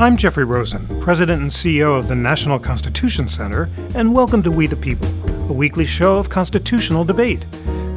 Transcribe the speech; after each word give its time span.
I'm 0.00 0.16
Jeffrey 0.16 0.44
Rosen, 0.44 0.86
President 1.00 1.42
and 1.42 1.50
CEO 1.50 1.98
of 1.98 2.06
the 2.06 2.14
National 2.14 2.60
Constitution 2.60 3.28
Center, 3.28 3.68
and 3.96 4.14
welcome 4.14 4.44
to 4.44 4.50
We 4.52 4.68
the 4.68 4.76
People, 4.76 5.08
a 5.50 5.52
weekly 5.52 5.84
show 5.84 6.18
of 6.18 6.30
constitutional 6.30 7.04
debate. 7.04 7.44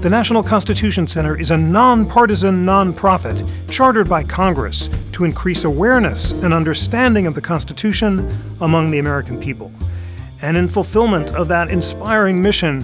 The 0.01 0.09
National 0.09 0.41
Constitution 0.41 1.05
Center 1.05 1.39
is 1.39 1.51
a 1.51 1.57
nonpartisan 1.57 2.65
nonprofit 2.65 3.47
chartered 3.69 4.09
by 4.09 4.23
Congress 4.23 4.89
to 5.11 5.25
increase 5.25 5.63
awareness 5.63 6.31
and 6.31 6.55
understanding 6.55 7.27
of 7.27 7.35
the 7.35 7.41
Constitution 7.41 8.27
among 8.61 8.89
the 8.89 8.97
American 8.97 9.39
people. 9.39 9.71
And 10.41 10.57
in 10.57 10.69
fulfillment 10.69 11.29
of 11.35 11.49
that 11.49 11.69
inspiring 11.69 12.41
mission, 12.41 12.83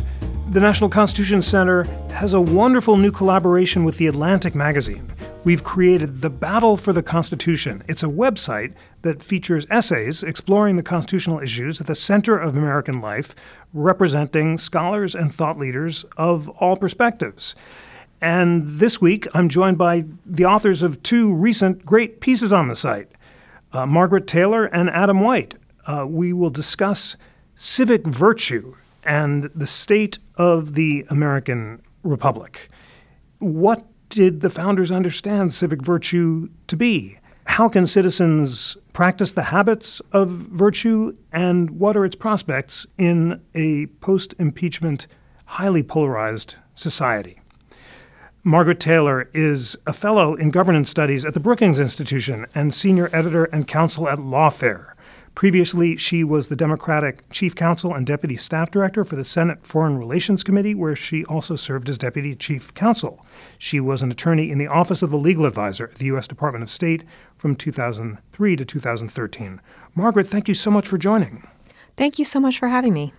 the 0.52 0.60
National 0.60 0.92
Constitution 0.92 1.42
Center 1.42 1.86
has 2.12 2.34
a 2.34 2.42
wonderful 2.42 2.98
new 2.98 3.12
collaboration 3.12 3.84
with 3.84 3.98
The 3.98 4.06
Atlantic 4.06 4.54
magazine 4.54 5.12
we've 5.48 5.64
created 5.64 6.20
the 6.20 6.30
Battle 6.30 6.76
for 6.76 6.92
the 6.92 7.02
Constitution. 7.02 7.82
It's 7.88 8.04
a 8.04 8.08
website 8.08 8.74
that 9.04 9.24
features 9.24 9.66
essays 9.70 10.22
exploring 10.22 10.76
the 10.76 10.84
constitutional 10.84 11.40
issues 11.40 11.80
at 11.80 11.88
the 11.88 11.96
center 11.96 12.38
of 12.38 12.58
American 12.58 13.00
life, 13.00 13.34
representing 13.74 14.58
scholars 14.58 15.16
and 15.16 15.34
thought 15.34 15.58
leaders 15.58 16.04
of 16.18 16.50
all 16.50 16.76
perspectives. 16.76 17.56
And 18.20 18.78
this 18.78 19.00
week, 19.00 19.26
I'm 19.34 19.48
joined 19.48 19.78
by 19.78 20.04
the 20.26 20.44
authors 20.44 20.84
of 20.84 21.02
two 21.02 21.34
recent 21.34 21.86
great 21.86 22.20
pieces 22.20 22.52
on 22.52 22.68
the 22.68 22.76
site 22.76 23.08
uh, 23.72 23.86
Margaret 23.86 24.28
Taylor 24.28 24.66
and 24.66 24.90
Adam 24.90 25.22
White. 25.22 25.56
Uh, 25.86 26.06
we 26.06 26.34
will 26.34 26.50
discuss 26.50 27.16
civic 27.56 28.06
virtue 28.06 28.76
and 29.06 29.50
the 29.56 29.68
state 29.68 30.20
of 30.36 30.74
the 30.74 31.06
American 31.10 31.82
Republic. 32.04 32.70
What 33.40 33.86
did 34.10 34.42
the 34.42 34.50
founders 34.50 34.92
understand 34.92 35.54
civic 35.54 35.82
virtue 35.82 36.50
to 36.68 36.76
be? 36.76 37.18
How 37.46 37.70
can 37.70 37.88
citizens 37.88 38.78
practice 38.94 39.32
the 39.32 39.44
habits 39.44 40.02
of 40.12 40.30
virtue, 40.30 41.16
and 41.32 41.72
what 41.72 41.96
are 41.96 42.06
its 42.06 42.16
prospects 42.16 42.86
in 42.98 43.42
a 43.56 43.86
post 44.02 44.34
impeachment, 44.38 45.08
highly 45.46 45.82
polarized 45.84 46.56
society? 46.76 47.40
Margaret 48.44 48.80
Taylor 48.80 49.30
is 49.34 49.76
a 49.86 49.94
fellow 49.94 50.36
in 50.36 50.52
governance 50.52 50.90
studies 50.90 51.26
at 51.26 51.34
the 51.34 51.40
Brookings 51.40 51.80
Institution 51.80 52.46
and 52.56 52.74
senior 52.74 53.10
editor 53.12 53.46
and 53.46 53.68
counsel 53.68 54.08
at 54.08 54.20
Lawfare. 54.20 54.94
Previously, 55.38 55.96
she 55.98 56.24
was 56.24 56.48
the 56.48 56.56
Democratic 56.56 57.30
chief 57.30 57.54
counsel 57.54 57.94
and 57.94 58.08
deputy 58.08 58.38
staff 58.38 58.72
director 58.72 59.06
for 59.06 59.16
the 59.16 59.24
Senate 59.24 59.64
Foreign 59.64 59.96
Relations 59.96 60.44
Committee, 60.44 60.74
where 60.74 60.96
she 60.96 61.24
also 61.26 61.56
served 61.56 61.88
as 61.90 62.00
deputy 62.00 62.36
chief 62.36 62.74
counsel. 62.74 63.24
She 63.60 63.80
was 63.80 64.02
an 64.02 64.10
attorney 64.10 64.50
in 64.50 64.58
the 64.58 64.66
Office 64.66 65.04
of 65.04 65.12
the 65.12 65.18
Legal 65.20 65.46
Advisor 65.46 65.90
at 65.90 66.00
the 66.00 66.06
U.S. 66.06 66.28
Department 66.28 66.64
of 66.64 66.72
State 66.72 67.04
from 67.36 67.56
2003 67.56 68.56
to 68.56 68.66
2013. 68.66 69.62
Margaret, 69.94 70.26
thank 70.26 70.48
you 70.48 70.56
so 70.56 70.72
much 70.72 70.88
for 70.88 70.98
joining. 70.98 71.48
Thank 71.98 72.18
you 72.18 72.26
so 72.26 72.40
much 72.40 72.58
for 72.58 72.70
having 72.70 72.96
me 72.96 73.14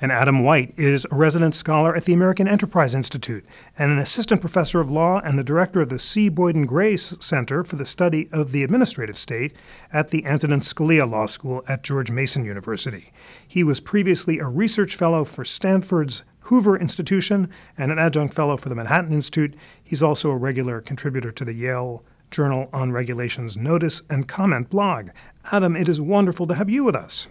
and 0.00 0.10
Adam 0.10 0.42
White 0.42 0.72
is 0.76 1.06
a 1.10 1.14
resident 1.14 1.54
scholar 1.54 1.94
at 1.94 2.04
the 2.04 2.12
American 2.12 2.48
Enterprise 2.48 2.94
Institute 2.94 3.44
and 3.78 3.92
an 3.92 3.98
assistant 3.98 4.40
professor 4.40 4.80
of 4.80 4.90
law 4.90 5.20
and 5.20 5.38
the 5.38 5.44
director 5.44 5.80
of 5.80 5.90
the 5.90 5.98
C. 5.98 6.28
Boyden 6.28 6.66
Gray 6.66 6.96
Center 6.96 7.62
for 7.64 7.76
the 7.76 7.84
Study 7.84 8.28
of 8.32 8.52
the 8.52 8.64
Administrative 8.64 9.18
State 9.18 9.54
at 9.92 10.08
the 10.08 10.24
Antonin 10.24 10.60
Scalia 10.60 11.08
Law 11.10 11.26
School 11.26 11.62
at 11.68 11.82
George 11.82 12.10
Mason 12.10 12.44
University. 12.44 13.12
He 13.46 13.62
was 13.62 13.80
previously 13.80 14.38
a 14.38 14.46
research 14.46 14.96
fellow 14.96 15.24
for 15.24 15.44
Stanford's 15.44 16.24
Hoover 16.44 16.78
Institution 16.78 17.50
and 17.76 17.92
an 17.92 17.98
adjunct 17.98 18.34
fellow 18.34 18.56
for 18.56 18.68
the 18.68 18.74
Manhattan 18.74 19.12
Institute. 19.12 19.54
He's 19.82 20.02
also 20.02 20.30
a 20.30 20.36
regular 20.36 20.80
contributor 20.80 21.30
to 21.30 21.44
the 21.44 21.52
Yale 21.52 22.02
Journal 22.30 22.68
on 22.72 22.92
Regulations 22.92 23.56
Notice 23.56 24.02
and 24.08 24.26
Comment 24.26 24.70
blog. 24.70 25.10
Adam, 25.52 25.76
it 25.76 25.88
is 25.88 26.00
wonderful 26.00 26.46
to 26.46 26.54
have 26.54 26.70
you 26.70 26.84
with 26.84 26.94
us. 26.94 27.26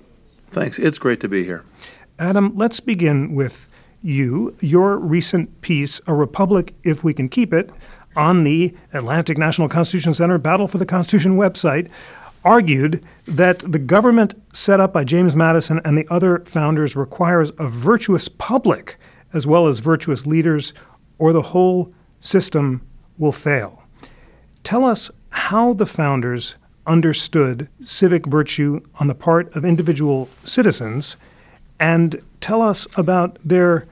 Thanks. 0.51 0.79
It's 0.79 0.97
great 0.97 1.19
to 1.21 1.27
be 1.27 1.43
here. 1.43 1.63
Adam, 2.19 2.51
let's 2.57 2.81
begin 2.81 3.33
with 3.33 3.69
you. 4.03 4.53
Your 4.59 4.97
recent 4.97 5.61
piece, 5.61 6.01
A 6.05 6.13
Republic 6.13 6.75
If 6.83 7.01
We 7.01 7.13
Can 7.13 7.29
Keep 7.29 7.53
It, 7.53 7.69
on 8.13 8.43
the 8.43 8.75
Atlantic 8.91 9.37
National 9.37 9.69
Constitution 9.69 10.13
Center 10.13 10.37
Battle 10.37 10.67
for 10.67 10.79
the 10.79 10.85
Constitution 10.85 11.37
website, 11.37 11.89
argued 12.43 13.01
that 13.25 13.59
the 13.59 13.79
government 13.79 14.33
set 14.53 14.81
up 14.81 14.91
by 14.91 15.05
James 15.05 15.33
Madison 15.33 15.79
and 15.85 15.97
the 15.97 16.07
other 16.09 16.39
founders 16.45 16.93
requires 16.93 17.53
a 17.57 17.69
virtuous 17.69 18.27
public 18.27 18.97
as 19.31 19.47
well 19.47 19.67
as 19.67 19.79
virtuous 19.79 20.25
leaders, 20.25 20.73
or 21.19 21.31
the 21.31 21.41
whole 21.41 21.93
system 22.19 22.81
will 23.17 23.31
fail. 23.31 23.83
Tell 24.63 24.83
us 24.83 25.09
how 25.29 25.73
the 25.73 25.85
founders 25.85 26.55
understood 26.85 27.69
civic 27.81 28.25
virtue 28.25 28.81
on 28.99 29.07
the 29.07 29.15
part 29.15 29.55
of 29.55 29.63
individual 29.63 30.27
citizens 30.43 31.15
and 31.79 32.21
tell 32.41 32.61
us 32.61 32.87
about 32.95 33.37
their 33.43 33.85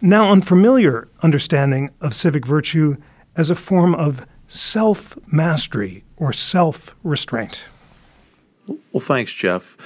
now 0.00 0.30
unfamiliar 0.30 1.08
understanding 1.22 1.90
of 2.00 2.14
civic 2.14 2.46
virtue 2.46 2.96
as 3.36 3.50
a 3.50 3.54
form 3.54 3.94
of 3.94 4.26
self 4.48 5.16
mastery 5.32 6.04
or 6.16 6.32
self 6.32 6.94
restraint. 7.02 7.64
Well, 8.66 9.00
thanks, 9.00 9.32
Jeff. 9.32 9.76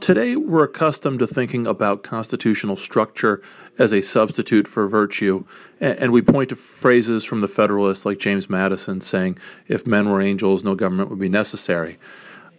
Today, 0.00 0.34
we're 0.34 0.64
accustomed 0.64 1.20
to 1.20 1.28
thinking 1.28 1.64
about 1.64 2.02
constitutional 2.02 2.76
structure 2.76 3.40
as 3.78 3.92
a 3.92 4.00
substitute 4.00 4.66
for 4.66 4.88
virtue, 4.88 5.44
and 5.80 6.12
we 6.12 6.20
point 6.20 6.48
to 6.48 6.56
phrases 6.56 7.24
from 7.24 7.40
the 7.40 7.46
Federalists 7.46 8.04
like 8.04 8.18
James 8.18 8.50
Madison 8.50 9.00
saying, 9.00 9.38
If 9.68 9.86
men 9.86 10.10
were 10.10 10.20
angels, 10.20 10.64
no 10.64 10.74
government 10.74 11.08
would 11.10 11.20
be 11.20 11.28
necessary. 11.28 11.98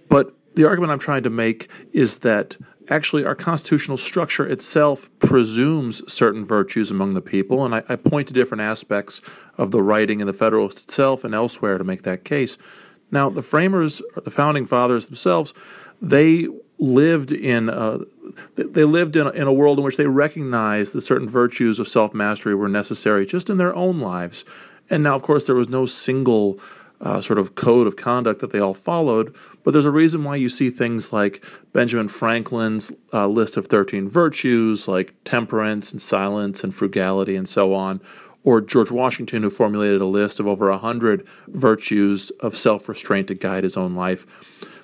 But 0.08 0.34
the 0.56 0.64
argument 0.66 0.94
I'm 0.94 1.00
trying 1.00 1.24
to 1.24 1.30
make 1.30 1.70
is 1.92 2.20
that 2.20 2.56
actually 2.90 3.26
our 3.26 3.36
constitutional 3.36 3.98
structure 3.98 4.46
itself 4.46 5.10
presumes 5.20 6.02
certain 6.12 6.46
virtues 6.46 6.92
among 6.92 7.14
the 7.14 7.22
people, 7.22 7.66
and 7.66 7.76
I, 7.76 7.84
I, 7.90 7.96
point 7.96 8.28
to 8.28 8.34
different 8.34 8.62
aspects 8.62 9.22
of 9.58 9.72
the 9.72 9.82
writing 9.82 10.20
in 10.20 10.28
the 10.28 10.34
Federalist 10.34 10.84
itself 10.84 11.24
and 11.24 11.34
elsewhere 11.34 11.78
to 11.78 11.84
make 11.84 12.04
that 12.04 12.24
case. 12.24 12.58
Now, 13.12 13.30
the 13.30 13.42
framers, 13.42 14.02
the 14.16 14.32
founding 14.32 14.66
fathers 14.66 15.08
themselves, 15.08 15.54
they 16.02 16.48
lived 16.80 17.32
in 17.32 17.70
uh, 17.70 18.00
a, 18.58 18.64
they 18.64 18.84
lived 18.84 19.16
in 19.16 19.28
a, 19.28 19.30
in 19.32 19.44
a 19.44 19.54
world 19.54 19.78
in 19.78 19.86
which 19.86 19.98
they 19.98 20.08
recognized 20.08 20.94
that 20.94 21.02
certain 21.02 21.30
virtues 21.30 21.80
of 21.80 21.88
self 21.88 22.14
mastery 22.14 22.56
were 22.56 22.70
necessary 22.70 23.26
just 23.26 23.50
in 23.50 23.58
their 23.58 23.76
own 23.76 24.00
lives. 24.00 24.46
And 24.90 25.04
now, 25.04 25.16
of 25.16 25.22
course, 25.22 25.46
there 25.46 25.56
was 25.56 25.70
no 25.70 25.86
single 25.86 26.60
uh, 27.04 27.20
sort 27.20 27.38
of 27.38 27.54
code 27.54 27.86
of 27.86 27.96
conduct 27.96 28.40
that 28.40 28.52
they 28.52 28.60
all 28.60 28.74
followed. 28.74 29.36
But 29.64 29.72
there's 29.72 29.86
a 29.86 29.92
reason 29.92 30.24
why 30.24 30.38
you 30.38 30.50
see 30.50 30.70
things 30.70 31.12
like 31.12 31.44
Benjamin 31.74 32.08
Franklin's 32.08 32.92
uh, 33.14 33.28
list 33.28 33.58
of 33.58 33.68
13 33.68 34.08
virtues, 34.08 34.88
like 34.88 35.14
temperance 35.26 35.92
and 35.92 36.02
silence 36.02 36.64
and 36.64 36.74
frugality 36.74 37.36
and 37.36 37.48
so 37.48 37.74
on, 37.74 38.02
or 38.46 38.62
George 38.62 38.92
Washington, 38.92 39.44
who 39.44 39.50
formulated 39.50 40.02
a 40.02 40.06
list 40.06 40.40
of 40.40 40.48
over 40.48 40.70
100 40.72 41.28
virtues 41.48 42.30
of 42.40 42.56
self 42.56 42.88
restraint 42.88 43.28
to 43.28 43.36
guide 43.36 43.64
his 43.64 43.78
own 43.78 43.96
life. 43.96 44.26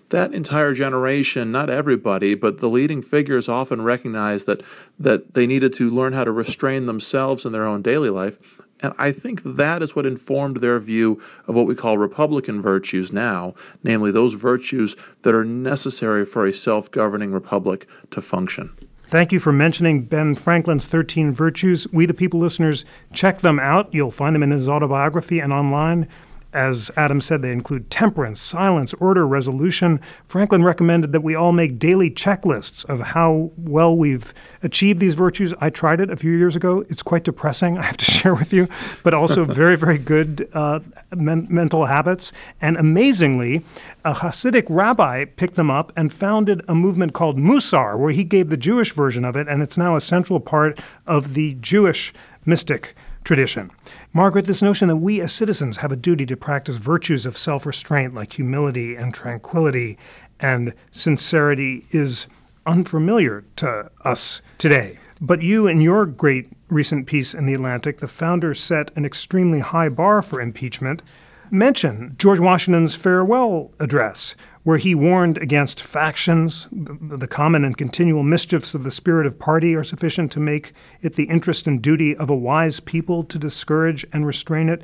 That 0.09 0.34
entire 0.34 0.74
generation, 0.74 1.52
not 1.52 1.69
everybody, 1.69 2.34
but 2.34 2.58
the 2.58 2.69
leading 2.69 3.03
figures 3.03 3.47
often 3.47 3.84
recognized 3.84 4.47
that, 4.47 4.63
that 4.97 5.35
they 5.35 5.46
needed 5.46 5.72
to 5.74 5.90
learn 5.90 6.13
how 6.13 6.24
to 6.24 6.31
restrain 6.31 6.88
themselves 6.88 7.46
in 7.46 7.52
their 7.52 7.66
own 7.66 7.84
daily 7.84 8.09
life 8.09 8.40
and 8.81 8.94
I 8.97 9.12
think 9.12 9.41
that 9.44 9.81
is 9.81 9.95
what 9.95 10.06
informed 10.06 10.57
their 10.57 10.79
view 10.79 11.22
of 11.47 11.56
what 11.56 11.66
we 11.66 11.75
call 11.75 11.97
Republican 11.97 12.62
virtues 12.62 13.12
now, 13.12 13.53
namely 13.84 14.12
those 14.12 14.34
virtues 14.34 14.95
that 15.23 15.35
are 15.35 15.45
necessary 15.45 16.25
for 16.25 16.45
a 16.45 16.53
self 16.53 16.90
governing 16.91 17.31
republic 17.31 17.88
to 18.12 18.22
function. 18.22 18.72
Thank 19.07 19.31
you 19.31 19.40
for 19.40 19.51
mentioning 19.51 20.03
Ben 20.03 20.35
Franklin's 20.35 20.85
13 20.85 21.34
Virtues. 21.34 21.88
We, 21.91 22.06
the 22.06 22.13
people 22.13 22.40
listeners, 22.40 22.85
check 23.12 23.40
them 23.40 23.59
out. 23.59 23.91
You'll 23.91 24.12
find 24.12 24.35
them 24.35 24.44
in 24.44 24.51
his 24.51 24.69
autobiography 24.69 25.40
and 25.40 25.51
online. 25.51 26.07
As 26.51 26.89
Adam 26.97 27.21
said, 27.21 27.43
they 27.43 27.51
include 27.51 27.91
temperance, 27.91 28.41
silence, 28.41 28.96
order, 28.96 29.28
resolution. 29.28 29.99
Franklin 30.28 30.63
recommended 30.63 31.11
that 31.11 31.22
we 31.22 31.35
all 31.35 31.51
make 31.51 31.78
daily 31.78 32.09
checklists 32.09 32.84
of 32.85 32.99
how 32.99 33.51
well 33.55 33.96
we've 33.96 34.34
achieved 34.63 34.99
these 34.99 35.13
virtues. 35.13 35.53
I 35.61 35.69
tried 35.69 35.99
it 35.99 36.09
a 36.09 36.16
few 36.16 36.31
years 36.31 36.55
ago. 36.55 36.84
It's 36.90 37.03
quite 37.03 37.23
depressing, 37.23 37.78
I 37.79 37.84
have 37.84 37.97
to 37.97 38.05
share 38.05 38.34
with 38.34 38.51
you, 38.51 38.67
but 39.03 39.13
also 39.13 39.46
very, 39.63 39.78
very 39.78 39.99
good 39.99 40.49
uh, 40.53 40.79
men- 41.16 41.46
mental 41.51 41.85
habits. 41.85 42.31
And 42.59 42.78
amazingly, 42.78 43.63
a 44.03 44.13
Hasidic 44.16 44.66
rabbi 44.69 45.25
picked 45.25 45.55
them 45.55 45.69
up 45.69 45.93
and 45.95 46.11
founded 46.11 46.63
a 46.67 46.73
movement 46.73 47.13
called 47.13 47.37
Musar, 47.37 47.95
where 47.95 48.11
he 48.11 48.23
gave 48.23 48.49
the 48.49 48.57
Jewish 48.57 48.91
version 48.91 49.23
of 49.23 49.35
it, 49.35 49.47
and 49.47 49.61
it's 49.61 49.78
now 49.78 49.95
a 49.95 50.02
central 50.02 50.40
part 50.40 50.79
of 51.05 51.35
the 51.35 51.53
Jewish 51.61 52.11
mystic 52.43 52.95
tradition. 53.29 53.70
Margaret, 54.11 54.47
this 54.47 54.64
notion 54.64 54.87
that 54.87 54.96
we 54.96 55.22
as 55.22 55.31
citizens 55.31 55.78
have 55.78 55.91
a 55.91 55.96
duty 55.96 56.26
to 56.26 56.35
practice 56.35 56.78
virtues 56.78 57.28
of 57.28 57.37
self 57.37 57.64
restraint 57.64 58.16
like 58.16 58.34
humility 58.34 58.96
and 58.96 59.14
tranquility 59.14 59.99
and 60.40 60.73
sincerity 60.90 61.85
is 61.91 62.26
unfamiliar 62.66 63.43
to 63.58 63.91
us 64.03 64.41
today. 64.58 64.97
But 65.22 65.43
you, 65.43 65.67
in 65.67 65.79
your 65.79 66.08
great 66.08 66.49
recent 66.70 67.05
piece 67.05 67.35
in 67.35 67.46
The 67.46 67.53
Atlantic, 67.53 67.97
the 67.97 68.08
founders 68.08 68.59
set 68.59 68.90
an 68.96 69.05
extremely 69.05 69.59
high 69.59 69.90
bar 69.90 70.23
for 70.23 70.41
impeachment. 70.41 71.03
mention 71.52 72.16
George 72.17 72.40
Washington's 72.40 72.96
farewell 72.96 73.70
address, 73.79 74.34
where 74.64 74.78
he 74.78 74.94
warned 74.94 75.38
against 75.38 75.82
factions. 75.82 76.67
The, 76.72 77.17
the, 77.17 77.28
common 77.28 77.64
and 77.64 77.78
continual 77.78 78.23
mischiefs 78.23 78.73
of 78.73 78.84
the 78.84 78.91
spirit 78.91 79.26
of 79.26 79.40
party 79.40 79.76
are 79.76 79.84
sufficient 79.84 80.32
to 80.34 80.40
make 80.40 80.73
it 81.02 81.14
the 81.14 81.26
interest 81.26 81.67
and 81.67 81.82
duty 81.82 82.16
of 82.16 82.29
a 82.29 82.35
wise 82.35 82.79
people 82.79 83.23
to 83.26 83.40
discourage 83.40 84.06
and 84.11 84.26
restrain 84.26 84.70
it. 84.70 84.84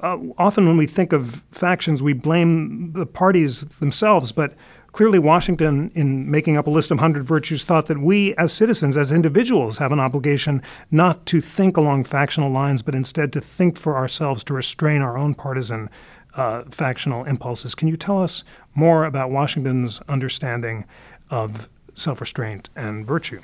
Uh, 0.00 0.16
often, 0.38 0.66
when 0.66 0.76
we 0.76 0.86
think 0.86 1.12
of 1.12 1.42
factions, 1.50 2.02
we 2.02 2.14
blame 2.14 2.92
the 2.92 3.04
parties 3.04 3.62
themselves, 3.80 4.32
but 4.32 4.54
clearly, 4.92 5.18
Washington, 5.18 5.90
in 5.94 6.30
making 6.30 6.56
up 6.56 6.66
a 6.66 6.70
list 6.70 6.90
of 6.90 6.96
100 6.96 7.22
virtues, 7.24 7.64
thought 7.64 7.86
that 7.86 7.98
we, 7.98 8.34
as 8.36 8.52
citizens, 8.52 8.96
as 8.96 9.12
individuals, 9.12 9.76
have 9.76 9.92
an 9.92 10.00
obligation 10.00 10.62
not 10.90 11.26
to 11.26 11.40
think 11.42 11.76
along 11.76 12.04
factional 12.04 12.50
lines, 12.50 12.80
but 12.80 12.94
instead 12.94 13.32
to 13.32 13.40
think 13.40 13.76
for 13.76 13.96
ourselves, 13.96 14.42
to 14.44 14.54
restrain 14.54 15.02
our 15.02 15.18
own 15.18 15.34
partisan 15.34 15.90
uh, 16.34 16.62
factional 16.70 17.24
impulses. 17.24 17.74
Can 17.74 17.88
you 17.88 17.96
tell 17.96 18.22
us 18.22 18.44
more 18.74 19.04
about 19.04 19.30
Washington's 19.30 20.00
understanding 20.08 20.84
of 21.30 21.68
self 21.94 22.20
restraint 22.20 22.70
and 22.76 23.06
virtue? 23.06 23.40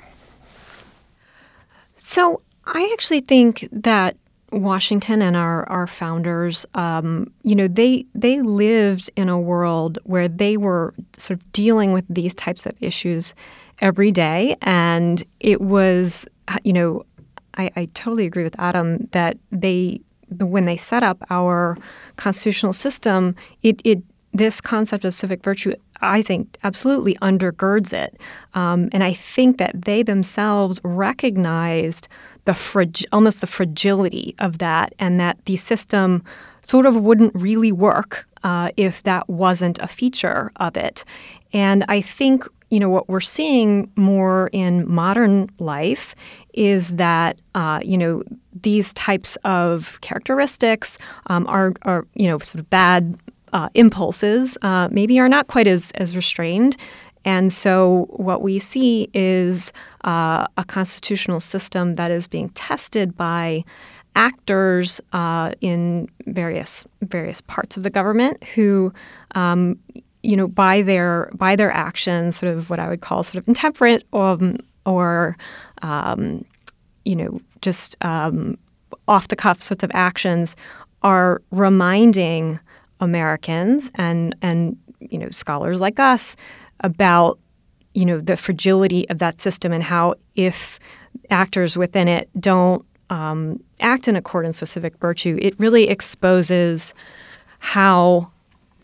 So, 1.95 2.41
I 2.65 2.89
actually 2.93 3.21
think 3.21 3.67
that 3.71 4.17
Washington 4.51 5.21
and 5.21 5.35
our 5.35 5.67
our 5.69 5.87
founders, 5.87 6.65
um, 6.73 7.31
you 7.43 7.55
know, 7.55 7.67
they 7.67 8.05
they 8.15 8.41
lived 8.41 9.09
in 9.15 9.29
a 9.29 9.39
world 9.39 9.99
where 10.03 10.27
they 10.27 10.57
were 10.57 10.93
sort 11.17 11.39
of 11.39 11.51
dealing 11.51 11.91
with 11.93 12.05
these 12.09 12.33
types 12.33 12.65
of 12.65 12.81
issues 12.81 13.33
every 13.79 14.11
day, 14.11 14.55
and 14.61 15.23
it 15.39 15.61
was, 15.61 16.25
you 16.63 16.73
know, 16.73 17.03
I, 17.57 17.71
I 17.75 17.85
totally 17.93 18.25
agree 18.25 18.43
with 18.43 18.57
Adam 18.59 19.07
that 19.11 19.37
they 19.51 19.57
the, 19.57 20.01
when 20.29 20.65
they 20.65 20.77
set 20.77 21.03
up 21.03 21.23
our 21.29 21.77
constitutional 22.17 22.73
system, 22.73 23.35
it, 23.61 23.81
it 23.83 24.03
this 24.33 24.61
concept 24.61 25.03
of 25.03 25.13
civic 25.13 25.43
virtue, 25.43 25.73
I 26.01 26.21
think, 26.21 26.57
absolutely 26.63 27.15
undergirds 27.15 27.91
it. 27.91 28.19
Um, 28.53 28.89
and 28.91 29.03
I 29.03 29.13
think 29.13 29.57
that 29.57 29.83
they 29.83 30.03
themselves 30.03 30.79
recognized 30.83 32.07
the 32.45 32.53
frag- 32.53 33.05
almost 33.11 33.41
the 33.41 33.47
fragility 33.47 34.35
of 34.39 34.59
that, 34.59 34.93
and 34.99 35.19
that 35.19 35.43
the 35.45 35.55
system 35.55 36.23
sort 36.61 36.85
of 36.85 36.95
wouldn't 36.95 37.33
really 37.35 37.71
work 37.71 38.27
uh, 38.43 38.69
if 38.77 39.03
that 39.03 39.27
wasn't 39.29 39.79
a 39.79 39.87
feature 39.87 40.51
of 40.57 40.77
it. 40.77 41.03
And 41.53 41.83
I 41.87 42.01
think 42.01 42.47
you 42.69 42.79
know 42.79 42.89
what 42.89 43.07
we're 43.07 43.21
seeing 43.21 43.89
more 43.95 44.49
in 44.51 44.89
modern 44.89 45.49
life 45.59 46.15
is 46.57 46.89
that 46.95 47.39
uh, 47.55 47.79
you 47.83 47.97
know 47.97 48.23
these 48.61 48.93
types 48.95 49.37
of 49.45 49.99
characteristics 50.01 50.97
um, 51.27 51.45
are, 51.47 51.73
are 51.83 52.05
you 52.15 52.27
know 52.27 52.39
sort 52.39 52.59
of 52.59 52.69
bad 52.69 53.17
uh, 53.53 53.69
impulses 53.75 54.57
uh, 54.63 54.89
maybe 54.91 55.19
are 55.19 55.29
not 55.29 55.47
quite 55.47 55.67
as 55.67 55.91
as 55.91 56.15
restrained, 56.15 56.75
and 57.23 57.53
so 57.53 58.07
what 58.09 58.41
we 58.41 58.59
see 58.59 59.07
is 59.13 59.71
uh, 60.03 60.47
a 60.57 60.65
constitutional 60.65 61.39
system 61.39 61.95
that 61.95 62.11
is 62.11 62.27
being 62.27 62.49
tested 62.49 63.15
by 63.15 63.63
actors 64.15 64.99
uh, 65.13 65.51
in 65.61 66.09
various 66.25 66.85
various 67.03 67.39
parts 67.41 67.77
of 67.77 67.83
the 67.83 67.89
government 67.89 68.43
who 68.43 68.91
um, 69.35 69.77
you 70.23 70.35
know, 70.35 70.47
by 70.47 70.81
their 70.81 71.29
by 71.35 71.55
their 71.55 71.71
actions, 71.71 72.37
sort 72.37 72.53
of 72.53 72.69
what 72.69 72.79
I 72.79 72.89
would 72.89 72.99
call 72.99 73.23
sort 73.23 73.41
of 73.41 73.47
intemperate 73.47 74.03
um, 74.11 74.57
or, 74.87 75.37
um, 75.83 76.43
you 77.05 77.15
know, 77.15 77.39
just 77.61 77.95
um, 78.01 78.57
off 79.07 79.27
the 79.27 79.35
cuff 79.35 79.61
sorts 79.61 79.83
of 79.83 79.91
actions, 79.93 80.55
are 81.03 81.41
reminding 81.51 82.59
Americans 82.99 83.91
and 83.95 84.35
and 84.41 84.75
you 84.99 85.19
know 85.19 85.29
scholars 85.29 85.79
like 85.79 85.99
us 85.99 86.35
about 86.79 87.37
you 87.93 88.03
know 88.03 88.19
the 88.19 88.35
fragility 88.35 89.07
of 89.09 89.19
that 89.19 89.39
system 89.39 89.71
and 89.71 89.83
how 89.83 90.15
if 90.35 90.79
actors 91.29 91.77
within 91.77 92.07
it 92.07 92.29
don't 92.39 92.83
um, 93.09 93.61
act 93.79 94.07
in 94.07 94.15
accordance 94.15 94.59
with 94.59 94.69
civic 94.69 94.97
virtue, 94.97 95.37
it 95.41 95.57
really 95.59 95.87
exposes 95.87 96.93
how 97.59 98.31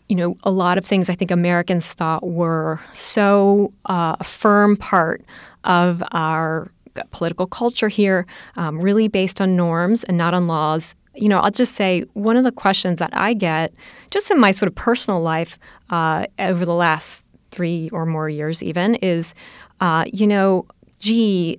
you 0.08 0.16
know, 0.16 0.36
a 0.44 0.50
lot 0.50 0.76
of 0.76 0.84
things 0.84 1.08
I 1.08 1.14
think 1.14 1.30
Americans 1.30 1.92
thought 1.92 2.26
were 2.26 2.78
so 2.92 3.72
uh, 3.86 4.16
a 4.20 4.24
firm 4.24 4.76
part 4.76 5.24
of 5.64 6.02
our 6.12 6.70
political 7.10 7.46
culture 7.46 7.88
here, 7.88 8.26
um, 8.56 8.80
really 8.80 9.08
based 9.08 9.40
on 9.40 9.56
norms 9.56 10.04
and 10.04 10.16
not 10.16 10.34
on 10.34 10.46
laws. 10.46 10.94
You 11.16 11.28
know, 11.28 11.40
I'll 11.40 11.50
just 11.50 11.74
say 11.74 12.04
one 12.14 12.36
of 12.36 12.44
the 12.44 12.52
questions 12.52 12.98
that 12.98 13.10
I 13.12 13.34
get 13.34 13.72
just 14.10 14.30
in 14.30 14.38
my 14.38 14.52
sort 14.52 14.68
of 14.68 14.74
personal 14.74 15.20
life 15.20 15.58
uh, 15.90 16.26
over 16.38 16.64
the 16.64 16.74
last 16.74 17.24
three 17.50 17.88
or 17.92 18.04
more 18.06 18.28
years, 18.28 18.62
even, 18.62 18.96
is, 18.96 19.34
uh, 19.80 20.04
you 20.12 20.26
know, 20.26 20.66
gee, 20.98 21.58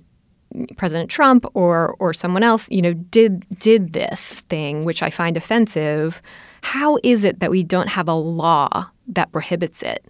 President 0.76 1.10
Trump 1.10 1.44
or 1.54 1.96
or 1.98 2.14
someone 2.14 2.42
else, 2.42 2.66
you 2.70 2.80
know, 2.80 2.94
did 2.94 3.44
did 3.58 3.92
this 3.92 4.40
thing, 4.48 4.84
which 4.84 5.02
I 5.02 5.10
find 5.10 5.36
offensive. 5.36 6.22
How 6.62 6.98
is 7.02 7.24
it 7.24 7.40
that 7.40 7.50
we 7.50 7.62
don't 7.62 7.88
have 7.88 8.08
a 8.08 8.14
law 8.14 8.86
that 9.08 9.32
prohibits 9.32 9.82
it? 9.82 10.06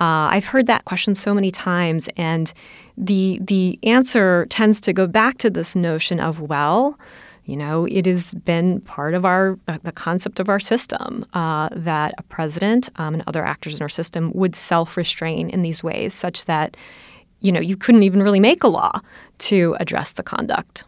Uh, 0.00 0.26
I've 0.30 0.46
heard 0.46 0.66
that 0.66 0.84
question 0.84 1.14
so 1.14 1.32
many 1.32 1.50
times, 1.52 2.08
and 2.16 2.52
the 2.96 3.38
the 3.42 3.78
answer 3.82 4.46
tends 4.46 4.80
to 4.82 4.92
go 4.92 5.06
back 5.06 5.38
to 5.38 5.50
this 5.50 5.74
notion 5.74 6.20
of 6.20 6.40
well, 6.40 6.98
you 7.44 7.56
know, 7.56 7.86
it 7.86 8.06
has 8.06 8.32
been 8.34 8.80
part 8.82 9.14
of 9.14 9.24
our 9.24 9.58
uh, 9.68 9.78
the 9.82 9.92
concept 9.92 10.40
of 10.40 10.48
our 10.48 10.60
system 10.60 11.24
uh, 11.34 11.68
that 11.72 12.14
a 12.18 12.22
president 12.24 12.88
um, 12.96 13.14
and 13.14 13.22
other 13.26 13.44
actors 13.44 13.74
in 13.74 13.82
our 13.82 13.88
system 13.88 14.32
would 14.34 14.56
self 14.56 14.96
restrain 14.96 15.50
in 15.50 15.62
these 15.62 15.82
ways, 15.82 16.14
such 16.14 16.46
that 16.46 16.76
you 17.40 17.52
know 17.52 17.60
you 17.60 17.76
couldn't 17.76 18.02
even 18.02 18.22
really 18.22 18.40
make 18.40 18.62
a 18.62 18.68
law 18.68 19.00
to 19.38 19.76
address 19.80 20.12
the 20.12 20.22
conduct. 20.22 20.84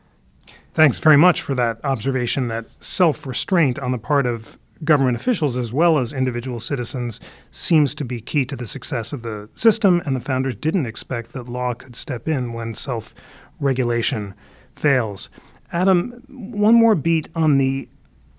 Thanks 0.73 0.99
very 0.99 1.17
much 1.17 1.43
for 1.43 1.55
that 1.55 1.83
observation. 1.85 2.49
That 2.49 2.67
self 2.81 3.27
restraint 3.27 3.79
on 3.79 3.93
the 3.93 3.99
part 3.99 4.27
of 4.27 4.57
government 4.85 5.17
officials 5.17 5.57
as 5.57 5.73
well 5.73 5.99
as 5.99 6.13
individual 6.13 6.61
citizens 6.61 7.21
seems 7.51 7.95
to 7.95 8.05
be 8.05 8.21
key 8.21 8.45
to 8.45 8.57
the 8.57 8.67
success 8.67 9.13
of 9.13 9.23
the 9.23 9.49
system, 9.55 10.03
and 10.05 10.15
the 10.15 10.21
founders 10.21 10.55
didn't 10.55 10.87
expect 10.87 11.33
that 11.33 11.49
law 11.49 11.75
could 11.75 11.97
step 11.97 12.29
in 12.29 12.53
when 12.53 12.75
self 12.75 13.15
regulation 13.61 14.35
fails. 14.75 15.31
Adam, 15.73 16.23
one 16.29 16.75
more 16.75 16.95
beat 16.95 17.29
on 17.35 17.59
the 17.59 17.89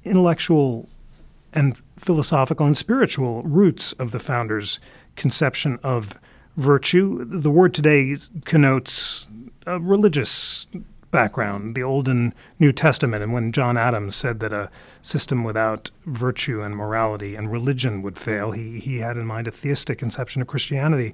intellectual 0.03 0.87
and 1.53 1.77
philosophical 1.97 2.65
and 2.65 2.77
spiritual 2.77 3.41
roots 3.43 3.93
of 3.93 4.11
the 4.11 4.19
founders' 4.19 4.79
conception 5.15 5.79
of 5.83 6.19
virtue. 6.55 7.25
The 7.25 7.51
word 7.51 7.73
today 7.73 8.15
connotes 8.45 9.25
a 9.65 9.79
religious 9.79 10.67
background, 11.11 11.75
the 11.75 11.83
Old 11.83 12.07
and 12.07 12.33
New 12.59 12.71
Testament, 12.71 13.23
and 13.23 13.33
when 13.33 13.51
John 13.51 13.77
Adams 13.77 14.15
said 14.15 14.39
that 14.39 14.53
a 14.53 14.69
system 15.01 15.43
without 15.43 15.89
virtue 16.05 16.61
and 16.61 16.75
morality 16.75 17.35
and 17.35 17.51
religion 17.51 18.01
would 18.01 18.17
fail, 18.17 18.51
he, 18.51 18.79
he 18.79 18.97
had 18.97 19.17
in 19.17 19.25
mind 19.25 19.47
a 19.47 19.51
theistic 19.51 19.97
conception 19.97 20.41
of 20.41 20.47
Christianity. 20.47 21.13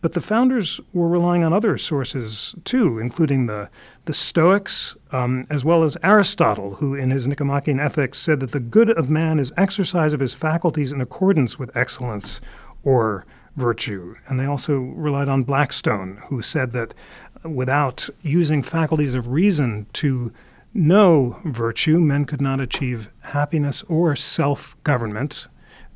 But 0.00 0.14
the 0.14 0.20
founders 0.20 0.80
were 0.92 1.08
relying 1.08 1.44
on 1.44 1.52
other 1.52 1.78
sources 1.78 2.56
too, 2.64 2.98
including 2.98 3.46
the, 3.46 3.68
the 4.04 4.12
Stoics, 4.12 4.96
um, 5.12 5.46
as 5.48 5.64
well 5.64 5.84
as 5.84 5.96
Aristotle, 6.02 6.74
who 6.74 6.94
in 6.94 7.10
his 7.10 7.28
Nicomachean 7.28 7.78
Ethics 7.78 8.18
said 8.18 8.40
that 8.40 8.50
the 8.50 8.58
good 8.58 8.90
of 8.90 9.08
man 9.08 9.38
is 9.38 9.52
exercise 9.56 10.12
of 10.12 10.18
his 10.18 10.34
faculties 10.34 10.90
in 10.90 11.00
accordance 11.00 11.56
with 11.56 11.76
excellence 11.76 12.40
or 12.82 13.24
virtue. 13.54 14.16
And 14.26 14.40
they 14.40 14.46
also 14.46 14.78
relied 14.80 15.28
on 15.28 15.44
Blackstone, 15.44 16.20
who 16.28 16.42
said 16.42 16.72
that 16.72 16.94
without 17.44 18.08
using 18.22 18.62
faculties 18.62 19.14
of 19.14 19.28
reason 19.28 19.86
to 19.94 20.32
know 20.74 21.40
virtue, 21.44 21.98
men 21.98 22.24
could 22.24 22.40
not 22.40 22.60
achieve 22.60 23.10
happiness 23.20 23.82
or 23.88 24.16
self 24.16 24.76
government, 24.84 25.46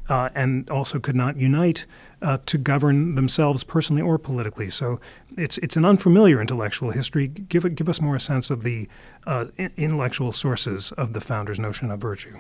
uh, 0.09 0.29
and 0.35 0.69
also 0.71 0.99
could 0.99 1.17
not 1.17 1.37
unite 1.37 1.87
uh, 2.23 2.39
to 2.47 2.59
govern 2.59 3.15
themselves 3.15 3.65
personally 3.65 4.03
or 4.03 4.19
politically. 4.19 4.71
So 4.71 5.01
it's 5.37 5.59
it's 5.59 5.77
an 5.77 5.85
unfamiliar 5.85 6.41
intellectual 6.41 6.91
history. 6.91 7.29
Give 7.29 7.75
give 7.75 7.89
us 7.89 8.01
more 8.01 8.17
a 8.17 8.21
sense 8.21 8.51
of 8.51 8.63
the 8.63 8.89
uh, 9.27 9.47
intellectual 9.77 10.33
sources 10.33 10.93
of 10.93 11.13
the 11.13 11.21
founder's 11.21 11.59
notion 11.59 11.91
of 11.91 12.01
virtue. 12.01 12.39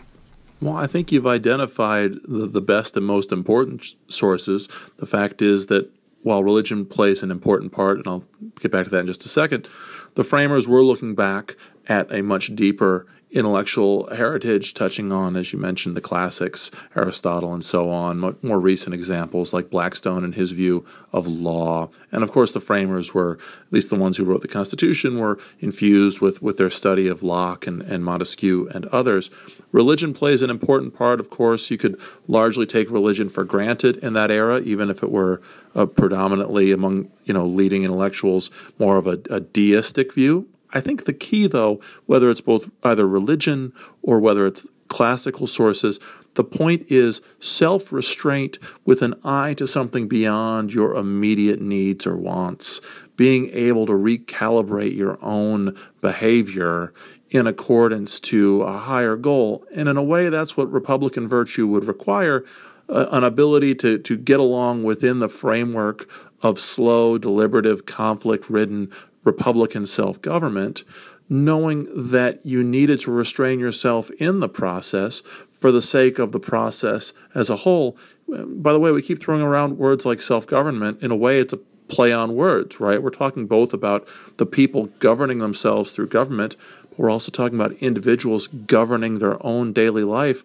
Well, 0.60 0.76
I 0.76 0.86
think 0.86 1.12
you've 1.12 1.26
identified 1.26 2.14
the, 2.26 2.46
the 2.46 2.62
best 2.62 2.96
and 2.96 3.04
most 3.04 3.30
important 3.30 3.94
sources. 4.08 4.68
The 4.96 5.04
fact 5.04 5.42
is 5.42 5.66
that 5.66 5.90
while 6.26 6.42
religion 6.42 6.84
plays 6.84 7.22
an 7.22 7.30
important 7.30 7.70
part, 7.70 7.98
and 7.98 8.08
I'll 8.08 8.24
get 8.58 8.72
back 8.72 8.82
to 8.86 8.90
that 8.90 8.98
in 8.98 9.06
just 9.06 9.24
a 9.24 9.28
second, 9.28 9.68
the 10.16 10.24
framers 10.24 10.66
were 10.66 10.82
looking 10.82 11.14
back 11.14 11.54
at 11.88 12.12
a 12.12 12.20
much 12.20 12.52
deeper 12.56 13.06
intellectual 13.36 14.08
heritage, 14.14 14.72
touching 14.72 15.12
on, 15.12 15.36
as 15.36 15.52
you 15.52 15.58
mentioned, 15.58 15.94
the 15.94 16.00
classics, 16.00 16.70
Aristotle 16.96 17.52
and 17.52 17.62
so 17.62 17.90
on, 17.90 18.34
more 18.40 18.58
recent 18.58 18.94
examples 18.94 19.52
like 19.52 19.68
Blackstone 19.68 20.24
and 20.24 20.34
his 20.34 20.52
view 20.52 20.86
of 21.12 21.26
law. 21.26 21.90
And 22.10 22.22
of 22.22 22.32
course, 22.32 22.52
the 22.52 22.60
framers 22.60 23.12
were, 23.12 23.32
at 23.66 23.72
least 23.72 23.90
the 23.90 23.96
ones 23.96 24.16
who 24.16 24.24
wrote 24.24 24.40
the 24.40 24.48
Constitution, 24.48 25.18
were 25.18 25.38
infused 25.60 26.20
with, 26.20 26.40
with 26.40 26.56
their 26.56 26.70
study 26.70 27.08
of 27.08 27.22
Locke 27.22 27.66
and, 27.66 27.82
and 27.82 28.02
Montesquieu 28.02 28.70
and 28.74 28.86
others. 28.86 29.30
Religion 29.70 30.14
plays 30.14 30.40
an 30.40 30.48
important 30.48 30.94
part, 30.94 31.20
of 31.20 31.28
course. 31.28 31.70
You 31.70 31.76
could 31.76 32.00
largely 32.26 32.64
take 32.64 32.90
religion 32.90 33.28
for 33.28 33.44
granted 33.44 33.98
in 33.98 34.14
that 34.14 34.30
era, 34.30 34.60
even 34.60 34.88
if 34.88 35.02
it 35.02 35.10
were 35.10 35.42
uh, 35.74 35.84
predominantly 35.84 36.72
among 36.72 37.10
you 37.24 37.34
know 37.34 37.44
leading 37.44 37.82
intellectuals 37.82 38.50
more 38.78 38.96
of 38.96 39.06
a, 39.06 39.18
a 39.28 39.40
deistic 39.40 40.14
view 40.14 40.48
I 40.72 40.80
think 40.80 41.04
the 41.04 41.12
key, 41.12 41.46
though, 41.46 41.80
whether 42.06 42.30
it's 42.30 42.40
both 42.40 42.70
either 42.82 43.06
religion 43.06 43.72
or 44.02 44.20
whether 44.20 44.46
it's 44.46 44.66
classical 44.88 45.46
sources, 45.46 45.98
the 46.34 46.44
point 46.44 46.86
is 46.88 47.22
self 47.40 47.92
restraint 47.92 48.58
with 48.84 49.02
an 49.02 49.14
eye 49.24 49.54
to 49.54 49.66
something 49.66 50.06
beyond 50.06 50.72
your 50.72 50.94
immediate 50.94 51.60
needs 51.60 52.06
or 52.06 52.16
wants. 52.16 52.80
Being 53.16 53.50
able 53.52 53.86
to 53.86 53.94
recalibrate 53.94 54.94
your 54.94 55.18
own 55.22 55.74
behavior 56.02 56.92
in 57.30 57.46
accordance 57.46 58.20
to 58.20 58.62
a 58.62 58.76
higher 58.76 59.16
goal. 59.16 59.64
And 59.74 59.88
in 59.88 59.96
a 59.96 60.02
way, 60.02 60.28
that's 60.28 60.56
what 60.56 60.70
Republican 60.70 61.26
virtue 61.26 61.66
would 61.66 61.86
require 61.86 62.44
uh, 62.88 63.06
an 63.10 63.24
ability 63.24 63.74
to, 63.76 63.98
to 63.98 64.16
get 64.16 64.38
along 64.38 64.84
within 64.84 65.18
the 65.18 65.28
framework 65.28 66.08
of 66.42 66.60
slow, 66.60 67.18
deliberative, 67.18 67.86
conflict 67.86 68.48
ridden 68.48 68.92
Republican 69.26 69.86
self 69.86 70.22
government, 70.22 70.84
knowing 71.28 72.10
that 72.10 72.46
you 72.46 72.62
needed 72.62 73.00
to 73.00 73.10
restrain 73.10 73.58
yourself 73.58 74.10
in 74.12 74.40
the 74.40 74.48
process 74.48 75.20
for 75.58 75.72
the 75.72 75.82
sake 75.82 76.18
of 76.18 76.32
the 76.32 76.40
process 76.40 77.12
as 77.34 77.50
a 77.50 77.56
whole. 77.56 77.96
By 78.28 78.72
the 78.72 78.80
way, 78.80 78.92
we 78.92 79.02
keep 79.02 79.20
throwing 79.20 79.42
around 79.42 79.78
words 79.78 80.06
like 80.06 80.22
self 80.22 80.46
government. 80.46 81.02
In 81.02 81.10
a 81.10 81.16
way, 81.16 81.40
it's 81.40 81.52
a 81.52 81.58
play 81.88 82.12
on 82.12 82.34
words, 82.34 82.80
right? 82.80 83.02
We're 83.02 83.10
talking 83.10 83.46
both 83.46 83.72
about 83.72 84.06
the 84.38 84.46
people 84.46 84.86
governing 84.98 85.38
themselves 85.38 85.92
through 85.92 86.08
government, 86.08 86.56
but 86.90 86.98
we're 86.98 87.10
also 87.10 87.30
talking 87.30 87.58
about 87.58 87.72
individuals 87.74 88.48
governing 88.48 89.18
their 89.18 89.44
own 89.44 89.72
daily 89.72 90.02
life. 90.02 90.42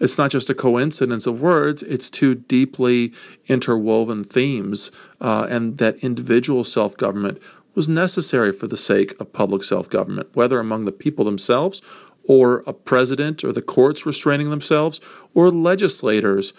It's 0.00 0.16
not 0.16 0.30
just 0.30 0.48
a 0.48 0.54
coincidence 0.54 1.26
of 1.26 1.40
words, 1.40 1.82
it's 1.82 2.08
two 2.08 2.34
deeply 2.36 3.12
interwoven 3.48 4.24
themes, 4.24 4.90
uh, 5.20 5.46
and 5.50 5.78
that 5.78 5.96
individual 5.96 6.62
self 6.64 6.96
government 6.96 7.42
was 7.78 7.88
necessary 7.88 8.52
for 8.52 8.66
the 8.66 8.76
sake 8.76 9.14
of 9.20 9.32
public 9.32 9.62
self 9.62 9.88
government, 9.88 10.28
whether 10.34 10.58
among 10.58 10.84
the 10.84 10.90
people 10.90 11.24
themselves, 11.24 11.80
or 12.24 12.64
a 12.66 12.72
president 12.72 13.44
or 13.44 13.52
the 13.52 13.62
courts 13.62 14.04
restraining 14.04 14.50
themselves, 14.50 15.00
or 15.32 15.52
legislators 15.52 16.52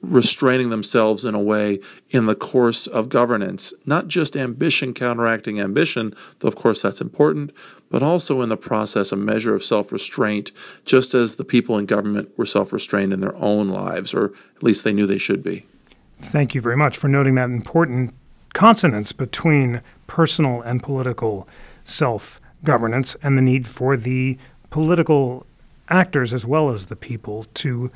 restraining 0.00 0.70
themselves 0.70 1.26
in 1.26 1.34
a 1.34 1.38
way 1.38 1.78
in 2.08 2.24
the 2.24 2.34
course 2.34 2.86
of 2.86 3.10
governance, 3.10 3.74
not 3.84 4.08
just 4.08 4.38
ambition 4.38 4.94
counteracting 4.94 5.60
ambition, 5.60 6.14
though 6.38 6.48
of 6.48 6.56
course 6.56 6.80
that's 6.80 7.02
important, 7.02 7.52
but 7.90 8.02
also 8.02 8.40
in 8.40 8.48
the 8.48 8.56
process 8.56 9.12
a 9.12 9.16
measure 9.16 9.54
of 9.54 9.62
self 9.62 9.92
restraint, 9.92 10.50
just 10.86 11.12
as 11.12 11.36
the 11.36 11.44
people 11.44 11.76
in 11.76 11.84
government 11.84 12.30
were 12.38 12.46
self 12.46 12.72
restrained 12.72 13.12
in 13.12 13.20
their 13.20 13.36
own 13.36 13.68
lives, 13.68 14.14
or 14.14 14.32
at 14.56 14.62
least 14.62 14.82
they 14.82 14.94
knew 14.94 15.06
they 15.06 15.18
should 15.18 15.42
be. 15.42 15.66
Thank 16.22 16.54
you 16.54 16.62
very 16.62 16.76
much 16.78 16.96
for 16.96 17.08
noting 17.08 17.34
that 17.34 17.50
important 17.50 18.14
consonance 18.54 19.12
between 19.12 19.82
personal 20.08 20.60
and 20.62 20.82
political 20.82 21.48
self 21.84 22.40
governance 22.64 23.14
and 23.22 23.38
the 23.38 23.42
need 23.42 23.68
for 23.68 23.96
the 23.96 24.36
political 24.70 25.46
actors 25.88 26.34
as 26.34 26.44
well 26.44 26.70
as 26.70 26.86
the 26.86 26.96
people 26.96 27.44
to 27.54 27.90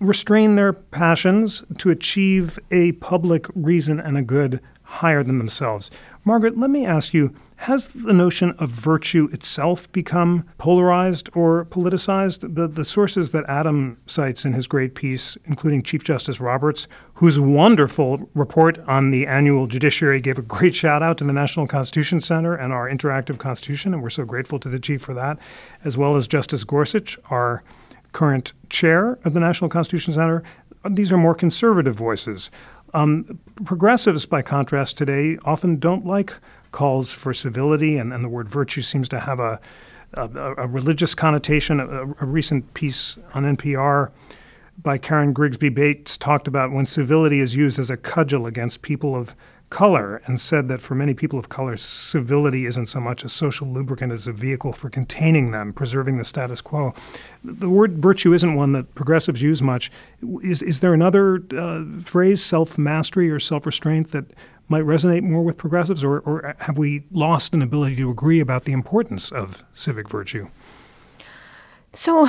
restrain 0.00 0.56
their 0.56 0.72
passions 0.72 1.62
to 1.78 1.90
achieve 1.90 2.58
a 2.72 2.92
public 2.92 3.46
reason 3.54 4.00
and 4.00 4.18
a 4.18 4.22
good 4.22 4.60
higher 4.94 5.22
than 5.22 5.38
themselves. 5.38 5.90
Margaret, 6.24 6.56
let 6.56 6.70
me 6.70 6.86
ask 6.86 7.12
you 7.12 7.34
has 7.56 7.88
the 7.88 8.12
notion 8.12 8.50
of 8.58 8.68
virtue 8.70 9.28
itself 9.32 9.90
become 9.92 10.44
polarized 10.58 11.30
or 11.34 11.64
politicized? 11.66 12.54
The, 12.54 12.66
the 12.66 12.84
sources 12.84 13.30
that 13.30 13.44
Adam 13.48 13.98
cites 14.06 14.44
in 14.44 14.52
his 14.52 14.66
great 14.66 14.94
piece, 14.94 15.38
including 15.44 15.82
Chief 15.82 16.04
Justice 16.04 16.40
Roberts, 16.40 16.88
whose 17.14 17.38
wonderful 17.38 18.28
report 18.34 18.78
on 18.86 19.10
the 19.10 19.26
annual 19.26 19.66
judiciary 19.66 20.20
gave 20.20 20.38
a 20.38 20.42
great 20.42 20.74
shout 20.74 21.02
out 21.02 21.16
to 21.18 21.24
the 21.24 21.32
National 21.32 21.66
Constitution 21.66 22.20
Center 22.20 22.54
and 22.54 22.72
our 22.72 22.88
interactive 22.88 23.38
Constitution, 23.38 23.94
and 23.94 24.02
we're 24.02 24.10
so 24.10 24.24
grateful 24.24 24.58
to 24.58 24.68
the 24.68 24.80
Chief 24.80 25.00
for 25.00 25.14
that, 25.14 25.38
as 25.84 25.96
well 25.96 26.16
as 26.16 26.26
Justice 26.26 26.64
Gorsuch, 26.64 27.18
our 27.30 27.62
current 28.12 28.52
chair 28.68 29.18
of 29.24 29.32
the 29.32 29.40
National 29.40 29.70
Constitution 29.70 30.14
Center. 30.14 30.42
These 30.90 31.12
are 31.12 31.16
more 31.16 31.34
conservative 31.34 31.94
voices. 31.94 32.50
Um, 32.94 33.40
progressives, 33.64 34.24
by 34.24 34.42
contrast, 34.42 34.96
today 34.96 35.36
often 35.44 35.78
don't 35.80 36.06
like 36.06 36.32
calls 36.70 37.12
for 37.12 37.34
civility, 37.34 37.96
and, 37.98 38.12
and 38.12 38.24
the 38.24 38.28
word 38.28 38.48
virtue 38.48 38.82
seems 38.82 39.08
to 39.08 39.20
have 39.20 39.40
a, 39.40 39.60
a, 40.14 40.54
a 40.58 40.66
religious 40.68 41.12
connotation. 41.12 41.80
A, 41.80 42.02
a, 42.02 42.24
recent 42.24 42.72
piece 42.74 43.18
on 43.34 43.56
NPR 43.56 44.12
by 44.80 44.98
Karen 44.98 45.32
Grigsby 45.32 45.70
Bates 45.70 46.16
talked 46.16 46.46
about 46.46 46.70
when 46.70 46.86
civility 46.86 47.40
is 47.40 47.56
used 47.56 47.80
as 47.80 47.90
a 47.90 47.96
cudgel 47.96 48.46
against 48.46 48.82
people 48.82 49.16
of 49.16 49.34
color 49.74 50.22
and 50.26 50.40
said 50.40 50.68
that 50.68 50.80
for 50.80 50.94
many 50.94 51.14
people 51.14 51.36
of 51.36 51.48
color, 51.48 51.76
civility 51.76 52.64
isn't 52.64 52.86
so 52.86 53.00
much 53.00 53.24
a 53.24 53.28
social 53.28 53.66
lubricant 53.66 54.12
as 54.12 54.28
a 54.28 54.32
vehicle 54.32 54.72
for 54.72 54.88
containing 54.88 55.50
them, 55.50 55.72
preserving 55.72 56.16
the 56.16 56.24
status 56.24 56.60
quo. 56.60 56.94
The 57.42 57.68
word 57.68 57.98
virtue 57.98 58.32
isn't 58.32 58.54
one 58.54 58.70
that 58.74 58.94
progressives 58.94 59.42
use 59.42 59.60
much. 59.60 59.90
Is, 60.44 60.62
is 60.62 60.78
there 60.78 60.94
another 60.94 61.42
uh, 61.58 61.82
phrase, 62.00 62.40
self 62.40 62.78
mastery 62.78 63.28
or 63.32 63.40
self 63.40 63.66
restraint, 63.66 64.12
that 64.12 64.26
might 64.68 64.84
resonate 64.84 65.24
more 65.24 65.42
with 65.42 65.58
progressives, 65.58 66.04
or, 66.04 66.20
or 66.20 66.54
have 66.60 66.78
we 66.78 67.02
lost 67.10 67.52
an 67.52 67.60
ability 67.60 67.96
to 67.96 68.08
agree 68.08 68.38
about 68.38 68.66
the 68.66 68.72
importance 68.72 69.32
of 69.32 69.64
civic 69.74 70.08
virtue? 70.08 70.46
So, 71.92 72.28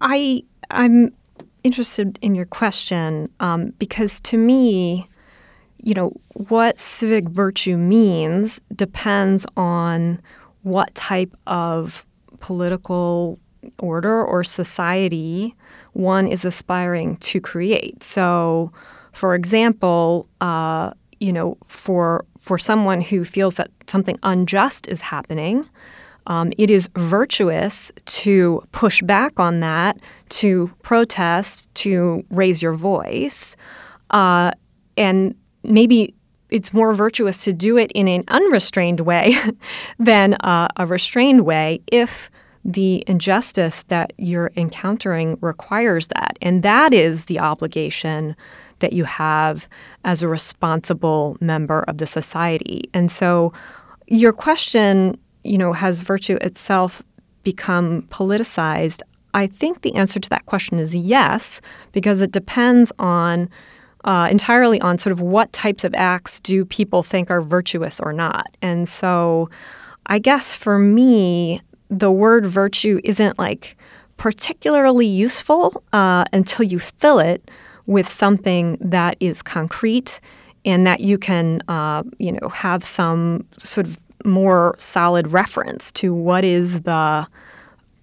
I 0.00 0.42
I'm 0.70 1.12
interested 1.64 2.18
in 2.22 2.34
your 2.34 2.46
question 2.46 3.28
um, 3.40 3.74
because 3.78 4.20
to 4.20 4.38
me, 4.38 5.06
you 5.86 5.94
know, 5.94 6.10
what 6.32 6.80
civic 6.80 7.28
virtue 7.28 7.76
means 7.76 8.60
depends 8.74 9.46
on 9.56 10.20
what 10.62 10.92
type 10.96 11.32
of 11.46 12.04
political 12.40 13.38
order 13.78 14.24
or 14.24 14.42
society 14.42 15.54
one 15.92 16.26
is 16.26 16.44
aspiring 16.44 17.16
to 17.18 17.40
create. 17.40 18.02
So, 18.02 18.72
for 19.12 19.36
example, 19.36 20.28
uh, 20.40 20.90
you 21.20 21.32
know, 21.32 21.56
for 21.68 22.24
for 22.40 22.58
someone 22.58 23.00
who 23.00 23.24
feels 23.24 23.54
that 23.54 23.70
something 23.86 24.18
unjust 24.24 24.88
is 24.88 25.00
happening, 25.00 25.68
um, 26.26 26.52
it 26.58 26.68
is 26.68 26.90
virtuous 26.96 27.92
to 28.06 28.60
push 28.72 29.02
back 29.02 29.38
on 29.38 29.60
that, 29.60 29.98
to 30.30 30.68
protest, 30.82 31.72
to 31.76 32.24
raise 32.30 32.60
your 32.60 32.74
voice, 32.74 33.54
uh, 34.10 34.50
and 34.96 35.36
maybe 35.66 36.14
it's 36.50 36.72
more 36.72 36.94
virtuous 36.94 37.44
to 37.44 37.52
do 37.52 37.76
it 37.76 37.90
in 37.92 38.08
an 38.08 38.24
unrestrained 38.28 39.00
way 39.00 39.36
than 39.98 40.34
uh, 40.34 40.68
a 40.76 40.86
restrained 40.86 41.44
way 41.44 41.80
if 41.90 42.30
the 42.64 43.04
injustice 43.06 43.84
that 43.84 44.12
you're 44.18 44.50
encountering 44.56 45.38
requires 45.40 46.08
that. 46.08 46.36
And 46.42 46.62
that 46.64 46.92
is 46.92 47.26
the 47.26 47.38
obligation 47.38 48.34
that 48.80 48.92
you 48.92 49.04
have 49.04 49.68
as 50.04 50.22
a 50.22 50.28
responsible 50.28 51.36
member 51.40 51.82
of 51.82 51.98
the 51.98 52.06
society. 52.06 52.90
And 52.92 53.10
so 53.10 53.52
your 54.08 54.32
question, 54.32 55.16
you 55.44 55.58
know, 55.58 55.72
has 55.72 56.00
virtue 56.00 56.38
itself 56.40 57.02
become 57.44 58.02
politicized? 58.10 59.02
I 59.32 59.46
think 59.46 59.82
the 59.82 59.94
answer 59.94 60.18
to 60.18 60.30
that 60.30 60.46
question 60.46 60.80
is 60.80 60.94
yes, 60.96 61.60
because 61.92 62.20
it 62.20 62.32
depends 62.32 62.90
on 62.98 63.48
uh, 64.06 64.28
entirely 64.30 64.80
on 64.80 64.98
sort 64.98 65.12
of 65.12 65.20
what 65.20 65.52
types 65.52 65.84
of 65.84 65.94
acts 65.94 66.40
do 66.40 66.64
people 66.64 67.02
think 67.02 67.30
are 67.30 67.42
virtuous 67.42 68.00
or 68.00 68.12
not. 68.12 68.56
And 68.62 68.88
so 68.88 69.50
I 70.06 70.18
guess 70.18 70.54
for 70.54 70.78
me, 70.78 71.60
the 71.90 72.10
word 72.10 72.46
virtue 72.46 73.00
isn't 73.04 73.38
like 73.38 73.76
particularly 74.16 75.06
useful 75.06 75.82
uh, 75.92 76.24
until 76.32 76.64
you 76.64 76.78
fill 76.78 77.18
it 77.18 77.50
with 77.86 78.08
something 78.08 78.78
that 78.80 79.16
is 79.20 79.42
concrete 79.42 80.20
and 80.64 80.86
that 80.86 81.00
you 81.00 81.18
can, 81.18 81.60
uh, 81.68 82.02
you 82.18 82.32
know, 82.32 82.48
have 82.48 82.82
some 82.82 83.46
sort 83.58 83.86
of 83.86 83.98
more 84.24 84.74
solid 84.78 85.28
reference 85.28 85.92
to 85.92 86.12
what 86.12 86.44
is 86.44 86.80
the 86.82 87.26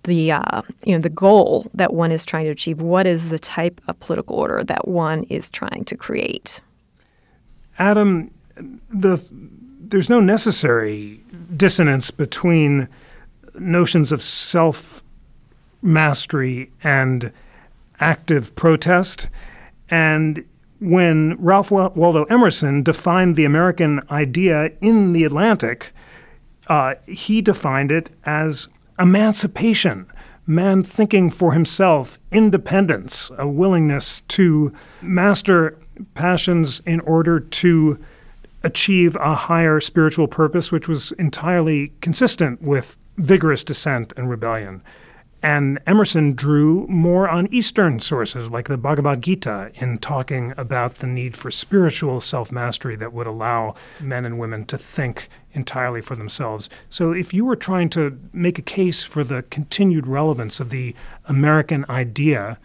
the 0.04 0.32
uh, 0.34 0.62
you 0.86 0.94
know 0.94 1.02
the 1.02 1.10
goal 1.10 1.70
that 1.74 1.94
one 1.94 2.12
is 2.12 2.26
trying 2.26 2.46
to 2.46 2.52
achieve. 2.52 2.82
What 2.82 3.08
is 3.08 3.30
the 3.30 3.40
type 3.40 3.82
of 3.88 4.00
political 4.00 4.36
order 4.36 4.64
that 4.64 4.88
one 4.88 5.24
is 5.24 5.50
trying 5.50 5.86
to 5.86 5.98
create? 5.98 6.62
Adam, 7.80 8.32
the 8.90 9.24
there's 9.94 10.10
no 10.10 10.20
necessary 10.20 11.22
dissonance 11.56 12.12
between 12.12 12.88
notions 13.60 14.12
of 14.12 14.24
self 14.24 15.04
mastery 15.82 16.72
and 16.84 17.32
active 18.00 18.56
protest. 18.56 19.30
And 19.90 20.44
when 20.80 21.36
Ralph 21.38 21.72
Waldo 21.72 22.24
Emerson 22.26 22.84
defined 22.84 23.36
the 23.36 23.46
American 23.46 24.02
idea 24.10 24.72
in 24.82 25.14
the 25.14 25.24
Atlantic, 25.24 25.92
uh, 26.68 26.96
he 27.08 27.42
defined 27.42 27.92
it 27.92 28.10
as 28.26 28.68
emancipation, 29.00 30.06
man 30.46 30.84
thinking 30.84 31.30
for 31.30 31.54
himself, 31.54 32.20
independence, 32.32 33.32
a 33.38 33.48
willingness 33.48 34.22
to 34.30 34.74
master 35.02 35.78
passions 36.16 36.82
in 36.86 37.00
order 37.02 37.40
to 37.40 38.04
achieve 38.64 39.16
a 39.18 39.36
higher 39.36 39.80
spiritual 39.80 40.28
purpose, 40.28 40.72
which 40.72 40.88
was 40.88 41.12
entirely 41.14 41.92
consistent 42.02 42.62
with 42.62 42.98
vigorous 43.18 43.64
dissent 43.64 44.14
and 44.16 44.30
rebellion. 44.30 44.82
And 45.44 45.80
Emerson 45.86 46.36
drew 46.36 46.88
more 46.88 47.28
on 47.28 47.54
Eastern 47.54 48.00
sources 48.00 48.50
like 48.50 48.70
the 48.70 48.78
Bhagavad 48.78 49.22
Gita 49.22 49.72
in 49.76 49.98
talking 49.98 50.54
about 50.56 50.96
the 50.96 51.08
need 51.08 51.36
for 51.36 51.52
spiritual 51.52 52.22
self 52.22 52.50
mastery 52.50 52.96
that 52.96 53.12
would 53.12 53.28
allow 53.28 53.76
men 54.00 54.24
and 54.24 54.40
women 54.40 54.66
to 54.68 54.78
think 54.78 55.28
entirely 55.54 56.02
for 56.02 56.16
themselves. 56.16 56.70
So, 56.90 57.12
if 57.12 57.34
you 57.34 57.46
were 57.46 57.56
trying 57.56 57.90
to 57.92 58.20
make 58.32 58.58
a 58.58 58.64
case 58.64 59.04
for 59.04 59.24
the 59.24 59.44
continued 59.44 60.08
relevance 60.08 60.60
of 60.60 60.70
the 60.70 60.96
American 61.26 61.86
idea 61.90 62.58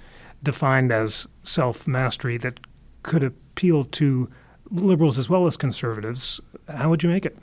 defined 0.42 0.92
as 0.92 1.26
self 1.42 1.87
mastery 1.87 2.38
that 2.38 2.61
could 3.02 3.23
appeal 3.23 3.85
to 3.85 4.30
liberals 4.71 5.18
as 5.18 5.28
well 5.28 5.47
as 5.47 5.57
conservatives, 5.57 6.40
how 6.68 6.90
would 6.90 7.02
you 7.02 7.09
make 7.09 7.25
it? 7.25 7.38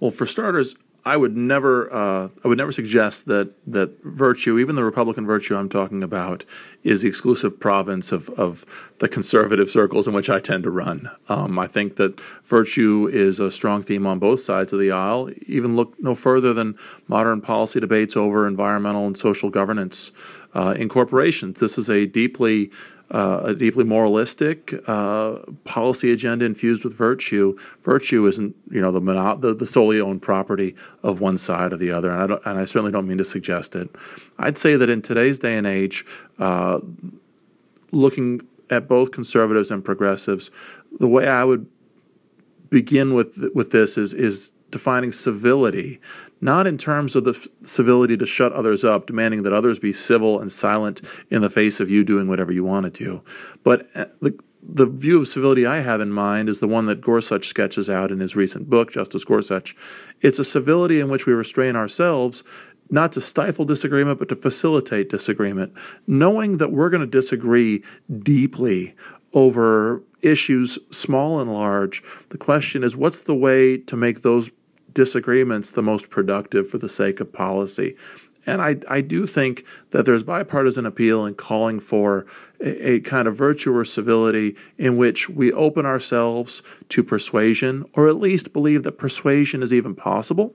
Well, 0.00 0.10
for 0.10 0.26
starters, 0.26 0.76
I 1.06 1.16
would 1.16 1.36
never, 1.36 1.92
uh, 1.94 2.28
I 2.44 2.48
would 2.48 2.58
never 2.58 2.72
suggest 2.72 3.26
that 3.26 3.52
that 3.68 4.02
virtue, 4.02 4.58
even 4.58 4.74
the 4.74 4.82
Republican 4.82 5.24
virtue 5.24 5.54
I'm 5.54 5.68
talking 5.68 6.02
about, 6.02 6.44
is 6.82 7.02
the 7.02 7.08
exclusive 7.08 7.60
province 7.60 8.10
of, 8.10 8.28
of 8.30 8.66
the 8.98 9.08
conservative 9.08 9.70
circles 9.70 10.08
in 10.08 10.14
which 10.14 10.28
I 10.28 10.40
tend 10.40 10.64
to 10.64 10.70
run. 10.70 11.08
Um, 11.28 11.60
I 11.60 11.68
think 11.68 11.94
that 11.96 12.20
virtue 12.42 13.08
is 13.12 13.38
a 13.38 13.52
strong 13.52 13.84
theme 13.84 14.04
on 14.04 14.18
both 14.18 14.40
sides 14.40 14.72
of 14.72 14.80
the 14.80 14.90
aisle. 14.90 15.30
Even 15.46 15.76
look 15.76 15.94
no 16.00 16.16
further 16.16 16.52
than 16.52 16.76
modern 17.06 17.40
policy 17.40 17.78
debates 17.78 18.16
over 18.16 18.44
environmental 18.44 19.06
and 19.06 19.16
social 19.16 19.48
governance 19.48 20.10
uh, 20.56 20.74
in 20.76 20.88
corporations. 20.88 21.60
This 21.60 21.78
is 21.78 21.88
a 21.88 22.06
deeply 22.06 22.72
uh, 23.10 23.40
a 23.44 23.54
deeply 23.54 23.84
moralistic 23.84 24.74
uh, 24.88 25.38
policy 25.64 26.12
agenda 26.12 26.44
infused 26.44 26.84
with 26.84 26.92
virtue. 26.92 27.56
Virtue 27.82 28.26
isn't, 28.26 28.56
you 28.70 28.80
know, 28.80 28.90
the, 28.90 29.00
mono- 29.00 29.36
the, 29.36 29.54
the 29.54 29.66
solely 29.66 30.00
owned 30.00 30.22
property 30.22 30.74
of 31.02 31.20
one 31.20 31.38
side 31.38 31.72
or 31.72 31.76
the 31.76 31.90
other, 31.90 32.10
and 32.10 32.32
I, 32.32 32.38
and 32.44 32.58
I, 32.58 32.64
certainly 32.64 32.90
don't 32.90 33.06
mean 33.06 33.18
to 33.18 33.24
suggest 33.24 33.76
it. 33.76 33.88
I'd 34.38 34.58
say 34.58 34.76
that 34.76 34.90
in 34.90 35.02
today's 35.02 35.38
day 35.38 35.56
and 35.56 35.66
age, 35.66 36.04
uh, 36.38 36.80
looking 37.92 38.40
at 38.70 38.88
both 38.88 39.12
conservatives 39.12 39.70
and 39.70 39.84
progressives, 39.84 40.50
the 40.98 41.08
way 41.08 41.28
I 41.28 41.44
would 41.44 41.66
begin 42.70 43.14
with 43.14 43.50
with 43.54 43.70
this 43.70 43.96
is 43.96 44.12
is 44.12 44.52
defining 44.70 45.12
civility, 45.12 46.00
not 46.40 46.66
in 46.66 46.78
terms 46.78 47.16
of 47.16 47.24
the 47.24 47.32
f- 47.32 47.48
civility 47.62 48.16
to 48.16 48.26
shut 48.26 48.52
others 48.52 48.84
up, 48.84 49.06
demanding 49.06 49.42
that 49.42 49.52
others 49.52 49.78
be 49.78 49.92
civil 49.92 50.40
and 50.40 50.52
silent 50.52 51.00
in 51.30 51.42
the 51.42 51.50
face 51.50 51.80
of 51.80 51.90
you 51.90 52.04
doing 52.04 52.28
whatever 52.28 52.52
you 52.52 52.64
want 52.64 52.84
to 52.84 53.04
do, 53.04 53.22
but 53.62 53.86
uh, 53.94 54.06
the 54.20 54.38
the 54.68 54.86
view 54.86 55.20
of 55.20 55.28
civility 55.28 55.64
I 55.64 55.78
have 55.78 56.00
in 56.00 56.10
mind 56.12 56.48
is 56.48 56.58
the 56.58 56.66
one 56.66 56.86
that 56.86 57.00
Gorsuch 57.00 57.46
sketches 57.46 57.88
out 57.88 58.10
in 58.10 58.18
his 58.18 58.34
recent 58.34 58.68
book, 58.68 58.90
Justice 58.90 59.24
Gorsuch. 59.24 59.76
It's 60.22 60.40
a 60.40 60.44
civility 60.44 60.98
in 60.98 61.08
which 61.08 61.24
we 61.24 61.32
restrain 61.32 61.76
ourselves 61.76 62.42
not 62.90 63.12
to 63.12 63.20
stifle 63.20 63.64
disagreement, 63.64 64.18
but 64.18 64.28
to 64.28 64.36
facilitate 64.36 65.08
disagreement, 65.08 65.72
knowing 66.06 66.58
that 66.58 66.72
we're 66.72 66.90
going 66.90 67.00
to 67.00 67.06
disagree 67.06 67.82
deeply 68.20 68.94
over 69.32 70.02
issues, 70.22 70.78
small 70.90 71.40
and 71.40 71.52
large. 71.52 72.02
The 72.30 72.38
question 72.38 72.82
is, 72.82 72.96
what's 72.96 73.20
the 73.20 73.34
way 73.34 73.76
to 73.78 73.96
make 73.96 74.22
those 74.22 74.50
disagreements 74.96 75.70
the 75.70 75.82
most 75.82 76.10
productive 76.10 76.68
for 76.68 76.78
the 76.78 76.88
sake 76.88 77.20
of 77.20 77.32
policy? 77.32 77.94
And 78.46 78.62
I, 78.62 78.76
I 78.88 79.00
do 79.00 79.26
think 79.26 79.64
that 79.90 80.06
there's 80.06 80.22
bipartisan 80.22 80.86
appeal 80.86 81.26
in 81.26 81.34
calling 81.34 81.80
for 81.80 82.26
a, 82.60 82.90
a, 82.90 83.00
kind 83.00 83.26
of 83.26 83.34
virtue 83.34 83.74
or 83.74 83.84
civility 83.84 84.54
in 84.78 84.96
which 84.96 85.28
we 85.28 85.52
open 85.52 85.84
ourselves 85.84 86.62
to 86.90 87.02
persuasion, 87.02 87.84
or 87.94 88.08
at 88.08 88.16
least 88.16 88.52
believe 88.52 88.84
that 88.84 88.92
persuasion 88.92 89.64
is 89.64 89.74
even 89.74 89.96
possible, 89.96 90.54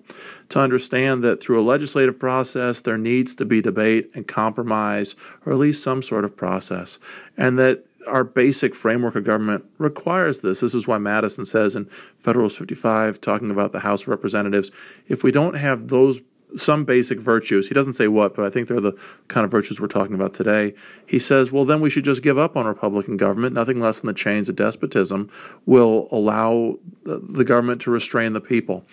to 0.49 0.60
understand 0.60 1.21
that 1.25 1.41
through 1.41 1.60
a 1.60 1.67
legislative 1.67 2.17
process 2.17 2.80
there 2.80 2.97
needs 2.97 3.36
to 3.36 3.45
be 3.45 3.62
debate 3.62 4.10
and 4.15 4.25
compromise, 4.25 5.17
or 5.45 5.51
at 5.51 5.60
least 5.60 5.84
some 5.84 6.01
sort 6.01 6.23
of 6.23 6.36
process, 6.38 6.97
and 7.36 7.60
that 7.60 7.86
our 8.07 8.23
basic 8.23 8.75
framework 8.75 9.15
of 9.15 9.23
government 9.23 9.65
requires 9.77 10.41
this. 10.41 10.61
This 10.61 10.73
is 10.73 10.87
why 10.87 10.97
Madison 10.97 11.45
says 11.45 11.75
in 11.75 11.85
Federalist 12.17 12.57
55, 12.57 13.21
talking 13.21 13.51
about 13.51 13.71
the 13.71 13.79
House 13.81 14.03
of 14.03 14.07
Representatives, 14.09 14.71
if 15.07 15.23
we 15.23 15.31
don't 15.31 15.55
have 15.55 15.87
those 15.87 16.21
some 16.55 16.83
basic 16.83 17.19
virtues, 17.19 17.67
he 17.67 17.73
doesn't 17.73 17.93
say 17.93 18.07
what, 18.07 18.35
but 18.35 18.45
I 18.45 18.49
think 18.49 18.67
they're 18.67 18.81
the 18.81 18.99
kind 19.27 19.45
of 19.45 19.51
virtues 19.51 19.79
we're 19.79 19.87
talking 19.87 20.15
about 20.15 20.33
today. 20.33 20.73
He 21.05 21.19
says, 21.19 21.51
well, 21.51 21.65
then 21.65 21.81
we 21.81 21.89
should 21.89 22.03
just 22.03 22.21
give 22.21 22.37
up 22.37 22.57
on 22.57 22.65
Republican 22.65 23.17
government. 23.17 23.53
Nothing 23.53 23.79
less 23.79 24.01
than 24.01 24.07
the 24.07 24.13
chains 24.13 24.49
of 24.49 24.55
despotism 24.55 25.29
will 25.65 26.07
allow 26.11 26.77
the 27.03 27.45
government 27.45 27.81
to 27.83 27.91
restrain 27.91 28.33
the 28.33 28.41
people. 28.41 28.85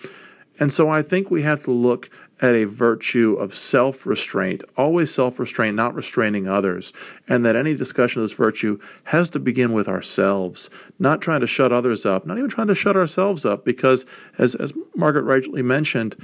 And 0.59 0.71
so 0.73 0.89
I 0.89 1.01
think 1.01 1.31
we 1.31 1.41
have 1.43 1.63
to 1.63 1.71
look 1.71 2.09
at 2.41 2.55
a 2.55 2.63
virtue 2.63 3.33
of 3.33 3.53
self 3.53 4.05
restraint, 4.05 4.63
always 4.77 5.13
self 5.13 5.39
restraint, 5.39 5.75
not 5.75 5.93
restraining 5.93 6.47
others, 6.47 6.93
and 7.27 7.45
that 7.45 7.55
any 7.55 7.75
discussion 7.75 8.21
of 8.21 8.27
this 8.27 8.37
virtue 8.37 8.79
has 9.05 9.29
to 9.31 9.39
begin 9.39 9.73
with 9.73 9.87
ourselves, 9.87 10.69
not 10.97 11.21
trying 11.21 11.41
to 11.41 11.47
shut 11.47 11.71
others 11.71 12.05
up, 12.05 12.25
not 12.25 12.37
even 12.37 12.49
trying 12.49 12.67
to 12.67 12.75
shut 12.75 12.95
ourselves 12.95 13.45
up, 13.45 13.65
because 13.65 14.05
as, 14.37 14.55
as 14.55 14.73
Margaret 14.95 15.23
rightly 15.23 15.61
mentioned, 15.61 16.15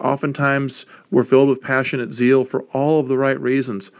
oftentimes 0.00 0.86
we're 1.10 1.24
filled 1.24 1.48
with 1.48 1.60
passionate 1.60 2.12
zeal 2.12 2.44
for 2.44 2.62
all 2.72 3.00
of 3.00 3.08
the 3.08 3.18
right 3.18 3.40
reasons. 3.40 3.90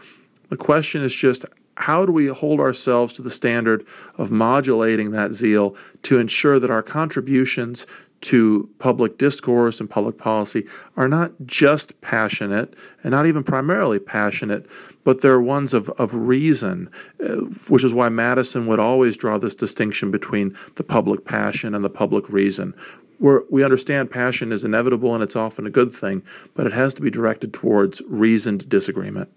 The 0.49 0.57
question 0.57 1.03
is 1.03 1.13
just 1.13 1.45
how 1.79 2.05
do 2.05 2.11
we 2.11 2.27
hold 2.27 2.59
ourselves 2.59 3.13
to 3.13 3.21
the 3.21 3.29
standard 3.29 3.85
of 4.17 4.31
modulating 4.31 5.11
that 5.11 5.33
zeal 5.33 5.75
to 6.03 6.17
ensure 6.17 6.59
that 6.59 6.69
our 6.69 6.83
contributions 6.83 7.87
to 8.21 8.69
public 8.79 9.17
discourse 9.17 9.79
and 9.79 9.89
public 9.89 10.17
policy 10.17 10.65
are 10.97 11.07
not 11.07 11.31
just 11.45 11.99
passionate 12.01 12.75
and 13.03 13.11
not 13.11 13.25
even 13.25 13.43
primarily 13.43 13.99
passionate, 13.99 14.65
but 15.03 15.21
they're 15.21 15.39
ones 15.39 15.73
of, 15.73 15.89
of 15.91 16.13
reason, 16.13 16.89
uh, 17.23 17.35
which 17.67 17.83
is 17.83 17.93
why 17.93 18.09
Madison 18.09 18.67
would 18.67 18.79
always 18.79 19.15
draw 19.15 19.37
this 19.37 19.55
distinction 19.55 20.11
between 20.11 20.55
the 20.75 20.83
public 20.83 21.25
passion 21.25 21.73
and 21.73 21.83
the 21.83 21.89
public 21.89 22.29
reason. 22.29 22.73
We're, 23.19 23.43
we 23.49 23.63
understand 23.63 24.11
passion 24.11 24.51
is 24.51 24.63
inevitable 24.63 25.13
and 25.13 25.23
it's 25.23 25.35
often 25.35 25.65
a 25.65 25.71
good 25.71 25.93
thing, 25.93 26.23
but 26.53 26.65
it 26.65 26.73
has 26.73 26.93
to 26.95 27.01
be 27.01 27.09
directed 27.09 27.53
towards 27.53 28.01
reasoned 28.07 28.69
disagreement. 28.69 29.29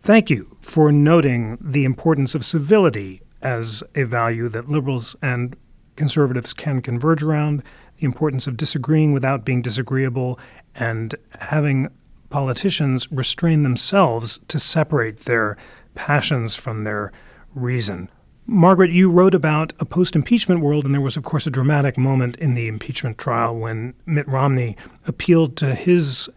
Thank 0.00 0.30
you 0.30 0.56
for 0.60 0.90
noting 0.90 1.58
the 1.60 1.84
importance 1.84 2.34
of 2.34 2.44
civility 2.44 3.22
as 3.40 3.82
a 3.94 4.02
value 4.04 4.48
that 4.48 4.68
liberals 4.68 5.14
and 5.22 5.56
conservatives 5.96 6.52
can 6.52 6.80
converge 6.80 7.22
around 7.22 7.62
the 8.02 8.06
importance 8.06 8.48
of 8.48 8.56
disagreeing 8.56 9.12
without 9.12 9.44
being 9.44 9.62
disagreeable 9.62 10.36
and 10.74 11.14
having 11.38 11.88
politicians 12.30 13.10
restrain 13.12 13.62
themselves 13.62 14.40
to 14.48 14.58
separate 14.58 15.20
their 15.20 15.56
passions 15.94 16.56
from 16.56 16.82
their 16.82 17.12
reason. 17.54 18.10
Margaret, 18.44 18.90
you 18.90 19.08
wrote 19.08 19.36
about 19.36 19.72
a 19.78 19.84
post 19.84 20.16
impeachment 20.16 20.60
world, 20.60 20.84
and 20.84 20.92
there 20.92 21.00
was, 21.00 21.16
of 21.16 21.22
course, 21.22 21.46
a 21.46 21.50
dramatic 21.50 21.96
moment 21.96 22.36
in 22.38 22.54
the 22.54 22.66
impeachment 22.66 23.18
trial 23.18 23.56
when 23.56 23.94
Mitt 24.04 24.26
Romney 24.26 24.76
appealed 25.06 25.56
to 25.58 25.76
his 25.76 26.28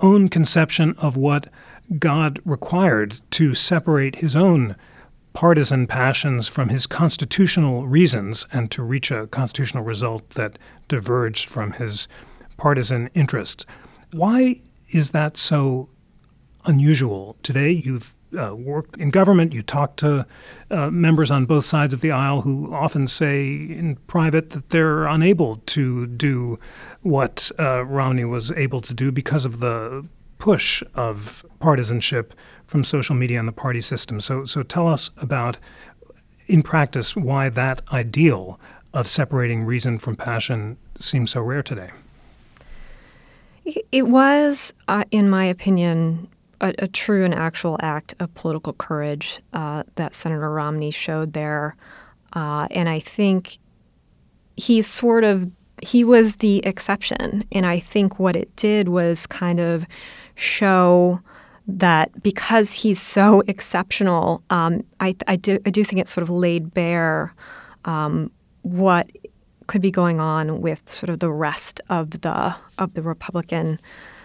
own 0.00 0.30
conception 0.30 0.94
of 0.96 1.18
what 1.18 1.48
God 1.98 2.40
required 2.46 3.20
to 3.32 3.54
separate 3.54 4.16
his 4.16 4.34
own 4.34 4.74
partisan 5.32 5.86
passions 5.86 6.48
from 6.48 6.68
his 6.68 6.86
constitutional 6.86 7.86
reasons 7.86 8.46
and 8.52 8.70
to 8.70 8.82
reach 8.82 9.10
a 9.10 9.26
constitutional 9.28 9.84
result 9.84 10.28
that 10.30 10.58
diverged 10.88 11.48
from 11.48 11.72
his 11.72 12.08
partisan 12.56 13.08
interests. 13.14 13.64
Why 14.12 14.60
is 14.90 15.10
that 15.10 15.36
so 15.36 15.88
unusual 16.64 17.36
today? 17.42 17.70
You've 17.70 18.14
uh, 18.38 18.54
worked 18.54 18.96
in 18.96 19.10
government, 19.10 19.52
you 19.52 19.62
talk 19.62 19.96
to 19.96 20.26
uh, 20.70 20.90
members 20.90 21.30
on 21.30 21.46
both 21.46 21.64
sides 21.64 21.92
of 21.92 22.00
the 22.00 22.12
aisle 22.12 22.42
who 22.42 22.72
often 22.72 23.06
say 23.06 23.48
in 23.48 23.96
private 24.06 24.50
that 24.50 24.70
they're 24.70 25.06
unable 25.06 25.56
to 25.66 26.06
do 26.06 26.58
what 27.02 27.50
uh, 27.58 27.84
Romney 27.84 28.24
was 28.24 28.52
able 28.52 28.80
to 28.82 28.94
do 28.94 29.10
because 29.10 29.44
of 29.44 29.60
the 29.60 30.06
push 30.38 30.82
of 30.94 31.44
partisanship 31.58 32.34
from 32.70 32.84
social 32.84 33.16
media 33.16 33.36
and 33.36 33.48
the 33.48 33.52
party 33.52 33.80
system. 33.80 34.20
So, 34.20 34.44
so 34.44 34.62
tell 34.62 34.86
us 34.86 35.10
about, 35.16 35.58
in 36.46 36.62
practice, 36.62 37.16
why 37.16 37.48
that 37.48 37.82
ideal 37.92 38.60
of 38.94 39.08
separating 39.08 39.64
reason 39.64 39.98
from 39.98 40.14
passion 40.14 40.76
seems 40.96 41.32
so 41.32 41.40
rare 41.40 41.64
today. 41.64 41.90
It 43.90 44.06
was, 44.06 44.72
uh, 44.86 45.02
in 45.10 45.28
my 45.28 45.44
opinion, 45.46 46.28
a, 46.60 46.72
a, 46.78 46.86
true 46.86 47.24
and 47.24 47.34
actual 47.34 47.76
act 47.80 48.14
of 48.20 48.32
political 48.34 48.72
courage 48.72 49.40
uh, 49.52 49.82
that 49.96 50.14
Senator 50.14 50.50
Romney 50.50 50.92
showed 50.92 51.32
there. 51.32 51.76
Uh, 52.34 52.68
and 52.70 52.88
I 52.88 53.00
think 53.00 53.58
he's 54.56 54.86
sort 54.86 55.24
of 55.24 55.50
he 55.82 56.04
was 56.04 56.36
the 56.36 56.64
exception. 56.64 57.44
And 57.50 57.66
I 57.66 57.80
think 57.80 58.18
what 58.18 58.36
it 58.36 58.54
did 58.54 58.88
was 58.88 59.26
kind 59.26 59.58
of 59.58 59.86
show 60.36 61.20
that 61.66 62.22
because 62.22 62.72
he's 62.72 63.00
so 63.00 63.42
exceptional, 63.46 64.42
um, 64.50 64.82
I, 65.00 65.14
I, 65.26 65.36
do, 65.36 65.58
I 65.66 65.70
do 65.70 65.84
think 65.84 66.00
it 66.00 66.08
sort 66.08 66.22
of 66.22 66.30
laid 66.30 66.74
bare 66.74 67.34
um, 67.84 68.30
what 68.62 69.10
could 69.66 69.80
be 69.80 69.90
going 69.90 70.20
on 70.20 70.60
with 70.60 70.90
sort 70.90 71.10
of 71.10 71.20
the 71.20 71.30
rest 71.30 71.80
of 71.88 72.22
the 72.22 72.54
of 72.78 72.92
the 72.94 73.02
Republican 73.02 73.78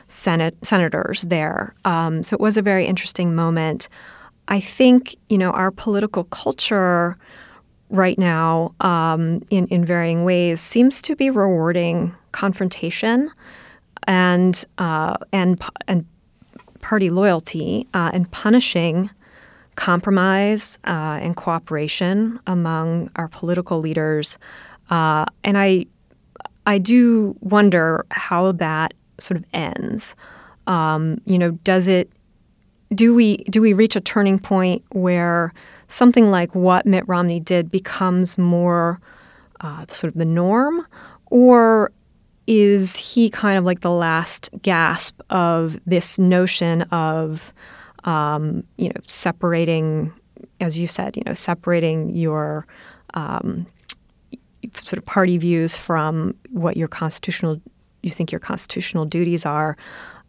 Senate 0.08 0.58
senators 0.64 1.22
there. 1.22 1.76
Um, 1.86 2.24
so 2.24 2.34
it 2.34 2.40
was 2.40 2.58
a 2.58 2.64
very 2.64 2.86
interesting 2.88 3.36
moment. 3.36 3.88
I 4.48 4.60
think 4.60 5.16
you 5.30 5.38
know 5.38 5.52
our 5.52 5.70
political 5.70 6.24
culture 6.26 7.16
right 7.90 8.18
now, 8.18 8.74
um, 8.80 9.44
in 9.52 9.68
in 9.68 9.86
varying 9.86 10.24
ways, 10.24 10.60
seems 10.60 11.00
to 11.04 11.16
be 11.16 11.30
rewarding 11.30 12.16
confrontation 12.32 13.30
and 14.08 14.66
uh, 14.80 15.16
and 15.32 15.62
and 15.88 16.06
party 16.86 17.10
loyalty 17.10 17.88
uh, 17.96 18.12
and 18.14 18.30
punishing 18.30 19.10
compromise 19.74 20.78
uh, 20.86 21.18
and 21.20 21.36
cooperation 21.36 22.40
among 22.46 23.10
our 23.16 23.28
political 23.28 23.80
leaders. 23.80 24.38
Uh, 24.92 25.26
and 25.44 25.58
I 25.58 25.88
I 26.68 26.78
do 26.78 27.36
wonder 27.42 28.06
how 28.12 28.52
that 28.54 28.94
sort 29.20 29.38
of 29.40 29.46
ends. 29.52 30.16
Um, 30.68 31.18
you 31.26 31.40
know, 31.40 31.52
does 31.64 31.88
it 31.88 32.12
do 32.94 33.16
we 33.16 33.38
do 33.50 33.62
we 33.62 33.74
reach 33.74 33.96
a 33.96 34.02
turning 34.02 34.38
point 34.38 34.84
where 34.92 35.54
something 35.88 36.30
like 36.30 36.54
what 36.54 36.86
Mitt 36.86 37.08
Romney 37.08 37.40
did 37.40 37.72
becomes 37.72 38.38
more 38.38 39.02
uh, 39.62 39.86
sort 39.90 40.14
of 40.14 40.20
the 40.20 40.26
norm, 40.26 40.86
or 41.32 41.92
is 42.48 42.96
he 42.96 43.30
kind 43.30 43.58
of 43.58 43.64
like 43.64 43.82
the 43.82 43.92
last 43.92 44.50
gasp 44.62 45.20
of 45.30 45.80
this 45.86 46.20
notion 46.20 46.84
of 46.84 47.54
um, 48.04 48.64
you 48.78 48.90
know 48.90 49.02
separating, 49.08 50.14
as 50.60 50.78
you 50.78 50.88
said, 50.88 51.18
you 51.18 51.24
know 51.26 51.34
separating 51.34 52.16
your 52.16 52.68
um, 53.14 53.66
sort 54.82 54.98
of 54.98 55.06
party 55.06 55.38
views 55.38 55.76
from 55.76 56.36
what 56.52 56.78
your 56.78 56.88
constitutional 56.88 57.62
you 58.04 58.12
think 58.12 58.32
your 58.32 58.40
constitutional 58.40 59.06
duties 59.06 59.46
are. 59.46 59.76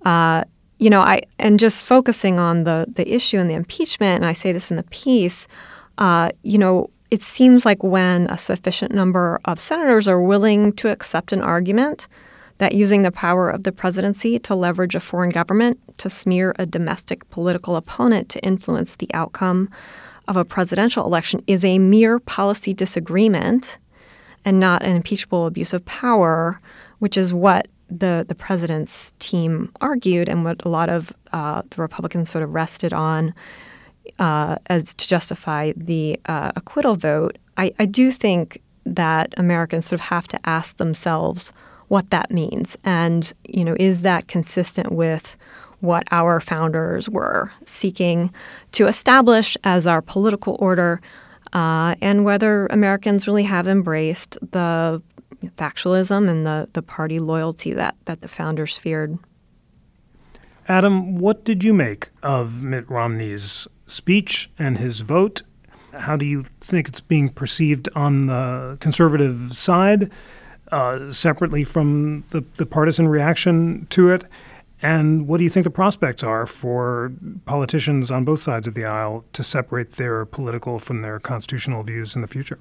Uh, 0.04 0.44
you 0.78 0.90
know, 0.90 1.00
I 1.00 1.22
and 1.38 1.58
just 1.58 1.86
focusing 1.86 2.38
on 2.38 2.64
the 2.64 2.86
the 2.94 3.08
issue 3.12 3.38
and 3.38 3.50
the 3.50 3.54
impeachment, 3.54 4.16
and 4.16 4.26
I 4.26 4.32
say 4.32 4.52
this 4.52 4.70
in 4.70 4.76
the 4.76 4.82
piece. 4.84 5.46
Uh, 5.98 6.30
you 6.42 6.58
know, 6.58 6.90
it 7.10 7.22
seems 7.22 7.64
like 7.64 7.82
when 7.82 8.26
a 8.28 8.38
sufficient 8.38 8.92
number 8.92 9.40
of 9.44 9.58
senators 9.58 10.08
are 10.08 10.20
willing 10.20 10.72
to 10.74 10.90
accept 10.90 11.32
an 11.32 11.40
argument 11.40 12.08
that 12.58 12.74
using 12.74 13.02
the 13.02 13.12
power 13.12 13.50
of 13.50 13.64
the 13.64 13.72
presidency 13.72 14.38
to 14.38 14.54
leverage 14.54 14.94
a 14.94 15.00
foreign 15.00 15.30
government 15.30 15.78
to 15.98 16.10
smear 16.10 16.54
a 16.58 16.66
domestic 16.66 17.28
political 17.30 17.76
opponent 17.76 18.28
to 18.30 18.42
influence 18.42 18.96
the 18.96 19.12
outcome 19.14 19.68
of 20.28 20.36
a 20.36 20.44
presidential 20.44 21.04
election 21.04 21.42
is 21.46 21.64
a 21.64 21.78
mere 21.78 22.18
policy 22.18 22.74
disagreement 22.74 23.78
and 24.44 24.58
not 24.58 24.82
an 24.82 24.96
impeachable 24.96 25.46
abuse 25.46 25.72
of 25.72 25.84
power, 25.84 26.60
which 26.98 27.16
is 27.16 27.34
what 27.34 27.68
the 27.88 28.24
the 28.26 28.34
president's 28.34 29.12
team 29.20 29.70
argued 29.80 30.28
and 30.28 30.44
what 30.44 30.64
a 30.64 30.68
lot 30.68 30.88
of 30.88 31.12
uh, 31.32 31.62
the 31.70 31.80
Republicans 31.80 32.28
sort 32.28 32.42
of 32.42 32.52
rested 32.52 32.92
on 32.92 33.32
uh, 34.18 34.56
as 34.66 34.94
to 34.94 35.08
justify 35.08 35.72
the 35.76 36.18
uh, 36.26 36.52
acquittal 36.56 36.96
vote. 36.96 37.38
I, 37.56 37.72
I 37.78 37.86
do 37.86 38.10
think 38.10 38.62
that 38.84 39.34
Americans 39.36 39.86
sort 39.86 40.00
of 40.00 40.06
have 40.06 40.28
to 40.28 40.48
ask 40.48 40.76
themselves 40.76 41.52
what 41.88 42.10
that 42.10 42.30
means, 42.30 42.76
and 42.84 43.32
you 43.44 43.64
know, 43.64 43.76
is 43.78 44.02
that 44.02 44.26
consistent 44.28 44.92
with 44.92 45.36
what 45.80 46.04
our 46.10 46.40
founders 46.40 47.08
were 47.08 47.50
seeking 47.64 48.32
to 48.72 48.86
establish 48.86 49.56
as 49.62 49.86
our 49.86 50.02
political 50.02 50.56
order, 50.58 51.00
uh, 51.52 51.94
and 52.00 52.24
whether 52.24 52.66
Americans 52.66 53.26
really 53.26 53.44
have 53.44 53.68
embraced 53.68 54.38
the 54.50 55.00
factionalism 55.56 56.28
and 56.28 56.46
the, 56.46 56.68
the 56.72 56.82
party 56.82 57.20
loyalty 57.20 57.72
that, 57.72 57.94
that 58.06 58.20
the 58.20 58.28
founders 58.28 58.76
feared. 58.76 59.18
Adam, 60.68 61.18
what 61.18 61.44
did 61.44 61.62
you 61.62 61.72
make 61.72 62.08
of 62.22 62.62
Mitt 62.62 62.88
Romney's 62.90 63.68
speech 63.86 64.50
and 64.58 64.78
his 64.78 65.00
vote? 65.00 65.42
How 65.92 66.16
do 66.16 66.26
you 66.26 66.44
think 66.60 66.88
it's 66.88 67.00
being 67.00 67.28
perceived 67.28 67.88
on 67.94 68.26
the 68.26 68.76
conservative 68.80 69.56
side, 69.56 70.10
uh, 70.70 71.10
separately 71.10 71.64
from 71.64 72.24
the, 72.30 72.44
the 72.56 72.66
partisan 72.66 73.08
reaction 73.08 73.86
to 73.90 74.10
it? 74.10 74.24
And 74.82 75.26
what 75.26 75.38
do 75.38 75.44
you 75.44 75.50
think 75.50 75.64
the 75.64 75.70
prospects 75.70 76.22
are 76.22 76.46
for 76.46 77.12
politicians 77.46 78.10
on 78.10 78.24
both 78.24 78.42
sides 78.42 78.66
of 78.66 78.74
the 78.74 78.84
aisle 78.84 79.24
to 79.32 79.42
separate 79.42 79.92
their 79.92 80.26
political 80.26 80.78
from 80.78 81.00
their 81.00 81.18
constitutional 81.18 81.82
views 81.82 82.14
in 82.14 82.20
the 82.20 82.28
future? 82.28 82.58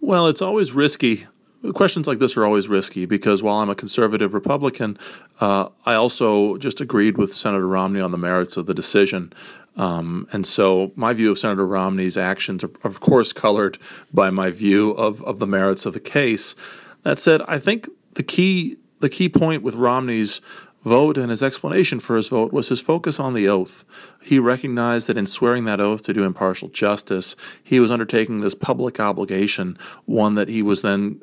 Well, 0.00 0.26
it's 0.26 0.42
always 0.42 0.72
risky. 0.72 1.26
Questions 1.74 2.06
like 2.06 2.18
this 2.18 2.36
are 2.36 2.44
always 2.44 2.68
risky 2.68 3.04
because 3.04 3.42
while 3.42 3.56
I'm 3.56 3.68
a 3.68 3.74
conservative 3.74 4.32
Republican, 4.32 4.98
uh, 5.40 5.68
I 5.84 5.94
also 5.94 6.56
just 6.56 6.80
agreed 6.80 7.18
with 7.18 7.34
Senator 7.34 7.66
Romney 7.66 8.00
on 8.00 8.12
the 8.12 8.18
merits 8.18 8.56
of 8.56 8.64
the 8.66 8.72
decision. 8.72 9.32
Um, 9.76 10.26
and 10.32 10.46
so 10.46 10.92
my 10.96 11.12
view 11.12 11.30
of 11.30 11.38
Senator 11.38 11.66
Romney's 11.66 12.16
actions 12.16 12.64
are, 12.64 12.70
of 12.82 13.00
course, 13.00 13.32
colored 13.32 13.78
by 14.12 14.30
my 14.30 14.50
view 14.50 14.92
of, 14.92 15.22
of 15.22 15.38
the 15.38 15.46
merits 15.46 15.86
of 15.86 15.92
the 15.92 16.00
case. 16.00 16.56
That 17.02 17.18
said, 17.18 17.42
I 17.42 17.58
think 17.58 17.88
the 18.14 18.22
key 18.22 18.76
the 19.00 19.08
key 19.08 19.28
point 19.28 19.62
with 19.62 19.74
Romney's 19.74 20.40
vote 20.84 21.18
and 21.18 21.30
his 21.30 21.42
explanation 21.42 22.00
for 22.00 22.16
his 22.16 22.28
vote 22.28 22.52
was 22.52 22.68
his 22.68 22.80
focus 22.80 23.18
on 23.18 23.34
the 23.34 23.48
oath. 23.48 23.84
He 24.22 24.38
recognized 24.38 25.06
that 25.06 25.18
in 25.18 25.26
swearing 25.26 25.64
that 25.64 25.80
oath 25.80 26.02
to 26.02 26.14
do 26.14 26.24
impartial 26.24 26.68
justice, 26.68 27.36
he 27.62 27.80
was 27.80 27.90
undertaking 27.90 28.40
this 28.40 28.54
public 28.54 28.98
obligation, 28.98 29.78
one 30.06 30.34
that 30.36 30.48
he 30.48 30.62
was 30.62 30.82
then 30.82 31.20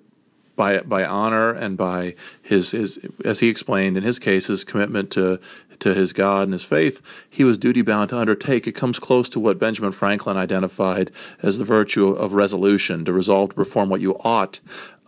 by 0.58 0.80
by 0.82 1.06
honor 1.06 1.52
and 1.52 1.78
by 1.78 2.15
his 2.41 2.72
his 2.72 3.00
as 3.24 3.39
he 3.39 3.48
explained 3.48 3.96
in 3.96 4.04
his 4.04 4.20
case 4.20 4.48
his 4.48 4.65
commitment 4.65 5.10
to 5.12 5.39
to 5.80 5.93
his 5.93 6.12
God 6.12 6.43
and 6.43 6.54
his 6.54 6.63
faith, 6.63 7.02
he 7.30 7.46
was 7.46 7.58
duty 7.58 7.84
bound 7.84 8.10
to 8.10 8.17
undertake. 8.17 8.67
It 8.67 8.74
comes 8.74 9.00
close 9.00 9.30
to 9.30 9.39
what 9.39 9.60
Benjamin 9.60 9.93
Franklin 9.93 10.36
identified 10.36 11.12
as 11.41 11.60
the 11.60 11.63
virtue 11.63 12.10
of 12.10 12.34
resolution, 12.34 13.06
to 13.06 13.13
resolve 13.13 13.50
to 13.50 13.56
perform 13.56 13.88
what 13.89 14.02
you 14.02 14.17
ought, 14.22 14.60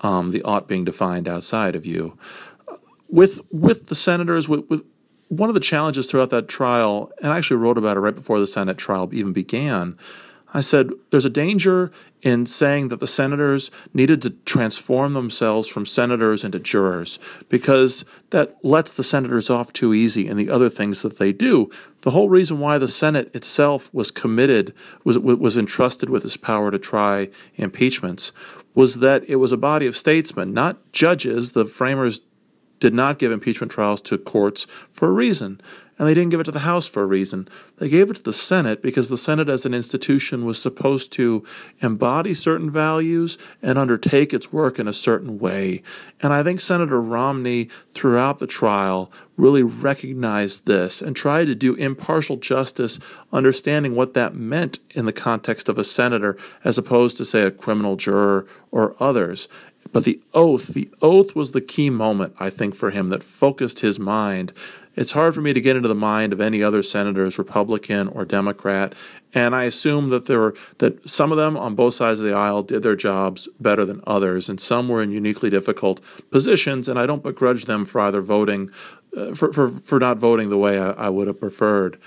um, 0.02 0.32
the 0.32 0.44
ought 0.44 0.68
being 0.68 0.86
defined 0.86 1.28
outside 1.28 1.76
of 1.76 1.86
you 1.86 2.18
with 3.10 3.42
with 3.52 3.88
the 3.88 3.96
senators 3.96 4.48
with, 4.48 4.70
with 4.70 4.86
one 5.28 5.50
of 5.50 5.54
the 5.54 5.60
challenges 5.60 6.10
throughout 6.10 6.32
that 6.32 6.48
trial, 6.48 7.12
and 7.22 7.32
I 7.32 7.38
actually 7.38 7.58
wrote 7.58 7.78
about 7.78 7.98
it 7.98 8.00
right 8.00 8.16
before 8.16 8.40
the 8.40 8.48
Senate 8.48 8.78
trial 8.78 9.10
even 9.12 9.34
began. 9.34 9.98
I 10.54 10.62
said 10.62 10.90
there's 11.12 11.26
a 11.26 11.30
danger 11.30 11.92
in 12.21 12.45
saying 12.45 12.89
that 12.89 12.99
the 12.99 13.08
senators 13.08 13.71
needed 13.93 14.21
to 14.21 14.32
transform 14.45 15.13
themselves 15.13 15.67
from 15.67 15.86
senators 15.86 16.43
into 16.43 16.60
jurors 16.60 17.19
because 17.47 18.03
that 18.32 18.58
lets 18.63 18.91
the 18.91 19.03
senators 19.03 19.49
off 19.49 19.71
too 19.71 19.93
easy 19.93 20.27
in 20.27 20.38
the 20.38 20.49
other 20.49 20.69
things 20.69 21.01
that 21.01 21.17
they 21.17 21.32
do. 21.32 21.69
The 22.01 22.12
whole 22.12 22.29
reason 22.29 22.60
why 22.60 22.77
the 22.77 22.88
Senate 22.88 23.34
itself 23.36 23.89
was 23.93 24.12
committed 24.12 24.73
was 25.03 25.17
was 25.19 25.58
entrusted 25.58 26.10
with 26.10 26.23
this 26.23 26.38
power 26.38 26.71
to 26.71 26.79
try 26.79 27.29
impeachments 27.55 28.32
was 28.75 28.99
that 28.99 29.23
it 29.27 29.38
was 29.38 29.51
a 29.51 29.58
body 29.58 29.88
of 29.88 29.97
statesmen, 29.97 30.53
not 30.53 30.77
judges. 30.93 31.51
The 31.51 31.65
framers 31.65 32.21
did 32.80 32.94
not 32.94 33.20
give 33.20 33.32
impeachment 33.32 33.72
trials 33.72 34.02
to 34.02 34.18
courts 34.18 34.65
for 34.92 35.10
a 35.10 35.13
reason, 35.13 35.62
and 35.98 36.08
they 36.08 36.13
didn't 36.13 36.30
give 36.30 36.39
it 36.39 36.46
to 36.46 36.52
the 36.52 36.60
House 36.60 36.88
for 36.88 37.04
a 37.04 37.06
reason. 37.06 37.50
They 37.78 37.89
gave 37.89 38.10
it 38.10 38.15
to 38.15 38.24
the 38.24 38.32
Senate 38.32 38.82
because 38.82 39.10
the 39.10 39.18
Senate, 39.18 39.50
as 39.50 39.65
an 39.65 39.74
institution, 39.74 40.46
was 40.46 40.62
supposed 40.62 41.12
to 41.13 41.44
embody 41.82 42.34
certain 42.34 42.72
values 42.72 43.38
and 43.62 43.78
undertake 43.78 44.34
its 44.34 44.54
work 44.54 44.80
in 44.80 44.88
a 44.88 44.94
certain 44.94 45.39
way. 45.39 45.84
And 46.22 46.32
I 46.32 46.42
think 46.42 46.62
Senator 46.62 47.02
Romney, 47.02 47.68
throughout 47.94 48.39
the 48.39 48.48
trial, 48.48 49.12
really 49.36 49.63
recognized 49.63 50.65
this 50.65 51.02
and 51.02 51.18
tried 51.18 51.46
to 51.46 51.56
do 51.56 51.76
impartial 51.76 52.38
justice, 52.38 52.98
understanding 53.34 53.94
what 53.94 54.13
that 54.13 54.34
meant 54.34 54.80
in 54.92 55.06
the 55.06 55.13
context 55.13 55.68
of 55.68 55.78
a 55.78 55.84
senator, 55.84 56.38
as 56.63 56.78
opposed 56.78 57.18
to, 57.18 57.26
say, 57.26 57.44
a 57.44 57.52
criminal 57.52 57.98
juror 57.98 58.48
or 58.72 58.96
others. 59.02 59.50
But 59.91 60.04
the 60.04 60.21
oath, 60.34 60.67
the 60.67 60.89
oath 61.02 61.36
was 61.36 61.52
the 61.52 61.62
key 61.62 61.89
moment, 61.89 62.36
I 62.39 62.49
think, 62.49 62.75
for 62.75 62.91
him 62.91 63.10
that 63.10 63.23
focused 63.23 63.80
his 63.80 63.99
mind. 63.99 64.54
It's 64.95 65.13
hard 65.13 65.34
for 65.34 65.41
me 65.41 65.54
to 65.54 65.62
get 65.62 65.75
into 65.75 65.88
the 65.88 65.95
mind 65.95 66.34
of 66.34 66.41
any 66.41 66.62
other 66.62 66.84
senators, 66.84 67.38
Republican 67.38 68.10
or 68.10 68.25
Democrat, 68.25 68.93
and 69.34 69.56
I 69.56 69.63
assume 69.63 70.10
that 70.10 70.25
there 70.25 70.39
were 70.39 70.56
that 70.80 71.08
some 71.08 71.32
of 71.32 71.38
them 71.38 71.56
on 71.56 71.75
both 71.75 71.93
sides 71.93 72.19
of 72.19 72.25
the 72.25 72.34
aisle 72.34 72.63
did 72.63 72.84
their 72.84 72.95
jobs 72.95 73.47
better 73.60 73.86
than 73.86 74.02
others, 74.06 74.49
and 74.49 74.60
some 74.60 74.89
were 74.89 75.02
in 75.02 75.12
uniquely 75.12 75.49
difficult 75.49 76.02
positions. 76.32 76.89
And 76.89 76.99
I 76.99 77.06
don't 77.06 77.23
begrudge 77.23 77.65
them 77.65 77.86
for 77.86 78.02
either 78.02 78.21
voting, 78.21 78.71
uh, 79.15 79.36
for, 79.36 79.54
for 79.54 79.69
for 79.69 79.99
not 79.99 80.17
voting 80.17 80.49
the 80.49 80.58
way 80.58 80.80
I, 80.80 80.91
I 80.91 81.10
would 81.10 81.28
have 81.28 81.39
preferred. 81.39 81.97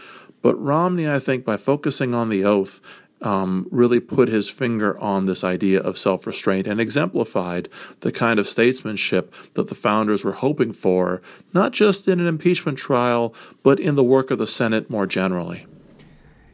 But 0.42 0.57
Romney, 0.57 1.09
I 1.09 1.21
think, 1.21 1.45
by 1.45 1.57
focusing 1.57 2.14
on 2.14 2.29
the 2.29 2.45
oath, 2.45 2.81
um, 3.23 3.67
really 3.71 4.01
put 4.01 4.29
his 4.29 4.49
finger 4.49 4.99
on 4.99 5.27
this 5.27 5.45
idea 5.45 5.81
of 5.81 5.99
self 5.99 6.27
restraint 6.27 6.67
and 6.67 6.81
exemplified 6.81 7.69
the 8.01 8.13
kind 8.13 8.39
of 8.39 8.49
statesmanship 8.49 9.33
that 9.55 9.69
the 9.69 9.75
founders 9.75 10.25
were 10.25 10.33
hoping 10.33 10.73
for, 10.73 11.23
not 11.53 11.73
just 11.73 12.09
in 12.09 12.21
an 12.21 12.27
impeachment 12.27 12.79
trial, 12.79 13.35
but 13.63 13.81
in 13.81 13.95
the 13.95 14.05
work 14.05 14.31
of 14.31 14.39
the 14.39 14.47
Senate 14.47 14.91
more 14.91 15.07
generally. 15.07 15.67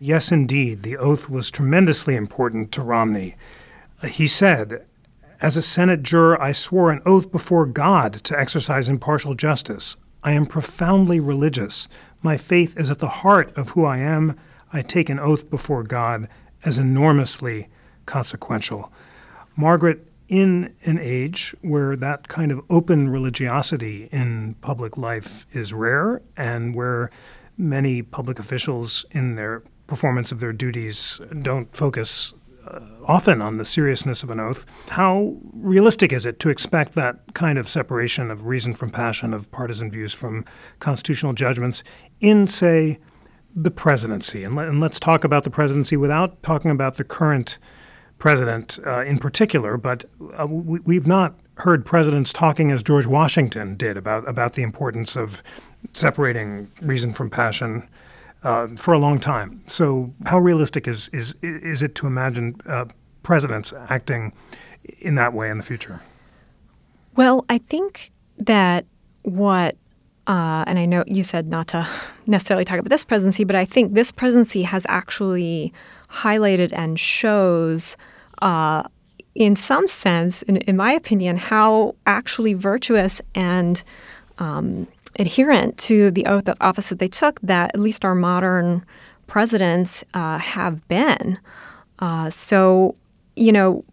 Yes, 0.01 0.31
indeed, 0.31 0.85
the 0.85 0.97
oath 0.97 1.29
was 1.29 1.51
tremendously 1.51 2.15
important 2.15 2.71
to 2.73 2.83
Romney. 2.83 3.35
He 4.07 4.29
said, 4.29 4.87
As 5.41 5.57
a 5.57 5.63
Senate 5.63 6.05
juror, 6.05 6.41
I 6.41 6.53
swore 6.53 6.93
an 6.93 7.03
oath 7.05 7.33
before 7.33 7.67
God 7.67 8.13
to 8.25 8.39
exercise 8.39 8.89
impartial 8.89 9.35
justice. 9.35 9.97
I 10.23 10.33
am 10.33 10.47
profoundly 10.47 11.19
religious. 11.19 11.89
My 12.23 12.37
faith 12.37 12.79
is 12.79 12.91
at 12.91 12.99
the 12.99 13.09
heart 13.09 13.57
of 13.57 13.71
who 13.71 13.85
I 13.85 13.99
am. 13.99 14.39
I 14.73 14.83
take 14.83 15.09
an 15.09 15.19
oath 15.19 15.51
before 15.51 15.83
God 15.83 16.29
as 16.65 16.79
enormously 16.79 17.69
consequential. 18.07 18.93
Margaret, 19.57 20.07
in 20.29 20.75
an 20.85 20.99
age 20.99 21.55
where 21.63 21.97
that 21.97 22.29
kind 22.29 22.53
of 22.53 22.61
open 22.69 23.09
religiosity 23.09 24.09
in 24.13 24.55
public 24.61 24.97
life 24.97 25.47
is 25.53 25.73
rare 25.73 26.21
and 26.37 26.75
where 26.75 27.11
many 27.57 28.03
public 28.03 28.39
officials 28.39 29.05
in 29.11 29.35
their 29.35 29.63
performance 29.87 30.31
of 30.31 30.41
their 30.41 30.53
duties 30.53 31.21
don't 31.43 31.75
focus 31.75 32.35
uh, 32.67 32.81
often 33.07 33.41
on 33.41 33.57
the 33.57 33.65
seriousness 33.65 34.23
of 34.23 34.29
an 34.29 34.39
oath. 34.39 34.67
How 34.89 35.35
realistic 35.55 36.13
is 36.13 36.27
it 36.27 36.39
to 36.41 36.51
expect 36.51 36.95
that 36.95 37.35
kind 37.35 37.59
of 37.59 37.69
separation 37.69 38.31
of 38.31 38.47
reason 38.47 38.75
from 38.75 38.91
passion, 38.91 39.33
of 39.33 39.51
partisan 39.51 39.91
views 39.91 40.13
from 40.13 40.45
constitutional 40.79 41.33
judgments 41.33 41.83
in, 42.21 42.47
say, 42.47 42.99
the 43.55 43.71
presidency? 43.71 44.45
And, 44.45 44.57
let, 44.57 44.93
us 44.93 45.01
talk 45.01 45.25
about 45.25 45.45
the 45.45 45.51
presidency 45.51 45.97
without 45.97 46.43
talking 46.43 46.71
about 46.71 46.97
the 46.97 47.05
current 47.05 47.59
president 48.19 48.79
uh, 48.87 49.01
in 49.01 49.19
particular, 49.19 49.77
but 49.77 50.05
uh, 50.39 50.47
we, 50.47 50.81
we've 50.81 51.07
not 51.07 51.35
heard 51.55 51.85
presidents 51.85 52.33
talking 52.33 52.71
as 52.71 52.83
George 52.83 53.07
Washington 53.07 53.77
did 53.77 53.97
about, 53.97 54.29
about 54.29 54.55
the 54.55 54.63
importance 54.63 55.17
of 55.17 55.43
separating 55.93 56.71
reason 56.81 57.13
from 57.13 57.31
passion 57.31 57.89
uh, 58.43 58.69
for 58.77 58.95
a 58.95 58.99
long 58.99 59.19
time. 59.19 59.63
So, 59.67 60.13
how 60.27 60.39
realistic 60.39 60.87
is 60.87 61.09
is 61.13 61.35
is 61.43 61.83
it 61.83 61.95
to 61.97 62.07
imagine 62.07 62.61
uh, 62.67 62.87
presidents 63.23 63.73
acting 63.89 64.33
in 65.01 65.17
that 65.17 65.33
way 65.33 65.51
in 65.51 65.59
the 65.59 65.65
future? 65.65 66.01
Well, 67.17 67.45
I 67.49 67.59
think 67.59 68.13
that 68.39 68.87
what 69.23 69.77
uh, 70.29 70.63
and 70.67 70.79
I 70.79 70.85
know 70.85 71.05
you 71.07 71.25
said 71.25 71.49
not 71.49 71.69
to 71.69 71.89
necessarily 72.27 72.65
talk 72.65 72.79
about 72.79 72.91
this 72.91 73.05
presidency, 73.05 73.45
but 73.45 73.57
I 73.57 73.65
think 73.65 73.95
this 73.95 74.13
presidency 74.13 74.63
has 74.63 74.85
actually 74.89 75.73
highlighted 76.11 76.73
and 76.73 77.01
shows, 77.01 77.97
uh, 78.43 78.83
in 79.35 79.57
some 79.57 79.89
sense, 79.89 80.43
in, 80.43 80.59
in, 80.59 80.77
my 80.77 80.93
opinion, 80.93 81.39
how 81.39 81.95
actually 82.07 82.55
virtuous 82.55 83.21
and 83.35 83.83
um, 84.39 84.87
adherent 85.19 85.79
to 85.79 86.11
the 86.11 86.27
oath 86.27 86.49
of 86.49 86.57
office 86.61 86.91
that 86.91 86.99
they 86.99 87.09
took 87.09 87.41
that 87.41 87.71
at 87.75 87.81
least 87.81 88.05
our 88.05 88.15
modern 88.15 88.85
presidents 89.27 90.05
uh, 90.15 90.39
have 90.39 90.87
been. 90.89 91.39
Uh, 92.01 92.31
so, 92.31 92.95
you 93.35 93.53
know, 93.53 93.85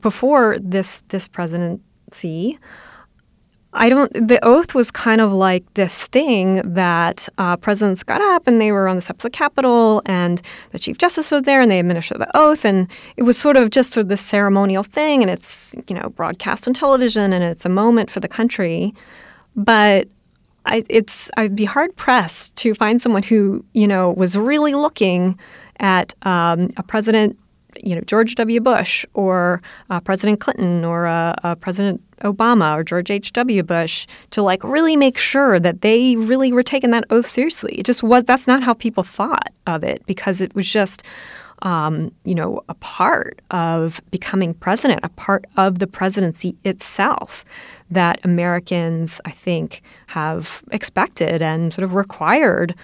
before 0.00 0.58
this 0.60 1.02
this 1.08 1.26
presidency, 1.26 2.58
I 3.76 3.90
don't. 3.90 4.10
The 4.28 4.42
oath 4.42 4.74
was 4.74 4.90
kind 4.90 5.20
of 5.20 5.32
like 5.32 5.74
this 5.74 6.06
thing 6.06 6.62
that 6.74 7.28
uh, 7.36 7.56
presidents 7.56 8.02
got 8.02 8.22
up 8.22 8.46
and 8.46 8.58
they 8.60 8.72
were 8.72 8.88
on 8.88 8.96
the 8.96 9.02
steps 9.02 9.18
of 9.24 9.30
the 9.30 9.36
Capitol, 9.36 10.02
and 10.06 10.40
the 10.72 10.78
Chief 10.78 10.96
Justice 10.96 11.30
was 11.30 11.42
there, 11.42 11.60
and 11.60 11.70
they 11.70 11.78
administered 11.78 12.18
the 12.18 12.36
oath, 12.36 12.64
and 12.64 12.88
it 13.16 13.24
was 13.24 13.36
sort 13.36 13.56
of 13.56 13.70
just 13.70 13.92
sort 13.92 14.02
of 14.02 14.08
this 14.08 14.22
ceremonial 14.22 14.82
thing, 14.82 15.22
and 15.22 15.30
it's 15.30 15.74
you 15.88 15.94
know 15.94 16.08
broadcast 16.08 16.66
on 16.66 16.74
television, 16.74 17.32
and 17.32 17.44
it's 17.44 17.66
a 17.66 17.68
moment 17.68 18.10
for 18.10 18.20
the 18.20 18.28
country. 18.28 18.94
But 19.54 20.08
I, 20.64 20.84
it's 20.88 21.30
I'd 21.36 21.54
be 21.54 21.66
hard 21.66 21.94
pressed 21.96 22.56
to 22.56 22.74
find 22.74 23.00
someone 23.00 23.22
who 23.22 23.64
you 23.74 23.86
know 23.86 24.12
was 24.12 24.36
really 24.36 24.74
looking 24.74 25.38
at 25.80 26.14
um, 26.22 26.70
a 26.78 26.82
president, 26.82 27.38
you 27.82 27.94
know 27.94 28.00
George 28.02 28.34
W. 28.34 28.60
Bush 28.60 29.04
or 29.14 29.62
uh, 29.90 30.00
President 30.00 30.40
Clinton 30.40 30.84
or 30.84 31.06
uh, 31.06 31.34
uh, 31.42 31.54
President 31.56 32.02
Obama 32.20 32.76
or 32.76 32.82
George 32.82 33.10
H. 33.10 33.32
W. 33.32 33.62
Bush 33.62 34.06
to 34.30 34.42
like 34.42 34.62
really 34.64 34.96
make 34.96 35.18
sure 35.18 35.60
that 35.60 35.82
they 35.82 36.16
really 36.16 36.52
were 36.52 36.62
taking 36.62 36.90
that 36.90 37.04
oath 37.10 37.26
seriously. 37.26 37.74
It 37.78 37.86
just 37.86 38.02
was 38.02 38.24
that's 38.24 38.46
not 38.46 38.62
how 38.62 38.74
people 38.74 39.02
thought 39.02 39.52
of 39.66 39.84
it 39.84 40.04
because 40.06 40.40
it 40.40 40.54
was 40.54 40.68
just. 40.68 41.02
Um, 41.62 42.12
you 42.24 42.34
know, 42.34 42.60
a 42.68 42.74
part 42.74 43.40
of 43.50 44.02
becoming 44.10 44.52
president, 44.52 45.00
a 45.02 45.08
part 45.08 45.46
of 45.56 45.78
the 45.78 45.86
presidency 45.86 46.54
itself 46.64 47.46
that 47.90 48.20
Americans, 48.24 49.22
I 49.24 49.30
think, 49.30 49.80
have 50.08 50.62
expected 50.70 51.40
and 51.40 51.72
sort 51.72 51.84
of 51.84 51.94
required 51.94 52.74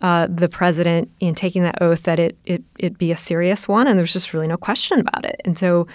uh, 0.00 0.26
the 0.30 0.48
president 0.48 1.10
in 1.20 1.34
taking 1.34 1.62
that 1.62 1.80
oath 1.82 2.04
that 2.04 2.18
it, 2.18 2.36
it 2.44 2.62
it 2.78 2.98
be 2.98 3.12
a 3.12 3.16
serious 3.16 3.68
one, 3.68 3.86
and 3.86 3.98
there's 3.98 4.12
just 4.12 4.32
really 4.32 4.46
no 4.46 4.56
question 4.56 5.00
about 5.00 5.24
it. 5.24 5.40
And 5.44 5.58
so, 5.58 5.86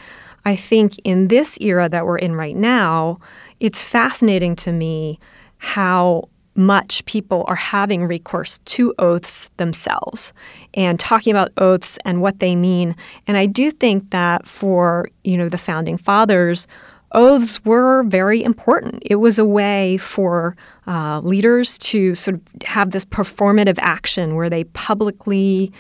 I 0.46 0.56
think 0.56 1.00
in 1.04 1.28
this 1.28 1.58
era 1.60 1.90
that 1.90 2.06
we're 2.06 2.20
in 2.20 2.36
right 2.36 2.56
now, 2.56 3.20
it's 3.60 3.82
fascinating 3.82 4.56
to 4.58 4.72
me 4.72 5.20
how 5.58 6.30
much 6.56 7.04
people 7.06 7.44
are 7.48 7.56
having 7.56 8.06
recourse 8.06 8.60
to 8.60 8.94
oaths 8.98 9.50
themselves 9.58 10.32
and 10.74 11.00
talking 11.00 11.32
about 11.32 11.52
oaths 11.58 12.00
and 12.06 12.22
what 12.22 12.40
they 12.40 12.56
mean. 12.56 12.96
And 13.28 13.36
I 13.36 13.46
do 13.46 13.72
think 13.72 14.12
that 14.12 14.48
for 14.48 15.10
you 15.24 15.38
know 15.38 15.50
the 15.50 15.58
founding 15.58 15.98
fathers 15.98 16.68
oaths 17.16 17.64
were 17.66 18.04
very 18.04 18.44
important. 18.44 19.02
It 19.06 19.16
was 19.16 19.40
a 19.40 19.46
way 19.46 19.98
for 19.98 20.56
uh, 20.86 21.22
leaders 21.22 21.78
to 21.80 22.14
sort 22.14 22.36
of 22.36 22.42
have 22.64 22.92
this 22.92 23.06
performative 23.06 23.80
action 23.80 24.36
where 24.36 24.50
they 24.50 24.66
publicly 24.66 25.72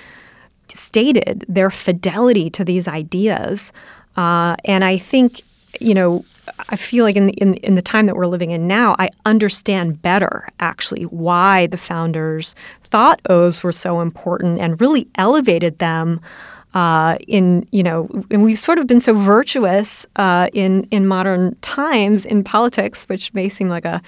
stated 0.74 1.46
their 1.48 1.70
fidelity 1.70 2.50
to 2.50 2.66
these 2.66 2.88
ideas. 2.88 3.72
Uh, 4.18 4.56
and 4.66 4.84
I 4.84 4.98
think, 4.98 5.42
you 5.80 5.94
know, 5.94 6.26
I 6.70 6.76
feel 6.76 7.06
like 7.06 7.16
in 7.16 7.30
in, 7.30 7.56
in 7.56 7.76
the 7.76 7.82
time 7.82 8.06
that 8.06 8.16
we're 8.16 8.28
living 8.28 8.52
in 8.52 8.68
now, 8.68 8.96
I 8.98 9.10
understand 9.26 10.02
better 10.02 10.48
actually 10.60 11.04
why 11.04 11.68
the 11.68 11.78
founders 11.78 12.56
thought 12.84 13.20
oaths 13.30 13.64
were 13.64 13.72
so 13.72 14.02
important 14.02 14.60
and 14.60 14.80
really 14.80 15.08
elevated 15.16 15.80
them 15.80 16.22
uh, 16.76 17.18
in 17.26 17.66
you 17.72 17.82
know, 17.82 18.08
and 18.30 18.44
we've 18.44 18.60
sort 18.60 18.78
of 18.78 18.86
been 18.86 19.00
so 19.00 19.14
virtuous 19.14 20.06
uh, 20.18 20.50
in 20.54 20.84
in 20.92 21.08
modern 21.08 21.56
times 21.62 22.26
in 22.26 22.44
politics, 22.44 23.06
which 23.06 23.34
may 23.34 23.48
seem 23.48 23.70
like 23.70 23.86
a, 23.86 24.02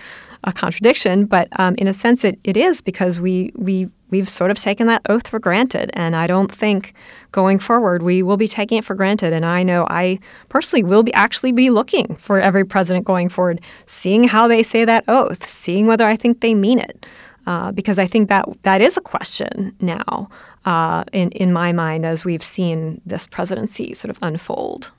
a 0.43 0.51
contradiction, 0.51 1.25
but 1.25 1.47
um, 1.59 1.75
in 1.75 1.87
a 1.87 1.93
sense, 1.93 2.25
it, 2.25 2.37
it 2.43 2.57
is 2.57 2.81
because 2.81 3.21
we 3.21 3.53
we 3.55 3.89
we've 4.09 4.27
sort 4.27 4.51
of 4.51 4.57
taken 4.57 4.85
that 4.87 5.01
oath 5.07 5.29
for 5.29 5.39
granted, 5.39 5.89
and 5.93 6.13
I 6.13 6.27
don't 6.27 6.53
think 6.53 6.93
going 7.31 7.57
forward 7.57 8.03
we 8.03 8.21
will 8.21 8.37
be 8.37 8.49
taking 8.49 8.77
it 8.77 8.83
for 8.83 8.95
granted. 8.95 9.31
And 9.31 9.45
I 9.45 9.63
know 9.63 9.87
I 9.89 10.19
personally 10.49 10.83
will 10.83 11.03
be 11.03 11.13
actually 11.13 11.53
be 11.53 11.69
looking 11.69 12.15
for 12.15 12.37
every 12.41 12.65
president 12.65 13.05
going 13.05 13.29
forward, 13.29 13.61
seeing 13.85 14.25
how 14.25 14.45
they 14.45 14.61
say 14.61 14.83
that 14.83 15.05
oath, 15.07 15.45
seeing 15.45 15.87
whether 15.87 16.05
I 16.05 16.17
think 16.17 16.41
they 16.41 16.53
mean 16.53 16.79
it. 16.79 17.05
Uh, 17.45 17.71
because 17.71 17.97
I 17.97 18.07
think 18.07 18.27
that 18.27 18.45
that 18.63 18.81
is 18.81 18.97
a 18.97 19.01
question 19.01 19.73
now 19.79 20.27
uh, 20.67 21.05
in 21.13 21.31
in 21.31 21.53
my 21.53 21.71
mind 21.71 22.05
as 22.05 22.25
we've 22.25 22.43
seen 22.43 23.01
this 23.05 23.25
presidency 23.25 23.93
sort 23.93 24.09
of 24.09 24.19
unfold. 24.21 24.91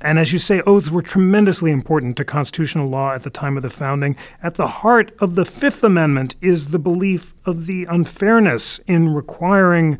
And 0.00 0.18
as 0.18 0.32
you 0.32 0.38
say, 0.38 0.62
oaths 0.62 0.90
were 0.90 1.02
tremendously 1.02 1.70
important 1.70 2.16
to 2.16 2.24
constitutional 2.24 2.88
law 2.88 3.12
at 3.12 3.22
the 3.22 3.30
time 3.30 3.58
of 3.58 3.62
the 3.62 3.68
founding. 3.68 4.16
At 4.42 4.54
the 4.54 4.66
heart 4.66 5.14
of 5.20 5.34
the 5.34 5.44
Fifth 5.44 5.84
Amendment 5.84 6.36
is 6.40 6.68
the 6.68 6.78
belief 6.78 7.34
of 7.44 7.66
the 7.66 7.84
unfairness 7.84 8.80
in 8.86 9.14
requiring 9.14 9.98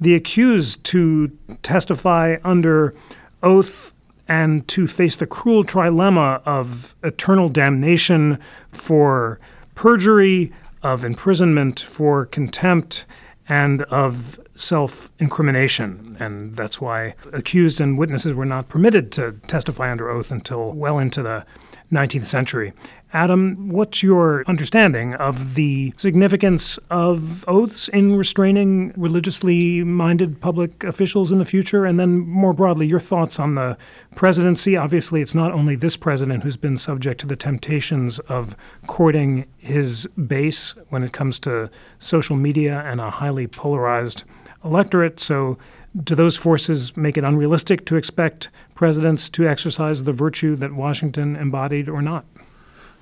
the 0.00 0.14
accused 0.14 0.82
to 0.84 1.30
testify 1.62 2.36
under 2.44 2.94
oath 3.42 3.92
and 4.26 4.66
to 4.68 4.86
face 4.86 5.16
the 5.18 5.26
cruel 5.26 5.64
trilemma 5.64 6.40
of 6.46 6.96
eternal 7.02 7.50
damnation 7.50 8.38
for 8.70 9.38
perjury, 9.74 10.50
of 10.82 11.04
imprisonment 11.04 11.80
for 11.80 12.24
contempt, 12.26 13.04
and 13.48 13.82
of 13.82 14.40
self 14.54 15.10
incrimination. 15.18 16.16
And 16.18 16.56
that's 16.56 16.80
why 16.80 17.14
accused 17.32 17.80
and 17.80 17.98
witnesses 17.98 18.34
were 18.34 18.46
not 18.46 18.68
permitted 18.68 19.12
to 19.12 19.32
testify 19.46 19.90
under 19.90 20.10
oath 20.10 20.30
until 20.30 20.72
well 20.72 20.98
into 20.98 21.22
the 21.22 21.44
19th 21.92 22.26
century. 22.26 22.72
Adam, 23.16 23.70
what's 23.70 24.02
your 24.02 24.44
understanding 24.46 25.14
of 25.14 25.54
the 25.54 25.90
significance 25.96 26.78
of 26.90 27.48
oaths 27.48 27.88
in 27.88 28.14
restraining 28.14 28.92
religiously 28.94 29.82
minded 29.82 30.38
public 30.38 30.84
officials 30.84 31.32
in 31.32 31.38
the 31.38 31.46
future? 31.46 31.86
And 31.86 31.98
then, 31.98 32.18
more 32.18 32.52
broadly, 32.52 32.86
your 32.86 33.00
thoughts 33.00 33.40
on 33.40 33.54
the 33.54 33.78
presidency. 34.16 34.76
Obviously, 34.76 35.22
it's 35.22 35.34
not 35.34 35.50
only 35.50 35.76
this 35.76 35.96
president 35.96 36.42
who's 36.42 36.58
been 36.58 36.76
subject 36.76 37.18
to 37.20 37.26
the 37.26 37.36
temptations 37.36 38.18
of 38.18 38.54
courting 38.86 39.46
his 39.56 40.06
base 40.26 40.74
when 40.90 41.02
it 41.02 41.14
comes 41.14 41.38
to 41.38 41.70
social 41.98 42.36
media 42.36 42.82
and 42.84 43.00
a 43.00 43.08
highly 43.08 43.46
polarized 43.46 44.24
electorate. 44.62 45.20
So, 45.20 45.56
do 46.04 46.14
those 46.14 46.36
forces 46.36 46.94
make 46.98 47.16
it 47.16 47.24
unrealistic 47.24 47.86
to 47.86 47.96
expect 47.96 48.50
presidents 48.74 49.30
to 49.30 49.48
exercise 49.48 50.04
the 50.04 50.12
virtue 50.12 50.54
that 50.56 50.74
Washington 50.74 51.34
embodied 51.34 51.88
or 51.88 52.02
not? 52.02 52.26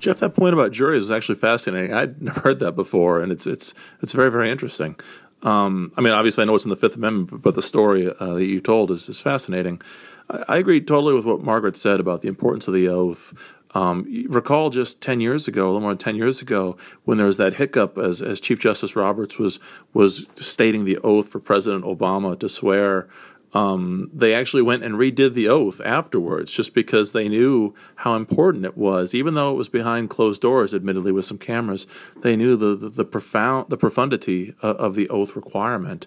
Jeff, 0.05 0.19
that 0.19 0.35
point 0.35 0.53
about 0.53 0.71
juries 0.71 1.01
is 1.01 1.09
actually 1.09 1.33
fascinating. 1.33 1.91
I'd 1.91 2.21
never 2.21 2.41
heard 2.41 2.59
that 2.59 2.73
before, 2.73 3.21
and 3.21 3.31
it's 3.31 3.47
it's 3.47 3.73
it's 4.03 4.11
very 4.11 4.29
very 4.29 4.51
interesting. 4.51 4.97
Um, 5.41 5.91
I 5.97 6.01
mean, 6.01 6.13
obviously, 6.13 6.43
I 6.43 6.45
know 6.45 6.53
it's 6.53 6.63
in 6.63 6.69
the 6.69 6.75
Fifth 6.75 6.95
Amendment, 6.95 7.41
but 7.41 7.55
the 7.55 7.63
story 7.63 8.07
uh, 8.07 8.35
that 8.35 8.45
you 8.45 8.61
told 8.61 8.91
is, 8.91 9.09
is 9.09 9.19
fascinating. 9.19 9.81
I, 10.29 10.43
I, 10.47 10.57
agree 10.57 10.79
totally 10.79 11.15
with 11.15 11.25
what 11.25 11.41
Margaret 11.41 11.75
said 11.75 11.99
about 11.99 12.21
the 12.21 12.27
importance 12.27 12.67
of 12.67 12.75
the 12.75 12.87
oath. 12.87 13.33
Um, 13.73 14.05
recall 14.29 14.69
just 14.69 15.01
ten 15.01 15.19
years 15.21 15.47
ago, 15.47 15.63
a 15.63 15.67
little 15.69 15.81
more 15.81 15.91
than 15.91 15.97
ten 15.97 16.15
years 16.15 16.39
ago, 16.39 16.77
when 17.05 17.17
there 17.17 17.25
was 17.25 17.37
that 17.37 17.55
hiccup 17.55 17.97
as 17.97 18.21
as 18.21 18.39
Chief 18.39 18.59
Justice 18.59 18.95
Roberts 18.95 19.39
was 19.39 19.59
was 19.91 20.27
stating 20.35 20.85
the 20.85 20.99
oath 20.99 21.29
for 21.29 21.39
President 21.39 21.83
Obama 21.83 22.39
to 22.39 22.47
swear 22.47 23.07
um, 23.55 24.11
they 24.13 24.33
actually 24.33 24.63
went 24.63 24.83
and 24.83 24.95
redid 24.95 25.33
the 25.33 25.47
oath 25.47 25.79
afterwards 25.85 26.51
just 26.51 26.73
because 26.73 27.13
they 27.13 27.29
knew 27.29 27.73
how 27.95 28.15
important 28.15 28.65
it 28.65 28.77
was. 28.77 29.15
Even 29.15 29.33
though 29.33 29.49
it 29.51 29.55
was 29.55 29.69
behind 29.69 30.09
closed 30.09 30.41
doors, 30.41 30.73
admittedly 30.73 31.13
with 31.13 31.23
some 31.23 31.37
cameras, 31.37 31.87
they 32.21 32.35
knew 32.35 32.57
the, 32.57 32.75
the, 32.75 32.89
the 32.89 33.05
profound 33.05 33.69
the 33.69 33.77
profundity 33.77 34.53
of, 34.61 34.75
of, 34.75 34.95
the 34.95 35.07
oath 35.07 35.37
requirement 35.37 36.05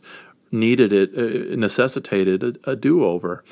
needed 0.52 0.92
it 0.92 1.10
uh, 1.16 1.56
necessitated 1.56 2.42
a, 2.42 2.72
a 2.72 2.76
do 2.76 3.02
over. 3.02 3.42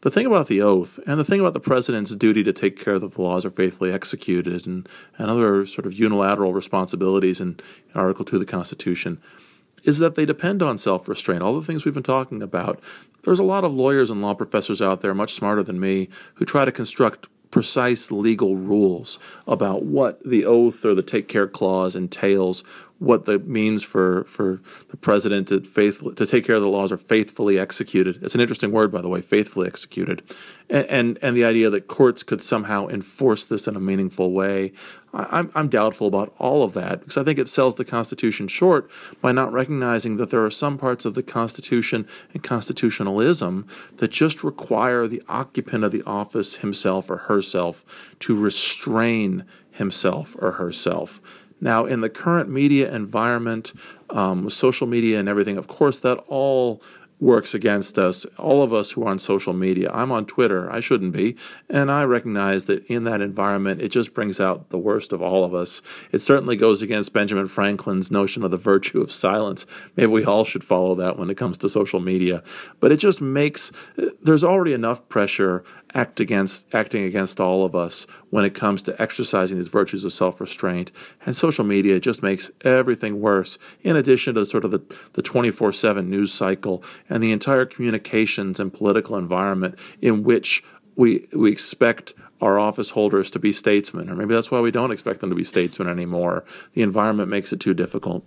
The 0.00 0.10
thing 0.10 0.26
about 0.26 0.48
the 0.48 0.60
oath 0.60 0.98
and 1.06 1.20
the 1.20 1.24
thing 1.24 1.38
about 1.38 1.54
the 1.54 1.60
president's 1.60 2.14
duty 2.16 2.42
to 2.42 2.52
take 2.52 2.78
care 2.78 2.98
that 2.98 3.14
the 3.14 3.22
laws 3.22 3.46
are 3.46 3.50
faithfully 3.50 3.92
executed 3.92 4.66
and, 4.66 4.88
and 5.16 5.30
other 5.30 5.64
sort 5.64 5.86
of 5.86 5.94
unilateral 5.94 6.52
responsibilities 6.52 7.40
in 7.40 7.60
Article 7.94 8.24
2 8.24 8.36
of 8.36 8.40
the 8.40 8.46
Constitution 8.46 9.22
is 9.84 9.98
that 9.98 10.14
they 10.14 10.24
depend 10.24 10.62
on 10.62 10.78
self 10.78 11.08
restraint. 11.08 11.42
All 11.42 11.58
the 11.58 11.66
things 11.66 11.84
we've 11.84 11.94
been 11.94 12.02
talking 12.02 12.42
about. 12.42 12.80
There's 13.22 13.38
a 13.38 13.44
lot 13.44 13.64
of 13.64 13.74
lawyers 13.74 14.10
and 14.10 14.20
law 14.20 14.34
professors 14.34 14.82
out 14.82 15.00
there, 15.00 15.14
much 15.14 15.34
smarter 15.34 15.62
than 15.62 15.80
me, 15.80 16.08
who 16.34 16.44
try 16.44 16.64
to 16.66 16.72
construct 16.72 17.28
precise 17.50 18.10
legal 18.10 18.56
rules 18.56 19.18
about 19.46 19.84
what 19.84 20.22
the 20.28 20.44
oath 20.44 20.84
or 20.84 20.94
the 20.94 21.02
take 21.02 21.28
care 21.28 21.46
clause 21.46 21.94
entails, 21.94 22.64
what 23.04 23.26
that 23.26 23.46
means 23.46 23.84
for, 23.84 24.24
for 24.24 24.60
the 24.90 24.96
president 24.96 25.48
to 25.48 25.60
faithful 25.60 26.14
to 26.14 26.26
take 26.26 26.44
care 26.44 26.56
of 26.56 26.62
the 26.62 26.68
laws 26.68 26.90
are 26.90 26.96
faithfully 26.96 27.58
executed. 27.58 28.22
It's 28.22 28.34
an 28.34 28.40
interesting 28.40 28.72
word, 28.72 28.90
by 28.90 29.00
the 29.00 29.08
way, 29.08 29.20
faithfully 29.20 29.66
executed, 29.66 30.22
and 30.68 30.86
and, 30.86 31.18
and 31.22 31.36
the 31.36 31.44
idea 31.44 31.70
that 31.70 31.86
courts 31.86 32.22
could 32.22 32.42
somehow 32.42 32.88
enforce 32.88 33.44
this 33.44 33.68
in 33.68 33.76
a 33.76 33.80
meaningful 33.80 34.32
way. 34.32 34.72
I'm, 35.16 35.52
I'm 35.54 35.68
doubtful 35.68 36.08
about 36.08 36.34
all 36.38 36.64
of 36.64 36.72
that 36.74 37.00
because 37.00 37.16
I 37.16 37.22
think 37.22 37.38
it 37.38 37.48
sells 37.48 37.76
the 37.76 37.84
Constitution 37.84 38.48
short 38.48 38.90
by 39.20 39.30
not 39.30 39.52
recognizing 39.52 40.16
that 40.16 40.30
there 40.30 40.44
are 40.44 40.50
some 40.50 40.76
parts 40.76 41.04
of 41.04 41.14
the 41.14 41.22
Constitution 41.22 42.08
and 42.32 42.42
constitutionalism 42.42 43.68
that 43.98 44.10
just 44.10 44.42
require 44.42 45.06
the 45.06 45.22
occupant 45.28 45.84
of 45.84 45.92
the 45.92 46.02
office 46.02 46.56
himself 46.56 47.10
or 47.10 47.18
herself 47.18 47.84
to 48.20 48.34
restrain 48.34 49.44
himself 49.70 50.36
or 50.40 50.52
herself. 50.52 51.20
Now, 51.64 51.86
in 51.86 52.02
the 52.02 52.10
current 52.10 52.50
media 52.50 52.94
environment, 52.94 53.72
um, 54.10 54.50
social 54.50 54.86
media 54.86 55.18
and 55.18 55.30
everything, 55.30 55.56
of 55.56 55.66
course, 55.66 55.98
that 56.00 56.18
all 56.28 56.82
works 57.18 57.54
against 57.54 57.98
us, 57.98 58.26
all 58.36 58.62
of 58.62 58.74
us 58.74 58.90
who 58.90 59.02
are 59.04 59.08
on 59.08 59.18
social 59.18 59.54
media. 59.54 59.90
I'm 59.94 60.12
on 60.12 60.26
Twitter, 60.26 60.70
I 60.70 60.80
shouldn't 60.80 61.12
be, 61.12 61.36
and 61.70 61.90
I 61.90 62.02
recognize 62.02 62.66
that 62.66 62.84
in 62.84 63.04
that 63.04 63.22
environment, 63.22 63.80
it 63.80 63.88
just 63.88 64.12
brings 64.12 64.40
out 64.40 64.68
the 64.68 64.76
worst 64.76 65.10
of 65.10 65.22
all 65.22 65.42
of 65.42 65.54
us. 65.54 65.80
It 66.12 66.18
certainly 66.18 66.56
goes 66.56 66.82
against 66.82 67.14
Benjamin 67.14 67.48
Franklin's 67.48 68.10
notion 68.10 68.42
of 68.42 68.50
the 68.50 68.58
virtue 68.58 69.00
of 69.00 69.10
silence. 69.10 69.64
Maybe 69.96 70.12
we 70.12 70.24
all 70.26 70.44
should 70.44 70.64
follow 70.64 70.94
that 70.96 71.18
when 71.18 71.30
it 71.30 71.38
comes 71.38 71.56
to 71.58 71.68
social 71.70 72.00
media. 72.00 72.42
But 72.78 72.92
it 72.92 72.98
just 72.98 73.22
makes, 73.22 73.72
there's 74.22 74.44
already 74.44 74.74
enough 74.74 75.08
pressure 75.08 75.64
act 75.94 76.18
against 76.20 76.66
acting 76.74 77.04
against 77.04 77.40
all 77.40 77.64
of 77.64 77.74
us 77.74 78.06
when 78.30 78.44
it 78.44 78.54
comes 78.54 78.82
to 78.82 79.00
exercising 79.00 79.58
these 79.58 79.68
virtues 79.68 80.04
of 80.04 80.12
self-restraint. 80.12 80.90
And 81.24 81.36
social 81.36 81.64
media 81.64 82.00
just 82.00 82.22
makes 82.22 82.50
everything 82.62 83.20
worse 83.20 83.58
in 83.82 83.96
addition 83.96 84.34
to 84.34 84.44
sort 84.44 84.64
of 84.64 84.72
the, 84.72 84.80
the 85.12 85.22
24-7 85.22 86.06
news 86.06 86.32
cycle 86.32 86.82
and 87.08 87.22
the 87.22 87.32
entire 87.32 87.64
communications 87.64 88.58
and 88.58 88.72
political 88.72 89.16
environment 89.16 89.78
in 90.00 90.24
which 90.24 90.64
we 90.96 91.28
we 91.32 91.50
expect 91.50 92.14
our 92.40 92.58
office 92.58 92.90
holders 92.90 93.30
to 93.30 93.38
be 93.38 93.52
statesmen. 93.52 94.10
Or 94.10 94.16
maybe 94.16 94.34
that's 94.34 94.50
why 94.50 94.60
we 94.60 94.70
don't 94.70 94.92
expect 94.92 95.20
them 95.20 95.30
to 95.30 95.36
be 95.36 95.44
statesmen 95.44 95.88
anymore. 95.88 96.44
The 96.74 96.82
environment 96.82 97.30
makes 97.30 97.52
it 97.52 97.60
too 97.60 97.74
difficult. 97.74 98.24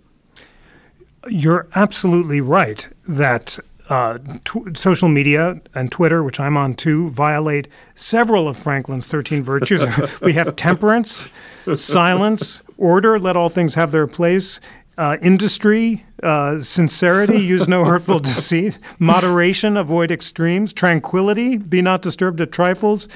You're 1.28 1.68
absolutely 1.74 2.40
right 2.40 2.86
that 3.06 3.58
uh, 3.88 4.18
t- 4.44 4.60
social 4.74 5.08
media 5.08 5.60
and 5.74 5.90
Twitter, 5.90 6.22
which 6.22 6.38
I'm 6.38 6.56
on 6.56 6.74
too, 6.74 7.10
violate 7.10 7.68
several 7.94 8.48
of 8.48 8.56
Franklin's 8.56 9.06
13 9.06 9.42
virtues. 9.42 9.82
we 10.20 10.34
have 10.34 10.54
temperance, 10.56 11.28
silence, 11.74 12.60
order, 12.76 13.18
let 13.18 13.36
all 13.36 13.48
things 13.48 13.74
have 13.74 13.92
their 13.92 14.06
place, 14.06 14.60
uh, 14.98 15.16
industry, 15.22 16.04
uh, 16.22 16.60
sincerity, 16.60 17.38
use 17.38 17.68
no 17.68 17.84
hurtful 17.84 18.20
deceit, 18.20 18.78
moderation, 18.98 19.76
avoid 19.76 20.10
extremes, 20.10 20.72
tranquility, 20.72 21.56
be 21.56 21.82
not 21.82 22.02
disturbed 22.02 22.40
at 22.40 22.52
trifles. 22.52 23.08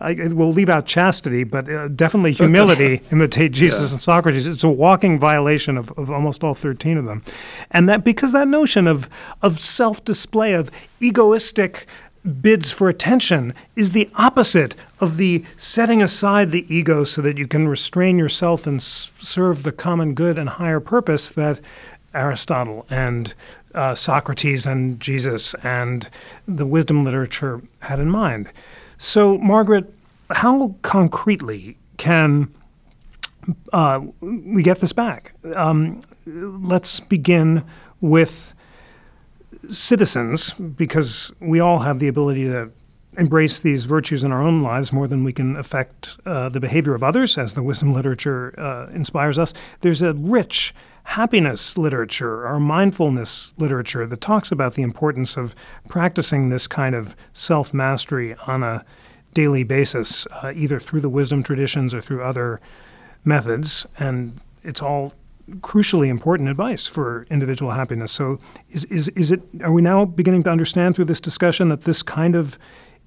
I, 0.00 0.14
we'll 0.14 0.52
leave 0.52 0.70
out 0.70 0.86
chastity, 0.86 1.44
but 1.44 1.70
uh, 1.70 1.88
definitely 1.88 2.32
humility, 2.32 3.02
imitate 3.12 3.52
Jesus 3.52 3.90
yeah. 3.90 3.94
and 3.94 4.02
Socrates. 4.02 4.46
It's 4.46 4.64
a 4.64 4.68
walking 4.68 5.18
violation 5.18 5.76
of, 5.76 5.90
of 5.98 6.10
almost 6.10 6.42
all 6.42 6.54
13 6.54 6.96
of 6.96 7.04
them. 7.04 7.22
And 7.70 7.88
that 7.88 8.02
because 8.02 8.32
that 8.32 8.48
notion 8.48 8.86
of, 8.86 9.10
of 9.42 9.60
self 9.60 10.02
display, 10.04 10.54
of 10.54 10.70
egoistic 11.00 11.86
bids 12.42 12.70
for 12.70 12.88
attention 12.88 13.54
is 13.76 13.92
the 13.92 14.10
opposite 14.14 14.74
of 15.00 15.16
the 15.16 15.44
setting 15.56 16.02
aside 16.02 16.50
the 16.50 16.66
ego 16.74 17.02
so 17.04 17.22
that 17.22 17.38
you 17.38 17.46
can 17.46 17.66
restrain 17.66 18.18
yourself 18.18 18.66
and 18.66 18.78
s- 18.78 19.10
serve 19.18 19.62
the 19.62 19.72
common 19.72 20.14
good 20.14 20.36
and 20.36 20.50
higher 20.50 20.80
purpose 20.80 21.30
that 21.30 21.60
Aristotle 22.14 22.86
and 22.90 23.34
uh, 23.74 23.94
Socrates 23.94 24.66
and 24.66 25.00
Jesus 25.00 25.54
and 25.62 26.08
the 26.46 26.66
wisdom 26.66 27.04
literature 27.04 27.62
had 27.80 28.00
in 28.00 28.10
mind. 28.10 28.48
So, 28.98 29.38
Margaret, 29.38 29.92
how 30.30 30.74
concretely 30.82 31.76
can 31.96 32.52
uh, 33.72 34.00
we 34.20 34.62
get 34.62 34.80
this 34.80 34.92
back? 34.92 35.34
Um, 35.54 36.00
let's 36.26 37.00
begin 37.00 37.64
with 38.00 38.54
citizens, 39.68 40.52
because 40.52 41.32
we 41.40 41.60
all 41.60 41.80
have 41.80 41.98
the 41.98 42.08
ability 42.08 42.44
to 42.44 42.70
embrace 43.18 43.58
these 43.58 43.84
virtues 43.84 44.24
in 44.24 44.32
our 44.32 44.42
own 44.42 44.62
lives 44.62 44.92
more 44.92 45.08
than 45.08 45.24
we 45.24 45.32
can 45.32 45.56
affect 45.56 46.18
uh, 46.26 46.48
the 46.48 46.60
behavior 46.60 46.94
of 46.94 47.02
others, 47.02 47.36
as 47.36 47.54
the 47.54 47.62
wisdom 47.62 47.92
literature 47.92 48.54
uh, 48.58 48.86
inspires 48.94 49.38
us. 49.38 49.52
There's 49.80 50.02
a 50.02 50.12
rich 50.14 50.74
happiness 51.10 51.76
literature 51.76 52.46
or 52.46 52.60
mindfulness 52.60 53.52
literature 53.58 54.06
that 54.06 54.20
talks 54.20 54.52
about 54.52 54.74
the 54.74 54.82
importance 54.82 55.36
of 55.36 55.56
practicing 55.88 56.50
this 56.50 56.68
kind 56.68 56.94
of 56.94 57.16
self 57.32 57.74
mastery 57.74 58.36
on 58.46 58.62
a 58.62 58.84
daily 59.34 59.64
basis, 59.64 60.24
uh, 60.30 60.52
either 60.54 60.78
through 60.78 61.00
the 61.00 61.08
wisdom 61.08 61.42
traditions 61.42 61.92
or 61.92 62.00
through 62.00 62.22
other 62.22 62.60
methods. 63.24 63.84
And 63.98 64.38
it's 64.62 64.80
all 64.80 65.12
crucially 65.62 66.06
important 66.06 66.48
advice 66.48 66.86
for 66.86 67.26
individual 67.28 67.72
happiness. 67.72 68.12
So, 68.12 68.38
is, 68.70 68.84
is, 68.84 69.08
is 69.08 69.32
it, 69.32 69.42
are 69.62 69.72
we 69.72 69.82
now 69.82 70.04
beginning 70.04 70.44
to 70.44 70.50
understand 70.50 70.94
through 70.94 71.06
this 71.06 71.20
discussion 71.20 71.70
that 71.70 71.80
this 71.82 72.04
kind 72.04 72.36
of 72.36 72.56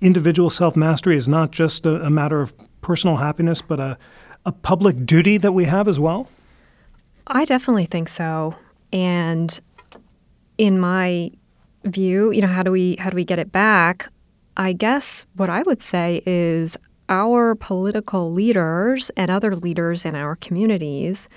individual 0.02 0.50
self 0.50 0.76
mastery 0.76 1.16
is 1.16 1.30
not 1.30 1.52
just 1.52 1.86
a, 1.86 2.04
a, 2.04 2.10
matter 2.10 2.42
of 2.42 2.54
personal 2.82 3.16
happiness, 3.16 3.62
but 3.62 3.80
a, 3.80 3.98
a 4.46 4.52
public 4.52 5.06
duty 5.06 5.38
that 5.38 5.54
we 5.54 5.63
have 5.63 5.88
as 5.88 6.02
well? 6.02 6.28
I 7.28 7.46
definitely 7.46 7.86
think 7.86 8.10
so. 8.10 8.56
And 8.92 9.60
in 10.58 10.80
my 10.80 11.32
view, 11.86 12.32
you 12.32 12.42
know, 12.42 12.48
how 12.48 12.64
do 12.64 12.72
we 12.72 12.96
how 12.98 13.10
do 13.10 13.16
we 13.16 13.26
get 13.26 13.40
it 13.40 13.52
back? 13.52 14.12
I 14.56 14.74
guess 14.74 15.26
what 15.36 15.50
I 15.50 15.64
would 15.64 15.82
say 15.82 16.22
is 16.26 16.78
our 17.10 17.56
political 17.56 18.32
leaders 18.32 19.10
and 19.18 19.32
other 19.32 19.56
leaders 19.56 20.06
in 20.06 20.16
our 20.16 20.36
communities 20.38 21.28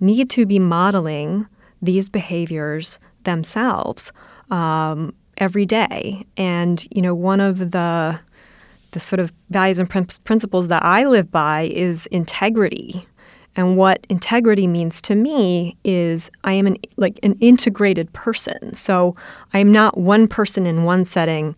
need 0.00 0.28
to 0.30 0.46
be 0.46 0.58
modeling 0.58 1.46
these 1.80 2.08
behaviors 2.08 2.98
themselves 3.24 4.12
um, 4.50 5.14
every 5.38 5.66
day. 5.66 6.24
And, 6.36 6.86
you 6.90 7.02
know, 7.02 7.14
one 7.14 7.40
of 7.40 7.70
the 7.70 8.18
the 8.92 9.00
sort 9.00 9.20
of 9.20 9.30
values 9.50 9.78
and 9.78 9.90
principles 9.90 10.68
that 10.68 10.82
I 10.82 11.04
live 11.04 11.30
by 11.30 11.62
is 11.64 12.06
integrity. 12.06 13.06
And 13.56 13.76
what 13.76 14.06
integrity 14.08 14.66
means 14.66 15.02
to 15.02 15.14
me 15.14 15.76
is 15.82 16.30
I 16.44 16.52
am 16.52 16.66
an 16.66 16.76
like 16.96 17.18
an 17.22 17.36
integrated 17.40 18.12
person. 18.12 18.74
So 18.74 19.16
I 19.52 19.58
am 19.58 19.72
not 19.72 19.98
one 19.98 20.28
person 20.28 20.66
in 20.66 20.84
one 20.84 21.04
setting, 21.04 21.56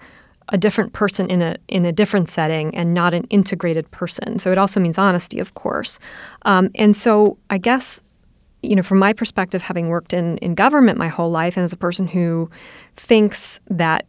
a 0.48 0.56
different 0.56 0.92
person 0.92 1.28
in 1.30 1.42
a 1.42 1.56
in 1.68 1.84
a 1.84 1.92
different 1.92 2.30
setting, 2.30 2.74
and 2.74 2.94
not 2.94 3.12
an 3.12 3.24
integrated 3.24 3.90
person. 3.90 4.38
So 4.38 4.50
it 4.52 4.58
also 4.58 4.80
means 4.80 4.96
honesty, 4.96 5.40
of 5.40 5.54
course. 5.54 5.98
Um, 6.42 6.70
and 6.76 6.96
so 6.96 7.36
I 7.50 7.58
guess 7.58 8.00
you 8.62 8.74
know, 8.74 8.82
from 8.82 8.98
my 8.98 9.12
perspective, 9.12 9.62
having 9.62 9.88
worked 9.88 10.12
in, 10.12 10.36
in 10.38 10.54
government 10.54 10.98
my 10.98 11.08
whole 11.08 11.30
life, 11.30 11.56
and 11.56 11.62
as 11.62 11.72
a 11.72 11.76
person 11.76 12.08
who 12.08 12.50
thinks 12.96 13.60
that 13.70 14.04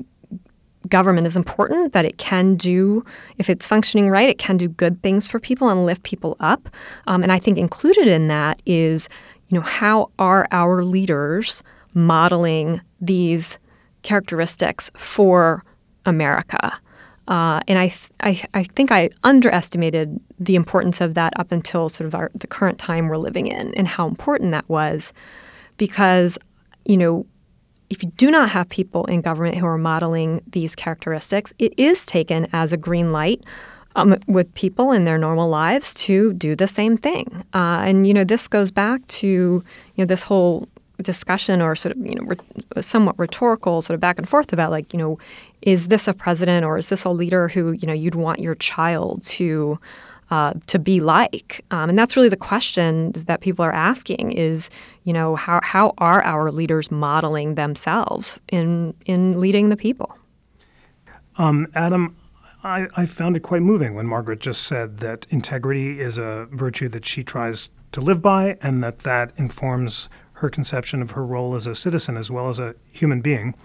government 0.87 1.27
is 1.27 1.35
important, 1.35 1.93
that 1.93 2.05
it 2.05 2.17
can 2.17 2.55
do, 2.55 3.03
if 3.37 3.49
it's 3.49 3.67
functioning 3.67 4.09
right, 4.09 4.29
it 4.29 4.37
can 4.37 4.57
do 4.57 4.69
good 4.69 5.01
things 5.03 5.27
for 5.27 5.39
people 5.39 5.69
and 5.69 5.85
lift 5.85 6.03
people 6.03 6.37
up. 6.39 6.69
Um, 7.07 7.21
and 7.21 7.31
I 7.31 7.39
think 7.39 7.57
included 7.57 8.07
in 8.07 8.27
that 8.27 8.61
is, 8.65 9.09
you 9.49 9.57
know, 9.57 9.63
how 9.63 10.11
are 10.19 10.47
our 10.51 10.83
leaders 10.83 11.63
modeling 11.93 12.81
these 13.01 13.59
characteristics 14.03 14.89
for 14.95 15.63
America? 16.05 16.79
Uh, 17.27 17.59
and 17.67 17.77
I, 17.77 17.89
th- 17.89 18.09
I, 18.21 18.43
I, 18.55 18.63
think 18.63 18.91
I 18.91 19.11
underestimated 19.23 20.19
the 20.39 20.55
importance 20.55 20.99
of 20.99 21.13
that 21.13 21.37
up 21.39 21.51
until 21.51 21.87
sort 21.87 22.07
of 22.07 22.15
our, 22.15 22.31
the 22.33 22.47
current 22.47 22.79
time 22.79 23.07
we're 23.07 23.17
living 23.17 23.45
in 23.45 23.75
and 23.75 23.87
how 23.87 24.07
important 24.07 24.51
that 24.51 24.67
was 24.67 25.13
because, 25.77 26.39
you 26.85 26.97
know, 26.97 27.27
if 27.89 28.03
you 28.03 28.11
do 28.17 28.29
not 28.29 28.49
have 28.49 28.69
people 28.69 29.05
in 29.05 29.21
government 29.21 29.57
who 29.57 29.65
are 29.65 29.77
modeling 29.77 30.41
these 30.47 30.75
characteristics, 30.75 31.53
it 31.59 31.73
is 31.77 32.05
taken 32.05 32.47
as 32.53 32.71
a 32.71 32.77
green 32.77 33.11
light 33.11 33.43
um, 33.95 34.15
with 34.27 34.53
people 34.53 34.91
in 34.91 35.05
their 35.05 35.17
normal 35.17 35.49
lives 35.49 35.93
to 35.95 36.33
do 36.33 36.55
the 36.55 36.67
same 36.67 36.97
thing. 36.97 37.43
Uh, 37.53 37.81
and 37.85 38.05
you 38.05 38.13
know, 38.13 38.23
this 38.23 38.47
goes 38.47 38.71
back 38.71 39.05
to 39.07 39.27
you 39.27 39.63
know 39.97 40.05
this 40.05 40.23
whole 40.23 40.67
discussion 41.01 41.61
or 41.61 41.75
sort 41.75 41.95
of 41.95 42.05
you 42.05 42.15
know 42.15 42.23
re- 42.23 42.81
somewhat 42.81 43.17
rhetorical 43.17 43.81
sort 43.81 43.95
of 43.95 44.01
back 44.01 44.17
and 44.17 44.27
forth 44.27 44.51
about 44.51 44.69
like 44.69 44.91
you 44.93 44.99
know 44.99 45.17
is 45.61 45.87
this 45.87 46.07
a 46.07 46.13
president 46.13 46.65
or 46.65 46.77
is 46.77 46.89
this 46.89 47.05
a 47.05 47.09
leader 47.09 47.47
who 47.47 47.71
you 47.71 47.87
know 47.87 47.93
you'd 47.93 48.15
want 48.15 48.39
your 48.39 48.55
child 48.55 49.23
to 49.23 49.79
uh, 50.31 50.53
to 50.67 50.79
be 50.79 50.99
like? 51.01 51.63
Um, 51.71 51.89
and 51.89 51.97
that's 51.97 52.15
really 52.15 52.29
the 52.29 52.37
question 52.37 53.11
that 53.11 53.41
people 53.41 53.63
are 53.65 53.73
asking: 53.73 54.31
is 54.33 54.69
you 55.03 55.13
know 55.13 55.35
how 55.35 55.59
how 55.63 55.93
are 55.97 56.21
our 56.23 56.51
leaders 56.51 56.91
modeling 56.91 57.55
themselves 57.55 58.39
in 58.51 58.93
in 59.05 59.39
leading 59.39 59.69
the 59.69 59.77
people? 59.77 60.15
Um, 61.37 61.67
Adam, 61.73 62.17
I, 62.63 62.87
I 62.97 63.05
found 63.05 63.37
it 63.37 63.41
quite 63.41 63.61
moving 63.61 63.95
when 63.95 64.05
Margaret 64.05 64.39
just 64.39 64.63
said 64.63 64.97
that 64.97 65.25
integrity 65.29 66.01
is 66.01 66.17
a 66.17 66.47
virtue 66.51 66.89
that 66.89 67.05
she 67.05 67.23
tries 67.23 67.69
to 67.93 68.01
live 68.01 68.21
by, 68.21 68.57
and 68.61 68.83
that 68.83 68.99
that 68.99 69.31
informs 69.37 70.09
her 70.33 70.49
conception 70.49 71.01
of 71.01 71.11
her 71.11 71.25
role 71.25 71.55
as 71.55 71.67
a 71.67 71.75
citizen 71.75 72.17
as 72.17 72.29
well 72.29 72.49
as 72.49 72.59
a 72.59 72.75
human 72.91 73.21
being. 73.21 73.55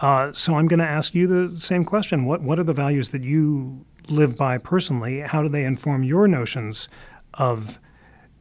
Uh, 0.00 0.32
so 0.32 0.56
I'm 0.56 0.66
going 0.66 0.80
to 0.80 0.86
ask 0.86 1.14
you 1.14 1.26
the 1.26 1.60
same 1.60 1.84
question. 1.84 2.24
What 2.24 2.42
what 2.42 2.58
are 2.58 2.64
the 2.64 2.72
values 2.72 3.10
that 3.10 3.22
you 3.22 3.84
live 4.08 4.36
by 4.36 4.58
personally, 4.58 5.20
how 5.20 5.42
do 5.42 5.48
they 5.48 5.64
inform 5.64 6.04
your 6.04 6.28
notions 6.28 6.88
of 7.34 7.78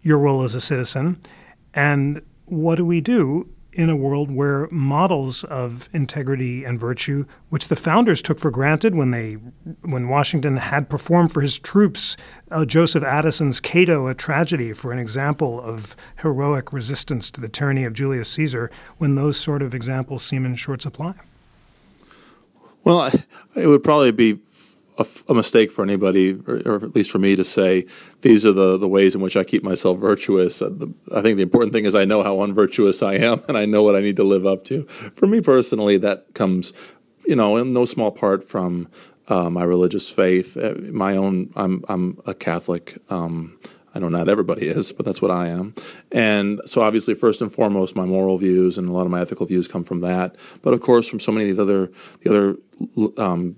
your 0.01 0.17
role 0.17 0.43
as 0.43 0.55
a 0.55 0.61
citizen? 0.61 1.21
And 1.73 2.21
what 2.45 2.75
do 2.75 2.85
we 2.85 3.01
do 3.01 3.47
in 3.73 3.89
a 3.89 3.95
world 3.95 4.29
where 4.29 4.67
models 4.69 5.43
of 5.45 5.89
integrity 5.93 6.65
and 6.65 6.79
virtue, 6.79 7.25
which 7.49 7.69
the 7.69 7.75
founders 7.75 8.21
took 8.21 8.39
for 8.39 8.51
granted 8.51 8.95
when 8.95 9.11
they 9.11 9.33
when 9.81 10.09
Washington 10.09 10.57
had 10.57 10.89
performed 10.89 11.31
for 11.31 11.41
his 11.41 11.57
troops 11.57 12.17
uh, 12.51 12.65
Joseph 12.65 13.03
Addison's 13.03 13.61
Cato, 13.61 14.07
a 14.07 14.13
tragedy, 14.13 14.73
for 14.73 14.91
an 14.91 14.99
example 14.99 15.61
of 15.61 15.95
heroic 16.17 16.73
resistance 16.73 17.31
to 17.31 17.39
the 17.39 17.47
tyranny 17.47 17.85
of 17.85 17.93
Julius 17.93 18.29
Caesar, 18.31 18.69
when 18.97 19.15
those 19.15 19.39
sort 19.39 19.61
of 19.61 19.73
examples 19.73 20.21
seem 20.21 20.45
in 20.45 20.55
short 20.55 20.81
supply? 20.81 21.13
Well, 22.83 23.09
it 23.55 23.67
would 23.67 23.83
probably 23.83 24.11
be 24.11 24.39
a, 24.97 25.05
a 25.29 25.33
mistake 25.33 25.71
for 25.71 25.83
anybody, 25.83 26.39
or, 26.47 26.61
or, 26.65 26.75
at 26.75 26.95
least 26.95 27.11
for 27.11 27.19
me, 27.19 27.35
to 27.35 27.43
say 27.43 27.85
these 28.21 28.45
are 28.45 28.51
the, 28.51 28.77
the 28.77 28.87
ways 28.87 29.15
in 29.15 29.21
which 29.21 29.37
I 29.37 29.43
keep 29.43 29.63
myself 29.63 29.99
virtuous. 29.99 30.61
Uh, 30.61 30.71
I 31.15 31.21
think 31.21 31.37
the 31.37 31.43
important 31.43 31.73
thing 31.73 31.85
is 31.85 31.95
I 31.95 32.05
know 32.05 32.23
how 32.23 32.41
unvirtuous 32.41 33.01
I 33.01 33.15
am, 33.15 33.41
and 33.47 33.57
I 33.57 33.65
know 33.65 33.83
what 33.83 33.95
I 33.95 34.01
need 34.01 34.17
to 34.17 34.23
live 34.23 34.45
up 34.45 34.63
to. 34.65 34.83
For 34.85 35.27
me 35.27 35.41
personally, 35.41 35.97
that 35.97 36.33
comes, 36.33 36.73
you 37.25 37.35
know, 37.35 37.57
in 37.57 37.73
no 37.73 37.85
small 37.85 38.11
part 38.11 38.43
from 38.43 38.89
uh, 39.27 39.49
my 39.49 39.63
religious 39.63 40.09
faith. 40.09 40.57
Uh, 40.57 40.75
my 40.91 41.15
own, 41.15 41.51
I'm 41.55 41.83
I'm 41.87 42.19
a 42.25 42.33
Catholic. 42.33 42.97
Um, 43.09 43.59
I 43.93 43.99
know 43.99 44.09
not 44.09 44.29
everybody 44.29 44.67
is, 44.67 44.93
but 44.93 45.05
that's 45.05 45.21
what 45.21 45.31
I 45.31 45.49
am. 45.49 45.75
And 46.11 46.61
so, 46.65 46.81
obviously, 46.81 47.13
first 47.13 47.41
and 47.41 47.51
foremost, 47.51 47.95
my 47.95 48.05
moral 48.05 48.37
views 48.37 48.77
and 48.77 48.87
a 48.87 48.91
lot 48.91 49.05
of 49.05 49.11
my 49.11 49.21
ethical 49.21 49.45
views 49.45 49.67
come 49.67 49.83
from 49.83 49.99
that. 50.01 50.35
But 50.61 50.73
of 50.73 50.81
course, 50.81 51.09
from 51.09 51.19
so 51.19 51.31
many 51.31 51.49
of 51.49 51.57
the 51.57 51.63
other 51.63 51.91
the 52.21 52.29
other 52.29 53.21
um, 53.21 53.57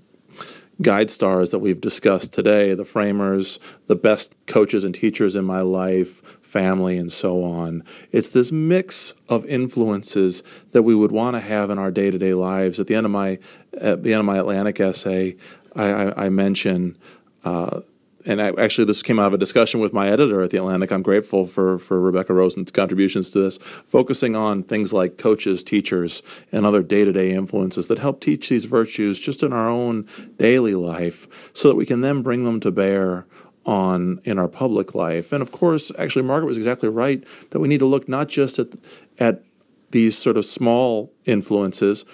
guide 0.82 1.10
stars 1.10 1.50
that 1.50 1.60
we've 1.60 1.80
discussed 1.80 2.32
today, 2.32 2.74
the 2.74 2.84
framers, 2.84 3.60
the 3.86 3.94
best 3.94 4.34
coaches 4.46 4.84
and 4.84 4.94
teachers 4.94 5.36
in 5.36 5.44
my 5.44 5.60
life, 5.60 6.20
family, 6.42 6.96
and 6.98 7.10
so 7.10 7.42
on. 7.42 7.82
It's 8.12 8.28
this 8.28 8.52
mix 8.52 9.14
of 9.28 9.44
influences 9.46 10.42
that 10.72 10.82
we 10.82 10.94
would 10.94 11.12
want 11.12 11.34
to 11.36 11.40
have 11.40 11.70
in 11.70 11.78
our 11.78 11.90
day 11.90 12.10
to 12.10 12.18
day 12.18 12.34
lives. 12.34 12.80
At 12.80 12.86
the 12.86 12.94
end 12.94 13.06
of 13.06 13.12
my 13.12 13.38
at 13.80 14.02
the 14.02 14.12
end 14.12 14.20
of 14.20 14.26
my 14.26 14.38
Atlantic 14.38 14.80
essay, 14.80 15.36
I, 15.74 15.84
I, 15.84 16.26
I 16.26 16.28
mention. 16.28 16.96
Uh, 17.44 17.80
and 18.24 18.40
I, 18.40 18.52
actually, 18.58 18.86
this 18.86 19.02
came 19.02 19.18
out 19.18 19.26
of 19.26 19.34
a 19.34 19.38
discussion 19.38 19.80
with 19.80 19.92
my 19.92 20.08
editor 20.08 20.42
at 20.42 20.50
the 20.50 20.56
Atlantic. 20.58 20.90
I'm 20.90 21.02
grateful 21.02 21.46
for 21.46 21.78
for 21.78 22.00
Rebecca 22.00 22.32
Rosen's 22.32 22.72
contributions 22.72 23.30
to 23.30 23.40
this, 23.40 23.58
focusing 23.58 24.34
on 24.34 24.62
things 24.62 24.92
like 24.92 25.18
coaches, 25.18 25.62
teachers, 25.62 26.22
and 26.50 26.64
other 26.64 26.82
day 26.82 27.04
to 27.04 27.12
day 27.12 27.32
influences 27.32 27.88
that 27.88 27.98
help 27.98 28.20
teach 28.20 28.48
these 28.48 28.64
virtues 28.64 29.20
just 29.20 29.42
in 29.42 29.52
our 29.52 29.68
own 29.68 30.08
daily 30.38 30.74
life, 30.74 31.50
so 31.52 31.68
that 31.68 31.76
we 31.76 31.86
can 31.86 32.00
then 32.00 32.22
bring 32.22 32.44
them 32.44 32.60
to 32.60 32.70
bear 32.70 33.26
on 33.66 34.20
in 34.24 34.38
our 34.38 34.48
public 34.48 34.94
life. 34.94 35.32
And 35.32 35.42
of 35.42 35.52
course, 35.52 35.90
actually, 35.98 36.22
Margaret 36.22 36.48
was 36.48 36.58
exactly 36.58 36.88
right 36.88 37.24
that 37.50 37.60
we 37.60 37.68
need 37.68 37.80
to 37.80 37.86
look 37.86 38.08
not 38.08 38.28
just 38.28 38.58
at 38.58 38.68
at 39.18 39.42
these 39.90 40.18
sort 40.18 40.36
of 40.36 40.44
small 40.44 41.12
influences, 41.24 42.04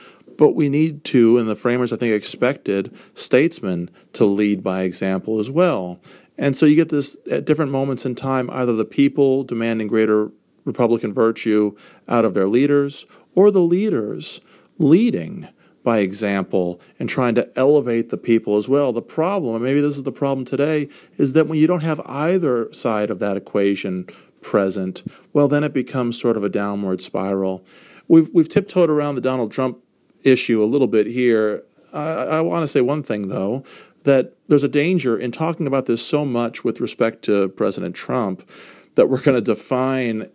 but 0.41 0.55
we 0.55 0.71
need 0.71 1.05
to, 1.05 1.37
and 1.37 1.47
the 1.51 1.55
framers, 1.55 1.93
I 1.93 1.99
think, 1.99 2.15
expected 2.15 2.97
statesmen 3.13 3.91
to 4.15 4.25
lead 4.25 4.63
by 4.63 4.85
example 4.85 5.39
as 5.39 5.51
well. 5.51 6.01
And 6.39 6.57
so 6.57 6.65
you 6.65 6.77
get 6.77 6.89
this 6.89 7.19
at 7.31 7.45
different 7.45 7.73
moments 7.73 8.07
in 8.07 8.15
time, 8.15 8.49
either 8.49 8.73
the 8.73 8.87
people 8.87 9.45
demanding 9.45 9.87
greater 9.87 10.33
Republican 10.65 11.13
virtue 11.13 11.77
out 12.09 12.25
of 12.25 12.33
their 12.33 12.49
leaders, 12.49 13.05
or 13.35 13.51
the 13.51 13.61
leaders 13.61 14.41
leading 14.79 15.47
by 15.85 15.99
example 15.99 16.81
and 16.99 17.11
trying 17.11 17.35
to 17.35 17.51
elevate 17.55 18.09
the 18.09 18.17
people 18.17 18.57
as 18.57 18.67
well. 18.67 18.95
The 18.95 19.03
problem, 19.03 19.57
and 19.57 19.63
maybe 19.63 19.83
this 19.83 19.99
is 19.99 20.05
the 20.05 20.11
problem 20.11 20.47
today, 20.47 20.89
is 21.19 21.35
that 21.35 21.49
when 21.49 21.59
you 21.59 21.67
don't 21.67 21.83
have 21.83 22.01
either 22.07 22.73
side 22.73 23.11
of 23.11 23.19
that 23.19 23.37
equation 23.37 24.07
present, 24.41 25.05
well, 25.35 25.49
then 25.49 25.65
it 25.65 25.75
becomes 25.75 26.19
sort 26.19 26.39
of 26.39 26.45
a 26.45 26.49
downward 26.49 27.03
spiral. 27.03 27.63
We've, 28.09 28.31
we've 28.33 28.49
tiptoed 28.49 28.89
around 28.89 29.17
the 29.17 29.21
Donald 29.21 29.53
Trump 29.53 29.81
issue 30.25 30.63
a 30.63 30.67
little 30.67 30.87
bit 30.87 31.07
here. 31.07 31.65
I, 31.93 32.13
I 32.13 32.41
want 32.41 32.63
to 32.63 32.69
say 32.69 32.81
one 32.81 33.03
thing, 33.03 33.29
though, 33.29 33.65
that 34.05 34.35
there's 34.49 34.65
a 34.65 34.69
danger 34.69 35.19
in 35.19 35.33
talking 35.33 35.67
about 35.67 35.87
this 35.87 36.05
so 36.05 36.25
much 36.25 36.65
with 36.65 36.81
respect 36.81 37.23
to 37.25 37.49
President 37.49 37.95
Trump 37.95 38.49
that 38.95 39.09
we're 39.09 39.21
going 39.21 39.37
to 39.37 39.55
define 39.55 40.31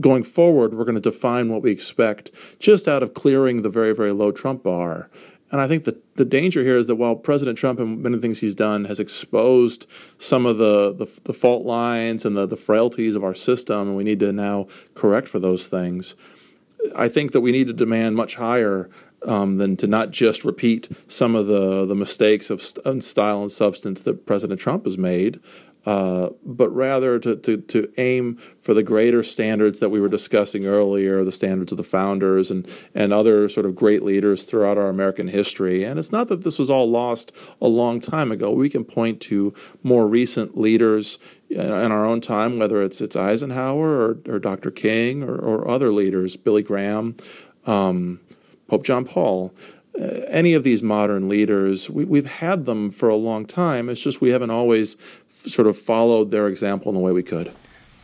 going 0.00 0.22
forward, 0.22 0.74
we're 0.74 0.84
going 0.84 0.94
to 0.94 1.00
define 1.00 1.48
what 1.48 1.62
we 1.62 1.70
expect 1.70 2.30
just 2.58 2.86
out 2.86 3.02
of 3.02 3.14
clearing 3.14 3.62
the 3.62 3.70
very, 3.70 3.94
very 3.94 4.12
low 4.12 4.30
Trump 4.30 4.62
bar. 4.62 5.08
And 5.50 5.60
I 5.60 5.66
think 5.66 5.84
the, 5.84 6.00
the 6.14 6.24
danger 6.24 6.62
here 6.62 6.76
is 6.76 6.86
that 6.86 6.96
while 6.96 7.16
President 7.16 7.58
Trump 7.58 7.80
and 7.80 8.02
many 8.02 8.18
things 8.18 8.40
he's 8.40 8.54
done 8.54 8.84
has 8.84 9.00
exposed 9.00 9.86
some 10.18 10.46
of 10.46 10.58
the, 10.58 10.92
the, 10.92 11.06
the 11.24 11.32
fault 11.32 11.66
lines 11.66 12.24
and 12.24 12.36
the, 12.36 12.46
the 12.46 12.56
frailties 12.56 13.16
of 13.16 13.24
our 13.24 13.34
system, 13.34 13.88
and 13.88 13.96
we 13.96 14.04
need 14.04 14.20
to 14.20 14.32
now 14.32 14.68
correct 14.94 15.26
for 15.26 15.38
those 15.38 15.66
things, 15.66 16.14
I 16.94 17.08
think 17.08 17.32
that 17.32 17.40
we 17.40 17.52
need 17.52 17.66
to 17.66 17.72
demand 17.72 18.16
much 18.16 18.36
higher 18.36 18.90
um, 19.26 19.56
than 19.56 19.76
to 19.78 19.86
not 19.86 20.10
just 20.10 20.44
repeat 20.44 20.88
some 21.06 21.34
of 21.34 21.46
the, 21.46 21.84
the 21.86 21.94
mistakes 21.94 22.50
of 22.50 22.62
st- 22.62 23.04
style 23.04 23.42
and 23.42 23.52
substance 23.52 24.02
that 24.02 24.26
President 24.26 24.60
Trump 24.60 24.84
has 24.84 24.96
made, 24.96 25.40
uh, 25.86 26.28
but 26.44 26.68
rather 26.70 27.18
to, 27.18 27.36
to, 27.36 27.56
to 27.58 27.90
aim 27.96 28.36
for 28.60 28.74
the 28.74 28.82
greater 28.82 29.22
standards 29.22 29.78
that 29.78 29.88
we 29.88 30.00
were 30.00 30.08
discussing 30.08 30.66
earlier, 30.66 31.24
the 31.24 31.32
standards 31.32 31.72
of 31.72 31.78
the 31.78 31.84
founders 31.84 32.50
and, 32.50 32.68
and 32.94 33.12
other 33.12 33.48
sort 33.48 33.64
of 33.64 33.74
great 33.74 34.02
leaders 34.02 34.42
throughout 34.42 34.76
our 34.76 34.88
American 34.88 35.28
history. 35.28 35.82
And 35.84 35.98
it's 35.98 36.12
not 36.12 36.28
that 36.28 36.44
this 36.44 36.58
was 36.58 36.68
all 36.68 36.88
lost 36.90 37.32
a 37.62 37.68
long 37.68 38.00
time 38.00 38.30
ago. 38.30 38.50
We 38.50 38.68
can 38.68 38.84
point 38.84 39.20
to 39.22 39.54
more 39.82 40.06
recent 40.06 40.58
leaders 40.58 41.18
in 41.48 41.92
our 41.92 42.04
own 42.04 42.20
time, 42.20 42.58
whether 42.58 42.82
it's 42.82 43.00
it's 43.00 43.16
Eisenhower 43.16 43.88
or, 43.88 44.18
or 44.28 44.38
Dr. 44.38 44.70
King 44.70 45.22
or, 45.22 45.36
or 45.36 45.68
other 45.68 45.90
leaders, 45.92 46.36
Billy 46.36 46.62
Graham, 46.62 47.16
um, 47.66 48.20
Pope 48.68 48.84
John 48.84 49.04
Paul 49.04 49.52
uh, 49.98 50.04
any 50.28 50.54
of 50.54 50.62
these 50.62 50.82
modern 50.82 51.28
leaders, 51.28 51.90
we, 51.90 52.04
we've 52.04 52.30
had 52.30 52.64
them 52.64 52.90
for 52.90 53.08
a 53.08 53.16
long 53.16 53.46
time. 53.46 53.88
It's 53.88 54.00
just 54.00 54.20
we 54.20 54.30
haven't 54.30 54.50
always 54.50 54.96
f- 54.96 55.50
sort 55.50 55.66
of 55.66 55.76
followed 55.76 56.30
their 56.30 56.46
example 56.46 56.90
in 56.90 56.94
the 56.94 57.00
way 57.00 57.12
we 57.12 57.22
could. 57.22 57.52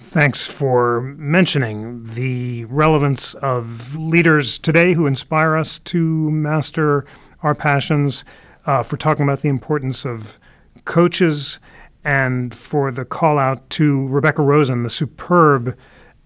Thanks 0.03 0.45
for 0.45 1.01
mentioning 1.01 2.05
the 2.15 2.65
relevance 2.67 3.35
of 3.35 3.97
leaders 3.97 4.59
today 4.59 4.95
who 4.95 5.07
inspire 5.07 5.57
us 5.57 5.79
to 5.81 6.31
master 6.31 7.05
our 7.43 7.55
passions, 7.55 8.25
uh, 8.67 8.83
for 8.83 8.97
talking 8.97 9.25
about 9.25 9.43
the 9.43 9.49
importance 9.49 10.05
of 10.05 10.39
coaches, 10.85 11.59
and 12.05 12.55
for 12.55 12.91
the 12.91 13.05
call 13.05 13.39
out 13.39 13.69
to 13.71 14.07
Rebecca 14.09 14.43
Rosen, 14.43 14.85
the 14.85 14.91
superb 14.91 15.77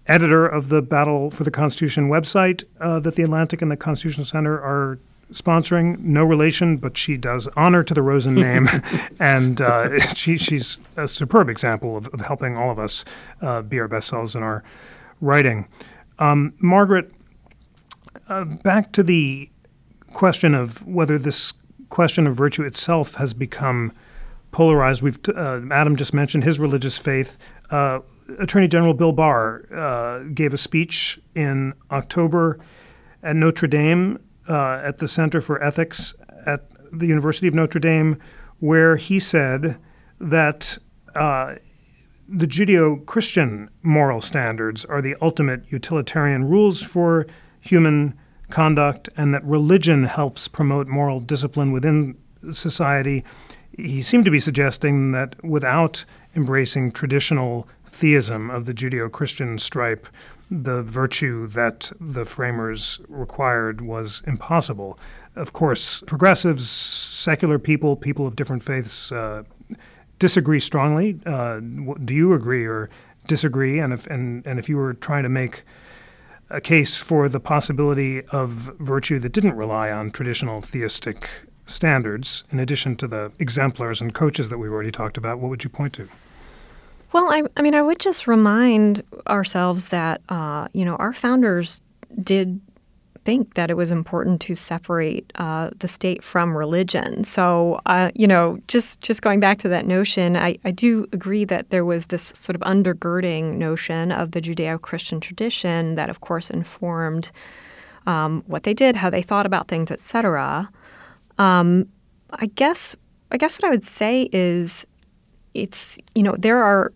editor 0.07 0.45
of 0.45 0.69
the 0.69 0.81
Battle 0.81 1.31
for 1.31 1.43
the 1.43 1.51
Constitution 1.51 2.09
website 2.09 2.63
uh, 2.79 2.99
that 2.99 3.15
the 3.15 3.23
Atlantic 3.23 3.61
and 3.61 3.71
the 3.71 3.77
Constitution 3.77 4.25
Center 4.25 4.53
are 4.53 4.99
sponsoring. 5.31 5.99
No 5.99 6.23
relation, 6.23 6.77
but 6.77 6.97
she 6.97 7.17
does 7.17 7.47
honor 7.55 7.83
to 7.83 7.93
the 7.93 8.01
Rosen 8.01 8.35
name, 8.47 8.69
and 9.19 9.61
uh, 9.61 9.99
she, 10.13 10.37
she's 10.37 10.77
a 10.97 11.07
superb 11.07 11.49
example 11.49 11.97
of, 11.97 12.07
of 12.09 12.21
helping 12.21 12.57
all 12.57 12.71
of 12.71 12.79
us 12.79 13.05
uh, 13.41 13.61
be 13.61 13.79
our 13.79 13.87
best 13.87 14.07
selves 14.07 14.35
in 14.35 14.43
our 14.43 14.63
writing. 15.19 15.67
Um, 16.19 16.53
Margaret, 16.59 17.11
uh, 18.27 18.45
back 18.45 18.91
to 18.93 19.03
the 19.03 19.49
question 20.13 20.53
of 20.53 20.85
whether 20.85 21.17
this 21.17 21.53
question 21.89 22.27
of 22.27 22.35
virtue 22.35 22.63
itself 22.63 23.15
has 23.15 23.33
become 23.33 23.91
polarized. 24.51 25.01
We've 25.01 25.19
uh, 25.29 25.61
Adam 25.71 25.95
just 25.95 26.13
mentioned 26.13 26.43
his 26.43 26.59
religious 26.59 26.97
faith. 26.97 27.37
Uh, 27.69 27.99
Attorney 28.39 28.67
General 28.67 28.93
Bill 28.93 29.11
Barr 29.11 29.65
uh, 29.73 30.19
gave 30.33 30.53
a 30.53 30.57
speech 30.57 31.19
in 31.35 31.73
October 31.89 32.59
at 33.23 33.35
Notre 33.35 33.67
Dame 33.67 34.19
uh, 34.47 34.81
at 34.83 34.97
the 34.97 35.07
Center 35.07 35.41
for 35.41 35.61
Ethics 35.63 36.13
at 36.45 36.65
the 36.91 37.07
University 37.07 37.47
of 37.47 37.53
Notre 37.53 37.79
Dame, 37.79 38.17
where 38.59 38.95
he 38.95 39.19
said 39.19 39.77
that 40.19 40.77
uh, 41.15 41.55
the 42.27 42.47
Judeo 42.47 43.05
Christian 43.05 43.69
moral 43.83 44.21
standards 44.21 44.85
are 44.85 45.01
the 45.01 45.15
ultimate 45.21 45.63
utilitarian 45.69 46.45
rules 46.45 46.81
for 46.81 47.27
human 47.59 48.17
conduct, 48.49 49.09
and 49.17 49.33
that 49.33 49.43
religion 49.43 50.03
helps 50.05 50.47
promote 50.47 50.87
moral 50.87 51.19
discipline 51.19 51.71
within 51.71 52.17
society. 52.51 53.23
He 53.77 54.01
seemed 54.01 54.25
to 54.25 54.31
be 54.31 54.39
suggesting 54.39 55.11
that 55.11 55.41
without 55.43 56.05
embracing 56.35 56.91
traditional 56.91 57.67
theism 57.85 58.49
of 58.49 58.65
the 58.65 58.73
Judeo 58.73 59.11
Christian 59.11 59.57
stripe, 59.57 60.07
the 60.51 60.83
virtue 60.83 61.47
that 61.47 61.91
the 62.01 62.25
framers 62.25 62.99
required 63.07 63.79
was 63.79 64.21
impossible. 64.27 64.99
Of 65.35 65.53
course, 65.53 66.01
progressives, 66.05 66.69
secular 66.69 67.57
people, 67.57 67.95
people 67.95 68.27
of 68.27 68.35
different 68.35 68.61
faiths 68.61 69.13
uh, 69.13 69.43
disagree 70.19 70.59
strongly. 70.59 71.17
Uh, 71.25 71.61
do 72.03 72.13
you 72.13 72.33
agree 72.33 72.65
or 72.65 72.89
disagree? 73.27 73.79
And 73.79 73.93
if 73.93 74.05
and, 74.07 74.45
and 74.45 74.59
if 74.59 74.67
you 74.67 74.75
were 74.75 74.93
trying 74.93 75.23
to 75.23 75.29
make 75.29 75.63
a 76.49 76.59
case 76.59 76.97
for 76.97 77.29
the 77.29 77.39
possibility 77.39 78.21
of 78.25 78.49
virtue 78.79 79.19
that 79.19 79.31
didn't 79.31 79.55
rely 79.55 79.89
on 79.89 80.11
traditional 80.11 80.61
theistic 80.61 81.29
standards, 81.65 82.43
in 82.51 82.59
addition 82.59 82.97
to 82.97 83.07
the 83.07 83.31
exemplars 83.39 84.01
and 84.01 84.13
coaches 84.13 84.49
that 84.49 84.57
we've 84.57 84.71
already 84.71 84.91
talked 84.91 85.15
about, 85.15 85.39
what 85.39 85.49
would 85.49 85.63
you 85.63 85.69
point 85.69 85.93
to? 85.93 86.09
Well, 87.13 87.27
I, 87.29 87.43
I 87.57 87.61
mean, 87.61 87.75
I 87.75 87.81
would 87.81 87.99
just 87.99 88.25
remind 88.27 89.03
ourselves 89.27 89.85
that, 89.85 90.21
uh, 90.29 90.67
you 90.73 90.85
know, 90.85 90.95
our 90.95 91.13
founders 91.13 91.81
did 92.23 92.59
think 93.23 93.53
that 93.53 93.69
it 93.69 93.75
was 93.75 93.91
important 93.91 94.41
to 94.41 94.55
separate 94.55 95.31
uh, 95.35 95.69
the 95.79 95.87
state 95.87 96.23
from 96.23 96.57
religion. 96.57 97.23
So, 97.23 97.79
uh, 97.85 98.09
you 98.15 98.25
know, 98.27 98.59
just 98.67 99.01
just 99.01 99.21
going 99.21 99.39
back 99.39 99.59
to 99.59 99.69
that 99.69 99.85
notion, 99.85 100.35
I, 100.35 100.57
I 100.65 100.71
do 100.71 101.05
agree 101.11 101.45
that 101.45 101.69
there 101.69 101.85
was 101.85 102.07
this 102.07 102.31
sort 102.35 102.55
of 102.55 102.61
undergirding 102.61 103.57
notion 103.57 104.11
of 104.11 104.31
the 104.31 104.41
Judeo-Christian 104.41 105.19
tradition 105.19 105.95
that, 105.95 106.09
of 106.09 106.21
course, 106.21 106.49
informed 106.49 107.31
um, 108.07 108.43
what 108.47 108.63
they 108.63 108.73
did, 108.73 108.95
how 108.95 109.09
they 109.09 109.21
thought 109.21 109.45
about 109.45 109.67
things, 109.67 109.91
etc. 109.91 110.67
Um, 111.37 111.87
I 112.31 112.47
guess 112.47 112.95
I 113.31 113.37
guess 113.37 113.59
what 113.59 113.67
I 113.67 113.69
would 113.69 113.83
say 113.83 114.29
is, 114.31 114.87
it's 115.53 115.97
you 116.15 116.23
know 116.23 116.35
there 116.39 116.63
are 116.63 116.91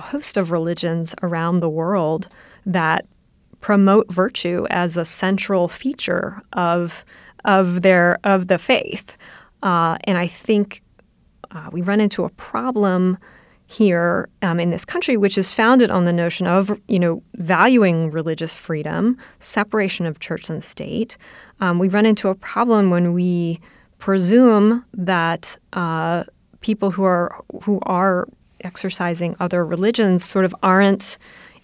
host 0.00 0.36
of 0.36 0.50
religions 0.50 1.14
around 1.22 1.60
the 1.60 1.68
world 1.68 2.28
that 2.66 3.06
promote 3.60 4.10
virtue 4.10 4.66
as 4.70 4.96
a 4.96 5.04
central 5.04 5.68
feature 5.68 6.40
of 6.52 7.04
of 7.44 7.82
their 7.82 8.18
of 8.24 8.48
the 8.48 8.58
faith, 8.58 9.16
uh, 9.62 9.96
and 10.04 10.18
I 10.18 10.26
think 10.26 10.82
uh, 11.50 11.68
we 11.72 11.80
run 11.82 12.00
into 12.00 12.24
a 12.24 12.30
problem 12.30 13.18
here 13.66 14.28
um, 14.42 14.58
in 14.58 14.70
this 14.70 14.84
country, 14.84 15.16
which 15.16 15.38
is 15.38 15.50
founded 15.50 15.92
on 15.92 16.04
the 16.04 16.12
notion 16.12 16.46
of 16.46 16.78
you 16.88 16.98
know 16.98 17.22
valuing 17.34 18.10
religious 18.10 18.56
freedom, 18.56 19.16
separation 19.38 20.06
of 20.06 20.18
church 20.18 20.50
and 20.50 20.62
state. 20.62 21.16
Um, 21.60 21.78
we 21.78 21.88
run 21.88 22.04
into 22.04 22.28
a 22.28 22.34
problem 22.34 22.90
when 22.90 23.12
we 23.12 23.60
presume 23.98 24.84
that 24.94 25.56
uh, 25.74 26.24
people 26.60 26.90
who 26.90 27.04
are 27.04 27.44
who 27.62 27.78
are 27.82 28.28
exercising 28.64 29.36
other 29.40 29.64
religions 29.64 30.24
sort 30.24 30.44
of 30.44 30.54
aren't 30.62 31.18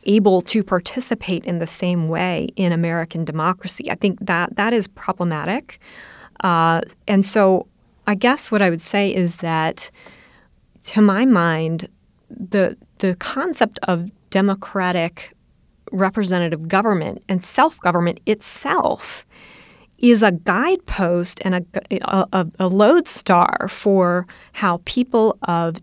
able 0.05 0.41
to 0.41 0.63
participate 0.63 1.45
in 1.45 1.59
the 1.59 1.67
same 1.67 2.09
way 2.09 2.49
in 2.57 2.73
American 2.73 3.25
democracy. 3.25 3.91
I 3.91 3.97
think 3.97 4.19
that 4.21 4.57
that 4.57 4.73
is 4.73 4.87
problematic. 4.87 5.81
Uh, 6.41 6.81
and 7.09 7.27
so 7.27 7.67
I 8.07 8.15
guess 8.15 8.51
what 8.51 8.63
I 8.63 8.71
would 8.71 8.81
say 8.81 9.13
is 9.13 9.37
that, 9.37 9.91
to 10.85 11.03
my 11.03 11.25
mind, 11.25 11.89
the 12.31 12.77
the 12.99 13.15
concept 13.17 13.79
of 13.85 14.11
democratic 14.31 15.33
representative 15.93 16.69
government 16.69 17.23
and 17.29 17.45
self 17.45 17.81
government 17.81 18.21
itself 18.27 19.27
is 19.99 20.23
a 20.23 20.31
guidepost 20.31 21.41
and 21.43 21.55
a, 21.55 21.65
a, 22.37 22.47
a, 22.59 22.69
lodestar 22.69 23.67
for 23.71 24.27
how 24.53 24.83
people 24.85 25.39
of 25.45 25.77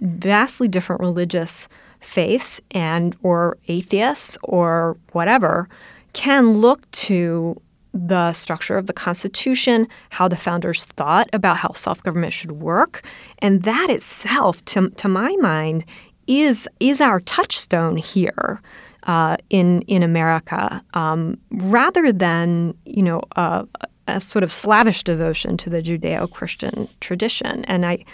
vastly 0.00 0.68
different 0.68 1.00
religious 1.00 1.68
faiths 2.00 2.60
and 2.70 3.16
or 3.22 3.58
atheists 3.68 4.38
or 4.42 4.96
whatever 5.12 5.68
can 6.12 6.54
look 6.54 6.90
to 6.90 7.60
the 7.92 8.32
structure 8.32 8.78
of 8.78 8.86
the 8.86 8.92
Constitution, 8.92 9.88
how 10.10 10.28
the 10.28 10.36
founders 10.36 10.84
thought 10.84 11.28
about 11.32 11.56
how 11.56 11.72
self 11.72 12.02
government 12.02 12.32
should 12.32 12.52
work. 12.52 13.02
And 13.40 13.64
that 13.64 13.90
itself, 13.90 14.64
to, 14.66 14.90
to 14.90 15.08
my 15.08 15.34
mind, 15.40 15.84
is, 16.26 16.68
is 16.78 17.00
our 17.00 17.20
touchstone 17.20 17.96
here. 17.96 18.60
Uh, 19.04 19.38
in 19.48 19.80
in 19.82 20.02
America, 20.02 20.78
um, 20.92 21.38
rather 21.52 22.12
than 22.12 22.74
you 22.84 23.02
know 23.02 23.22
a 23.34 24.20
sort 24.20 24.44
of 24.44 24.52
slavish 24.52 25.02
devotion 25.04 25.56
to 25.56 25.70
the 25.70 25.80
Judeo-Christian 25.80 26.86
tradition, 27.00 27.64
and 27.64 27.86
I 27.86 28.04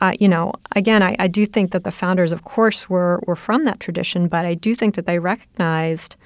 uh, 0.00 0.12
you 0.18 0.28
know, 0.28 0.52
again, 0.74 1.02
I, 1.02 1.16
I, 1.18 1.28
do 1.28 1.46
think 1.46 1.70
that 1.72 1.84
the 1.84 1.92
founders, 1.92 2.32
of 2.32 2.44
course, 2.44 2.90
were, 2.90 3.22
were 3.26 3.36
from 3.36 3.64
that 3.64 3.80
tradition, 3.80 4.28
but 4.28 4.44
I 4.44 4.54
do 4.54 4.74
think 4.74 4.96
that 4.96 5.06
they 5.06 5.18
recognized 5.18 6.16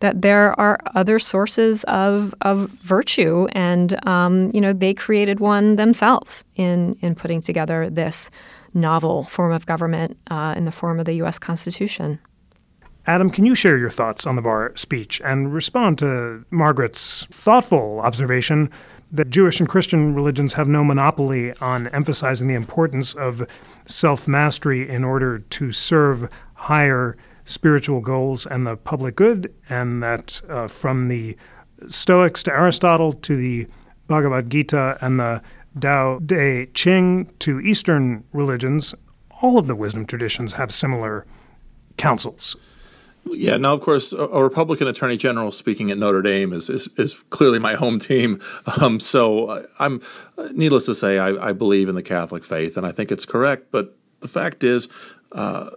that 0.00 0.22
there 0.22 0.58
are 0.60 0.78
other 0.94 1.18
sources 1.18 1.84
of, 1.84 2.34
of 2.42 2.70
virtue, 2.70 3.48
and 3.52 4.06
um, 4.06 4.50
you 4.54 4.60
know, 4.60 4.72
they 4.72 4.94
created 4.94 5.40
one 5.40 5.76
themselves 5.76 6.44
in 6.54 6.96
in 7.00 7.14
putting 7.14 7.42
together 7.42 7.90
this 7.90 8.30
novel 8.74 9.24
form 9.24 9.52
of 9.52 9.66
government 9.66 10.16
uh, 10.30 10.54
in 10.56 10.64
the 10.64 10.72
form 10.72 11.00
of 11.00 11.06
the 11.06 11.14
U.S. 11.14 11.38
Constitution. 11.38 12.18
Adam, 13.06 13.30
can 13.30 13.46
you 13.46 13.54
share 13.54 13.78
your 13.78 13.90
thoughts 13.90 14.26
on 14.26 14.36
the 14.36 14.42
Barr 14.42 14.72
speech 14.76 15.20
and 15.24 15.52
respond 15.52 15.98
to 15.98 16.44
Margaret's 16.50 17.26
thoughtful 17.30 18.00
observation 18.00 18.70
that 19.10 19.30
Jewish 19.30 19.60
and 19.60 19.68
Christian 19.68 20.14
religions 20.14 20.54
have 20.54 20.68
no 20.68 20.84
monopoly 20.84 21.52
on 21.60 21.88
emphasizing 21.88 22.48
the 22.48 22.54
importance 22.54 23.14
of 23.14 23.46
self 23.86 24.28
mastery 24.28 24.88
in 24.88 25.04
order 25.04 25.38
to 25.38 25.72
serve 25.72 26.28
higher 26.54 27.16
spiritual 27.44 28.00
goals 28.00 28.46
and 28.46 28.66
the 28.66 28.76
public 28.76 29.16
good, 29.16 29.52
and 29.68 30.02
that 30.02 30.42
uh, 30.48 30.68
from 30.68 31.08
the 31.08 31.36
Stoics 31.86 32.42
to 32.42 32.52
Aristotle 32.52 33.12
to 33.12 33.36
the 33.36 33.66
Bhagavad 34.08 34.50
Gita 34.50 34.98
and 35.00 35.20
the 35.20 35.40
Tao 35.80 36.18
Te 36.26 36.66
Ching 36.74 37.30
to 37.38 37.60
Eastern 37.60 38.24
religions, 38.32 38.94
all 39.42 39.58
of 39.58 39.66
the 39.66 39.76
wisdom 39.76 40.04
traditions 40.04 40.52
have 40.54 40.74
similar 40.74 41.24
counsels. 41.96 42.56
Yeah, 43.32 43.56
now 43.56 43.74
of 43.74 43.80
course, 43.80 44.12
a, 44.12 44.26
Republican 44.26 44.88
Attorney 44.88 45.16
General 45.16 45.52
speaking 45.52 45.90
at 45.90 45.98
Notre 45.98 46.22
Dame 46.22 46.52
is 46.52 46.68
is, 46.70 46.88
is 46.96 47.22
clearly 47.30 47.58
my 47.58 47.74
home 47.74 47.98
team. 47.98 48.40
Um, 48.80 49.00
so 49.00 49.46
uh, 49.46 49.62
I'm, 49.80 50.00
needless 50.52 50.86
to 50.86 50.94
say, 50.94 51.18
I, 51.18 51.48
I, 51.48 51.52
believe 51.52 51.88
in 51.88 51.94
the 51.94 52.02
Catholic 52.02 52.44
faith, 52.44 52.76
and 52.76 52.86
I 52.86 52.92
think 52.92 53.10
it's 53.10 53.24
correct. 53.24 53.72
But 53.72 53.96
the 54.20 54.28
fact 54.28 54.62
is, 54.62 54.88
uh, 55.32 55.70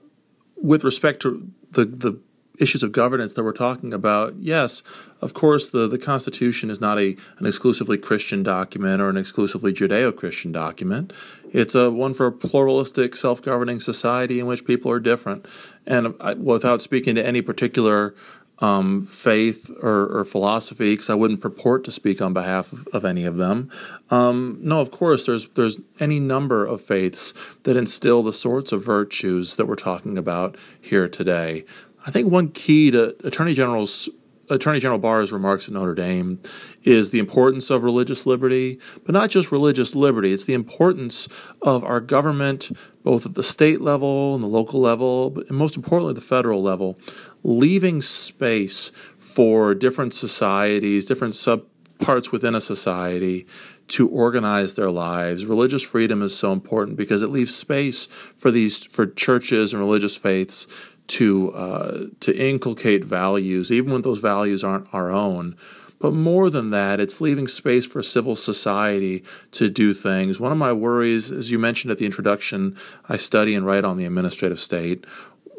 with 0.55 0.83
respect 0.83 1.21
to 1.23 1.49
the 1.71 1.85
the 1.85 2.19
issues 2.61 2.83
of 2.83 2.91
governance 2.91 3.33
that 3.33 3.43
we're 3.43 3.53
talking 3.53 3.93
about, 3.93 4.35
yes, 4.37 4.83
of 5.19 5.33
course, 5.33 5.69
the, 5.69 5.87
the 5.87 5.97
Constitution 5.97 6.69
is 6.69 6.79
not 6.79 6.97
a 6.99 7.15
an 7.39 7.45
exclusively 7.45 7.97
Christian 7.97 8.43
document 8.43 9.01
or 9.01 9.09
an 9.09 9.17
exclusively 9.17 9.73
Judeo-Christian 9.73 10.51
document. 10.51 11.11
It's 11.51 11.75
a 11.75 11.89
one 11.89 12.13
for 12.13 12.27
a 12.27 12.31
pluralistic, 12.31 13.15
self-governing 13.15 13.79
society 13.81 14.39
in 14.39 14.45
which 14.45 14.63
people 14.65 14.91
are 14.91 14.99
different. 14.99 15.45
And 15.85 16.15
I, 16.19 16.33
without 16.35 16.81
speaking 16.81 17.15
to 17.15 17.25
any 17.25 17.41
particular 17.41 18.13
um, 18.59 19.07
faith 19.07 19.71
or, 19.81 20.19
or 20.19 20.23
philosophy, 20.23 20.93
because 20.93 21.09
I 21.09 21.15
wouldn't 21.15 21.41
purport 21.41 21.83
to 21.85 21.91
speak 21.91 22.21
on 22.21 22.31
behalf 22.31 22.71
of, 22.71 22.87
of 22.93 23.05
any 23.05 23.25
of 23.25 23.37
them. 23.37 23.71
Um, 24.11 24.59
no, 24.61 24.79
of 24.79 24.91
course, 24.91 25.25
there's 25.25 25.47
there's 25.55 25.79
any 25.99 26.19
number 26.19 26.63
of 26.65 26.79
faiths 26.79 27.33
that 27.63 27.75
instill 27.75 28.21
the 28.21 28.33
sorts 28.33 28.71
of 28.71 28.85
virtues 28.85 29.55
that 29.55 29.67
we're 29.67 29.75
talking 29.75 30.17
about 30.17 30.55
here 30.79 31.09
today. 31.09 31.65
I 32.05 32.11
think 32.11 32.31
one 32.31 32.49
key 32.49 32.91
to 32.91 33.15
Attorney 33.25 33.53
General's 33.53 34.09
Attorney 34.49 34.81
General 34.81 34.99
Barr's 34.99 35.31
remarks 35.31 35.69
at 35.69 35.73
Notre 35.73 35.95
Dame 35.95 36.41
is 36.83 37.11
the 37.11 37.19
importance 37.19 37.69
of 37.69 37.83
religious 37.83 38.25
liberty, 38.25 38.79
but 39.05 39.13
not 39.13 39.29
just 39.29 39.49
religious 39.49 39.95
liberty. 39.95 40.33
It's 40.33 40.43
the 40.43 40.53
importance 40.53 41.29
of 41.61 41.85
our 41.85 42.01
government, 42.01 42.69
both 43.01 43.25
at 43.25 43.35
the 43.35 43.43
state 43.43 43.79
level 43.79 44.35
and 44.35 44.43
the 44.43 44.49
local 44.49 44.81
level, 44.81 45.29
but 45.29 45.49
most 45.49 45.77
importantly, 45.77 46.13
the 46.13 46.21
federal 46.21 46.61
level, 46.61 46.99
leaving 47.43 48.01
space 48.01 48.91
for 49.17 49.73
different 49.73 50.13
societies, 50.13 51.05
different 51.05 51.35
subparts 51.35 52.33
within 52.33 52.53
a 52.53 52.61
society 52.61 53.47
to 53.87 54.07
organize 54.09 54.73
their 54.73 54.91
lives. 54.91 55.45
Religious 55.45 55.81
freedom 55.81 56.21
is 56.21 56.35
so 56.35 56.51
important 56.51 56.97
because 56.97 57.21
it 57.21 57.27
leaves 57.27 57.55
space 57.55 58.05
for 58.35 58.51
these 58.51 58.83
for 58.83 59.05
churches 59.05 59.73
and 59.73 59.81
religious 59.81 60.17
faiths 60.17 60.67
to 61.11 61.51
uh, 61.53 62.05
to 62.19 62.35
inculcate 62.35 63.03
values, 63.03 63.71
even 63.71 63.91
when 63.93 64.01
those 64.01 64.19
values 64.19 64.63
aren't 64.63 64.87
our 64.93 65.11
own. 65.11 65.55
But 65.99 66.13
more 66.13 66.49
than 66.49 66.71
that, 66.71 66.99
it's 66.99 67.21
leaving 67.21 67.47
space 67.47 67.85
for 67.85 68.01
civil 68.01 68.35
society 68.35 69.23
to 69.51 69.69
do 69.69 69.93
things. 69.93 70.39
One 70.39 70.51
of 70.51 70.57
my 70.57 70.73
worries, 70.73 71.31
as 71.31 71.51
you 71.51 71.59
mentioned 71.59 71.91
at 71.91 71.99
the 71.99 72.07
introduction, 72.07 72.75
I 73.07 73.17
study 73.17 73.53
and 73.53 73.67
write 73.67 73.83
on 73.83 73.97
the 73.97 74.05
administrative 74.05 74.59
state 74.59 75.05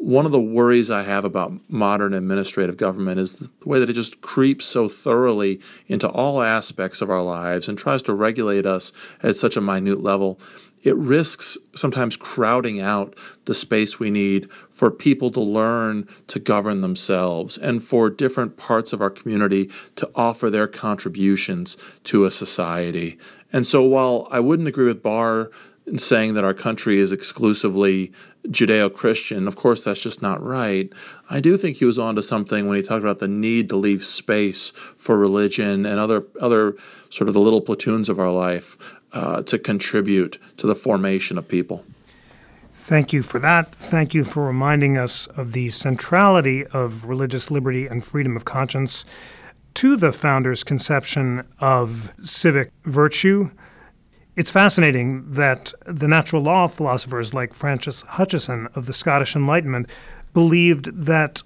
one 0.03 0.25
of 0.25 0.33
the 0.33 0.41
worries 0.41 0.91
I 0.91 1.03
have 1.03 1.23
about 1.23 1.53
modern 1.69 2.13
administrative 2.13 2.75
government 2.75 3.21
is 3.21 3.35
the 3.35 3.49
way 3.63 3.79
that 3.79 3.89
it 3.89 3.93
just 3.93 4.19
creeps 4.19 4.65
so 4.65 4.89
thoroughly 4.89 5.61
into 5.87 6.09
all 6.09 6.41
aspects 6.41 7.01
of 7.01 7.09
our 7.09 7.21
lives 7.21 7.69
and 7.69 7.77
tries 7.77 8.01
to 8.03 8.13
regulate 8.13 8.65
us 8.65 8.91
at 9.21 9.37
such 9.37 9.55
a 9.55 9.61
minute 9.61 10.03
level. 10.03 10.41
It 10.83 10.95
risks 10.97 11.57
sometimes 11.73 12.17
crowding 12.17 12.81
out 12.81 13.17
the 13.45 13.53
space 13.53 13.99
we 13.99 14.11
need 14.11 14.49
for 14.69 14.91
people 14.91 15.31
to 15.31 15.39
learn 15.39 16.07
to 16.27 16.39
govern 16.39 16.81
themselves 16.81 17.57
and 17.57 17.81
for 17.81 18.09
different 18.09 18.57
parts 18.57 18.91
of 18.91 19.01
our 19.01 19.09
community 19.09 19.69
to 19.95 20.09
offer 20.13 20.49
their 20.49 20.67
contributions 20.67 21.77
to 22.03 22.25
a 22.25 22.31
society. 22.31 23.17
And 23.51 23.65
so 23.65 23.81
while 23.81 24.27
I 24.29 24.41
wouldn't 24.41 24.67
agree 24.67 24.85
with 24.85 25.01
Barr 25.01 25.51
in 25.85 25.97
saying 25.97 26.33
that 26.33 26.43
our 26.43 26.53
country 26.53 26.99
is 26.99 27.11
exclusively 27.11 28.11
Judeo 28.47 28.93
Christian. 28.93 29.47
Of 29.47 29.55
course, 29.55 29.83
that's 29.83 29.99
just 29.99 30.21
not 30.21 30.43
right. 30.43 30.91
I 31.29 31.39
do 31.39 31.57
think 31.57 31.77
he 31.77 31.85
was 31.85 31.97
onto 31.97 32.21
something 32.21 32.67
when 32.67 32.77
he 32.77 32.83
talked 32.83 33.03
about 33.03 33.19
the 33.19 33.27
need 33.27 33.69
to 33.69 33.75
leave 33.75 34.05
space 34.05 34.71
for 34.97 35.17
religion 35.17 35.85
and 35.85 35.99
other, 35.99 36.25
other 36.41 36.75
sort 37.09 37.27
of 37.27 37.33
the 37.33 37.39
little 37.39 37.61
platoons 37.61 38.09
of 38.09 38.19
our 38.19 38.31
life 38.31 38.77
uh, 39.13 39.41
to 39.43 39.57
contribute 39.57 40.39
to 40.57 40.67
the 40.67 40.75
formation 40.75 41.37
of 41.37 41.47
people. 41.47 41.85
Thank 42.73 43.13
you 43.13 43.23
for 43.23 43.39
that. 43.39 43.73
Thank 43.75 44.13
you 44.13 44.25
for 44.25 44.45
reminding 44.45 44.97
us 44.97 45.27
of 45.27 45.53
the 45.53 45.69
centrality 45.69 46.65
of 46.67 47.05
religious 47.05 47.49
liberty 47.49 47.87
and 47.87 48.03
freedom 48.03 48.35
of 48.35 48.43
conscience 48.43 49.05
to 49.75 49.95
the 49.95 50.11
founder's 50.11 50.63
conception 50.65 51.47
of 51.59 52.11
civic 52.21 52.71
virtue. 52.83 53.51
It's 54.35 54.49
fascinating 54.49 55.31
that 55.33 55.73
the 55.85 56.07
natural 56.07 56.41
law 56.41 56.67
philosophers 56.67 57.35
like 57.35 57.53
Francis 57.53 58.01
Hutcheson 58.03 58.67
of 58.75 58.87
the 58.87 58.93
Scottish 58.93 59.35
Enlightenment 59.35 59.87
believed 60.33 60.85
that 61.05 61.43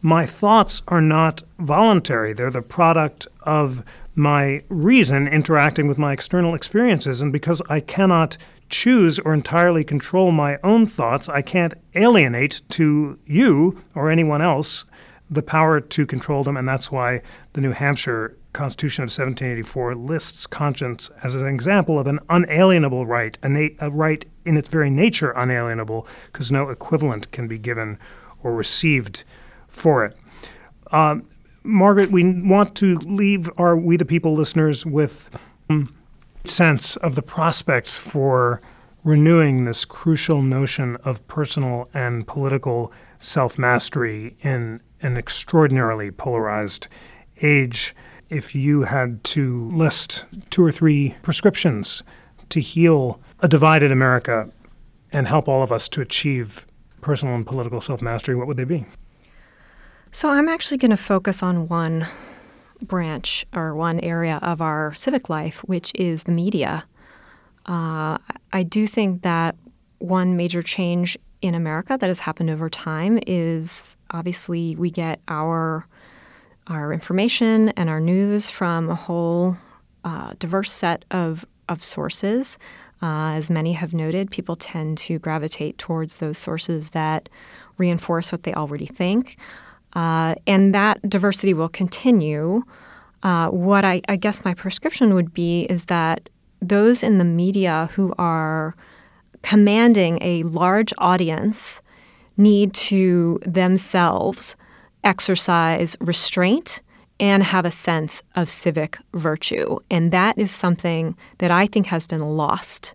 my 0.00 0.24
thoughts 0.24 0.80
are 0.88 1.02
not 1.02 1.42
voluntary. 1.58 2.32
They're 2.32 2.50
the 2.50 2.62
product 2.62 3.26
of 3.42 3.84
my 4.14 4.62
reason 4.70 5.28
interacting 5.28 5.86
with 5.86 5.98
my 5.98 6.14
external 6.14 6.54
experiences. 6.54 7.20
And 7.20 7.30
because 7.30 7.60
I 7.68 7.80
cannot 7.80 8.38
choose 8.70 9.18
or 9.18 9.34
entirely 9.34 9.84
control 9.84 10.32
my 10.32 10.58
own 10.64 10.86
thoughts, 10.86 11.28
I 11.28 11.42
can't 11.42 11.74
alienate 11.94 12.62
to 12.70 13.18
you 13.26 13.82
or 13.94 14.10
anyone 14.10 14.40
else 14.40 14.86
the 15.28 15.42
power 15.42 15.78
to 15.78 16.06
control 16.06 16.42
them. 16.42 16.56
And 16.56 16.66
that's 16.66 16.90
why 16.90 17.20
the 17.52 17.60
New 17.60 17.72
Hampshire 17.72 18.34
Constitution 18.52 19.02
of 19.02 19.06
1784 19.06 19.94
lists 19.94 20.46
conscience 20.46 21.10
as 21.22 21.34
an 21.34 21.46
example 21.46 21.98
of 21.98 22.06
an 22.06 22.18
unalienable 22.28 23.06
right, 23.06 23.38
a, 23.42 23.48
na- 23.48 23.68
a 23.78 23.90
right 23.90 24.24
in 24.44 24.56
its 24.56 24.68
very 24.68 24.90
nature 24.90 25.30
unalienable, 25.32 26.06
because 26.32 26.50
no 26.50 26.68
equivalent 26.68 27.30
can 27.30 27.46
be 27.46 27.58
given 27.58 27.98
or 28.42 28.54
received 28.54 29.24
for 29.68 30.04
it. 30.04 30.16
Um, 30.90 31.28
Margaret, 31.62 32.10
we 32.10 32.24
want 32.24 32.74
to 32.76 32.98
leave 32.98 33.50
our 33.58 33.76
We 33.76 33.96
the 33.96 34.04
People 34.04 34.34
listeners 34.34 34.86
with 34.86 35.30
sense 36.44 36.96
of 36.96 37.14
the 37.14 37.22
prospects 37.22 37.96
for 37.96 38.60
renewing 39.04 39.64
this 39.64 39.84
crucial 39.84 40.42
notion 40.42 40.96
of 41.04 41.26
personal 41.28 41.88
and 41.94 42.26
political 42.26 42.92
self 43.18 43.58
mastery 43.58 44.36
in 44.40 44.80
an 45.02 45.16
extraordinarily 45.16 46.10
polarized 46.10 46.88
age 47.42 47.94
if 48.30 48.54
you 48.54 48.82
had 48.82 49.22
to 49.24 49.70
list 49.72 50.24
two 50.50 50.64
or 50.64 50.72
three 50.72 51.16
prescriptions 51.22 52.02
to 52.48 52.60
heal 52.60 53.20
a 53.40 53.48
divided 53.48 53.92
America 53.92 54.48
and 55.12 55.26
help 55.26 55.48
all 55.48 55.62
of 55.62 55.72
us 55.72 55.88
to 55.88 56.00
achieve 56.00 56.66
personal 57.00 57.34
and 57.34 57.46
political 57.46 57.80
self 57.80 58.00
mastery, 58.00 58.36
what 58.36 58.46
would 58.46 58.56
they 58.56 58.64
be? 58.64 58.86
So, 60.12 60.28
I'm 60.28 60.48
actually 60.48 60.78
going 60.78 60.90
to 60.90 60.96
focus 60.96 61.42
on 61.42 61.68
one 61.68 62.06
branch 62.82 63.44
or 63.54 63.74
one 63.74 64.00
area 64.00 64.38
of 64.42 64.60
our 64.60 64.94
civic 64.94 65.28
life, 65.28 65.58
which 65.64 65.92
is 65.94 66.24
the 66.24 66.32
media. 66.32 66.84
Uh, 67.66 68.18
I 68.52 68.62
do 68.62 68.86
think 68.86 69.22
that 69.22 69.56
one 69.98 70.36
major 70.36 70.62
change 70.62 71.18
in 71.42 71.54
America 71.54 71.96
that 71.98 72.06
has 72.06 72.20
happened 72.20 72.50
over 72.50 72.68
time 72.68 73.18
is 73.26 73.96
obviously 74.10 74.76
we 74.76 74.90
get 74.90 75.20
our 75.28 75.86
our 76.70 76.92
information 76.92 77.70
and 77.70 77.90
our 77.90 78.00
news 78.00 78.50
from 78.50 78.88
a 78.88 78.94
whole 78.94 79.56
uh, 80.04 80.32
diverse 80.38 80.72
set 80.72 81.04
of, 81.10 81.44
of 81.68 81.82
sources. 81.84 82.58
Uh, 83.02 83.32
as 83.32 83.50
many 83.50 83.72
have 83.72 83.92
noted, 83.92 84.30
people 84.30 84.56
tend 84.56 84.96
to 84.98 85.18
gravitate 85.18 85.76
towards 85.78 86.18
those 86.18 86.38
sources 86.38 86.90
that 86.90 87.28
reinforce 87.76 88.30
what 88.30 88.44
they 88.44 88.54
already 88.54 88.86
think. 88.86 89.36
Uh, 89.94 90.34
and 90.46 90.74
that 90.74 91.00
diversity 91.08 91.52
will 91.52 91.68
continue. 91.68 92.62
Uh, 93.22 93.48
what 93.48 93.84
I, 93.84 94.00
I 94.08 94.16
guess 94.16 94.44
my 94.44 94.54
prescription 94.54 95.14
would 95.14 95.34
be 95.34 95.62
is 95.64 95.86
that 95.86 96.28
those 96.62 97.02
in 97.02 97.18
the 97.18 97.24
media 97.24 97.90
who 97.94 98.14
are 98.16 98.76
commanding 99.42 100.18
a 100.20 100.42
large 100.44 100.92
audience 100.98 101.82
need 102.36 102.72
to 102.74 103.40
themselves 103.44 104.54
exercise 105.04 105.96
restraint 106.00 106.82
and 107.18 107.42
have 107.42 107.66
a 107.66 107.70
sense 107.70 108.22
of 108.34 108.48
civic 108.48 108.96
virtue. 109.14 109.78
And 109.90 110.10
that 110.12 110.38
is 110.38 110.50
something 110.50 111.16
that 111.38 111.50
I 111.50 111.66
think 111.66 111.86
has 111.86 112.06
been 112.06 112.22
lost 112.36 112.94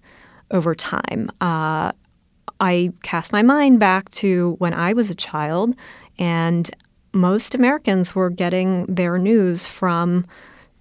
over 0.51 0.74
time. 0.74 1.30
Uh, 1.41 1.91
I 2.60 2.91
cast 3.03 3.32
my 3.32 3.41
mind 3.41 3.80
back 3.80 4.10
to 4.12 4.56
when 4.60 4.74
I 4.74 4.93
was 4.93 5.10
a 5.10 5.16
child, 5.16 5.76
and 6.18 6.70
most 7.14 7.53
Americans 7.53 8.16
were 8.16 8.30
getting 8.30 8.86
their 8.86 9.18
news 9.18 9.68
from 9.68 10.26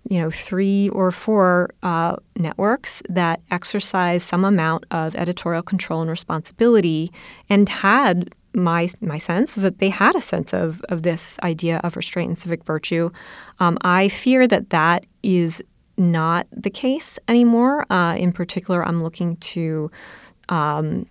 you 0.08 0.18
know, 0.18 0.30
three 0.30 0.88
or 0.90 1.10
four 1.10 1.70
uh, 1.82 2.16
networks 2.36 3.02
that 3.08 3.40
exercise 3.50 4.22
some 4.22 4.44
amount 4.44 4.84
of 4.90 5.16
editorial 5.16 5.62
control 5.62 6.02
and 6.02 6.10
responsibility 6.10 7.10
and 7.48 7.68
had 7.68 8.34
my 8.54 8.88
my 9.00 9.18
sense 9.18 9.56
is 9.56 9.62
that 9.62 9.78
they 9.78 9.88
had 9.88 10.14
a 10.14 10.20
sense 10.20 10.52
of 10.52 10.80
of 10.88 11.02
this 11.02 11.38
idea 11.42 11.80
of 11.84 11.96
restraint 11.96 12.28
and 12.28 12.38
civic 12.38 12.64
virtue. 12.64 13.10
Um, 13.58 13.78
I 13.82 14.08
fear 14.08 14.46
that 14.46 14.70
that 14.70 15.04
is 15.22 15.62
not 15.96 16.46
the 16.52 16.70
case 16.70 17.18
anymore. 17.28 17.90
Uh, 17.90 18.16
in 18.16 18.32
particular, 18.32 18.84
I'm 18.84 19.02
looking 19.02 19.36
to 19.36 19.90
um, 20.48 21.06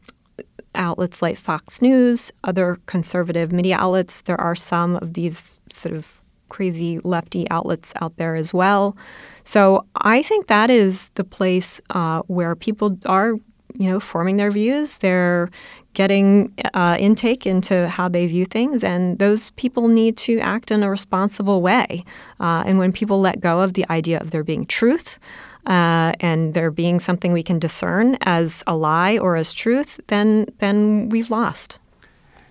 outlets 0.75 1.21
like 1.21 1.37
Fox 1.37 1.81
News, 1.81 2.31
other 2.43 2.79
conservative 2.85 3.51
media 3.51 3.77
outlets. 3.77 4.21
There 4.21 4.39
are 4.39 4.55
some 4.55 4.97
of 4.97 5.13
these 5.13 5.59
sort 5.71 5.95
of 5.95 6.21
crazy 6.49 6.99
lefty 7.03 7.49
outlets 7.49 7.93
out 8.01 8.17
there 8.17 8.35
as 8.35 8.53
well. 8.53 8.95
So 9.43 9.85
I 9.95 10.21
think 10.21 10.47
that 10.47 10.69
is 10.69 11.09
the 11.15 11.23
place 11.23 11.81
uh, 11.89 12.21
where 12.27 12.55
people 12.55 12.97
are 13.05 13.35
you 13.75 13.89
know, 13.89 13.99
forming 13.99 14.37
their 14.37 14.51
views. 14.51 14.95
They're 14.95 15.49
getting 15.93 16.53
uh, 16.73 16.97
intake 16.99 17.45
into 17.45 17.87
how 17.87 18.09
they 18.09 18.27
view 18.27 18.45
things, 18.45 18.83
and 18.83 19.19
those 19.19 19.51
people 19.51 19.87
need 19.87 20.17
to 20.17 20.39
act 20.39 20.71
in 20.71 20.83
a 20.83 20.89
responsible 20.89 21.61
way. 21.61 22.03
Uh, 22.39 22.63
and 22.65 22.77
when 22.77 22.91
people 22.91 23.19
let 23.19 23.39
go 23.39 23.61
of 23.61 23.73
the 23.73 23.85
idea 23.89 24.19
of 24.19 24.31
there 24.31 24.43
being 24.43 24.65
truth, 24.65 25.19
uh, 25.65 26.11
and 26.19 26.53
there 26.53 26.71
being 26.71 26.99
something 26.99 27.31
we 27.31 27.43
can 27.43 27.59
discern 27.59 28.17
as 28.21 28.63
a 28.67 28.75
lie 28.75 29.17
or 29.17 29.35
as 29.35 29.53
truth, 29.53 29.99
then 30.07 30.45
then 30.59 31.09
we've 31.09 31.29
lost. 31.29 31.79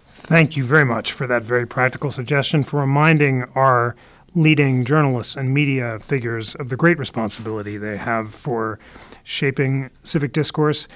Thank 0.09 0.57
you 0.57 0.64
very 0.64 0.84
much 0.84 1.12
for 1.12 1.26
that 1.26 1.43
very 1.43 1.66
practical 1.66 2.11
suggestion 2.11 2.62
for 2.62 2.80
reminding 2.80 3.45
our 3.55 3.97
leading 4.34 4.84
journalists 4.84 5.36
and 5.36 5.53
media 5.53 5.99
figures 6.01 6.55
of 6.55 6.68
the 6.68 6.76
great 6.76 6.99
responsibility 6.99 7.76
they 7.76 7.97
have 7.97 8.34
for 8.34 8.78
shaping 9.24 9.90
civic 10.05 10.32
discourse. 10.32 10.88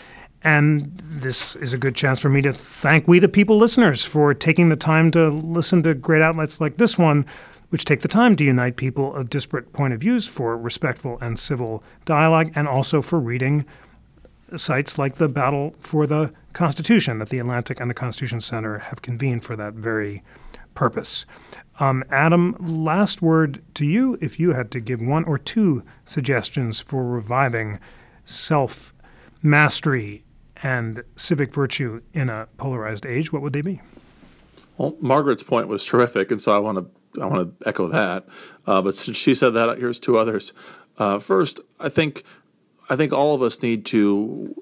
And 0.42 0.92
this 1.04 1.56
is 1.56 1.72
a 1.72 1.78
good 1.78 1.94
chance 1.94 2.20
for 2.20 2.28
me 2.28 2.42
to 2.42 2.52
thank 2.52 3.08
We 3.08 3.18
the 3.18 3.28
People 3.28 3.58
listeners 3.58 4.04
for 4.04 4.32
taking 4.34 4.68
the 4.68 4.76
time 4.76 5.10
to 5.12 5.28
listen 5.28 5.82
to 5.82 5.94
great 5.94 6.22
outlets 6.22 6.60
like 6.60 6.76
this 6.76 6.96
one, 6.96 7.26
which 7.70 7.84
take 7.84 8.00
the 8.00 8.08
time 8.08 8.36
to 8.36 8.44
unite 8.44 8.76
people 8.76 9.14
of 9.14 9.30
disparate 9.30 9.72
point 9.72 9.92
of 9.92 10.00
views 10.00 10.26
for 10.26 10.56
respectful 10.56 11.18
and 11.20 11.38
civil 11.38 11.82
dialogue, 12.04 12.52
and 12.54 12.68
also 12.68 13.02
for 13.02 13.18
reading 13.18 13.64
sites 14.54 14.98
like 14.98 15.16
the 15.16 15.28
Battle 15.28 15.74
for 15.80 16.06
the 16.06 16.32
Constitution 16.52 17.18
that 17.18 17.30
the 17.30 17.38
Atlantic 17.38 17.80
and 17.80 17.90
the 17.90 17.94
Constitution 17.94 18.40
Center 18.40 18.78
have 18.78 19.02
convened 19.02 19.44
for 19.44 19.56
that 19.56 19.74
very 19.74 20.22
purpose. 20.74 21.26
Um, 21.80 22.04
Adam, 22.10 22.56
last 22.60 23.20
word 23.20 23.62
to 23.74 23.84
you. 23.84 24.16
If 24.20 24.38
you 24.38 24.52
had 24.52 24.70
to 24.70 24.80
give 24.80 25.00
one 25.02 25.24
or 25.24 25.38
two 25.38 25.82
suggestions 26.04 26.78
for 26.78 27.04
reviving 27.04 27.78
self 28.24 28.94
mastery 29.42 30.24
and 30.66 31.04
civic 31.14 31.54
virtue 31.54 32.02
in 32.12 32.28
a 32.28 32.48
polarized 32.56 33.06
age, 33.06 33.32
what 33.32 33.40
would 33.40 33.52
they 33.52 33.60
be? 33.60 33.80
Well, 34.76 34.96
Margaret's 35.00 35.44
point 35.44 35.68
was 35.68 35.84
terrific, 35.84 36.32
and 36.32 36.40
so 36.40 36.54
I 36.56 36.58
want 36.58 36.78
to 36.78 37.22
I 37.22 37.26
want 37.26 37.60
to 37.60 37.68
echo 37.68 37.86
that. 37.86 38.26
Uh, 38.66 38.82
but 38.82 38.96
since 38.96 39.16
she 39.16 39.32
said 39.32 39.50
that, 39.50 39.78
here's 39.78 40.00
two 40.00 40.18
others. 40.18 40.52
Uh, 40.98 41.20
first, 41.20 41.60
I 41.78 41.88
think 41.88 42.24
I 42.90 42.96
think 42.96 43.12
all 43.12 43.32
of 43.32 43.42
us 43.42 43.62
need 43.62 43.86
to 43.86 44.60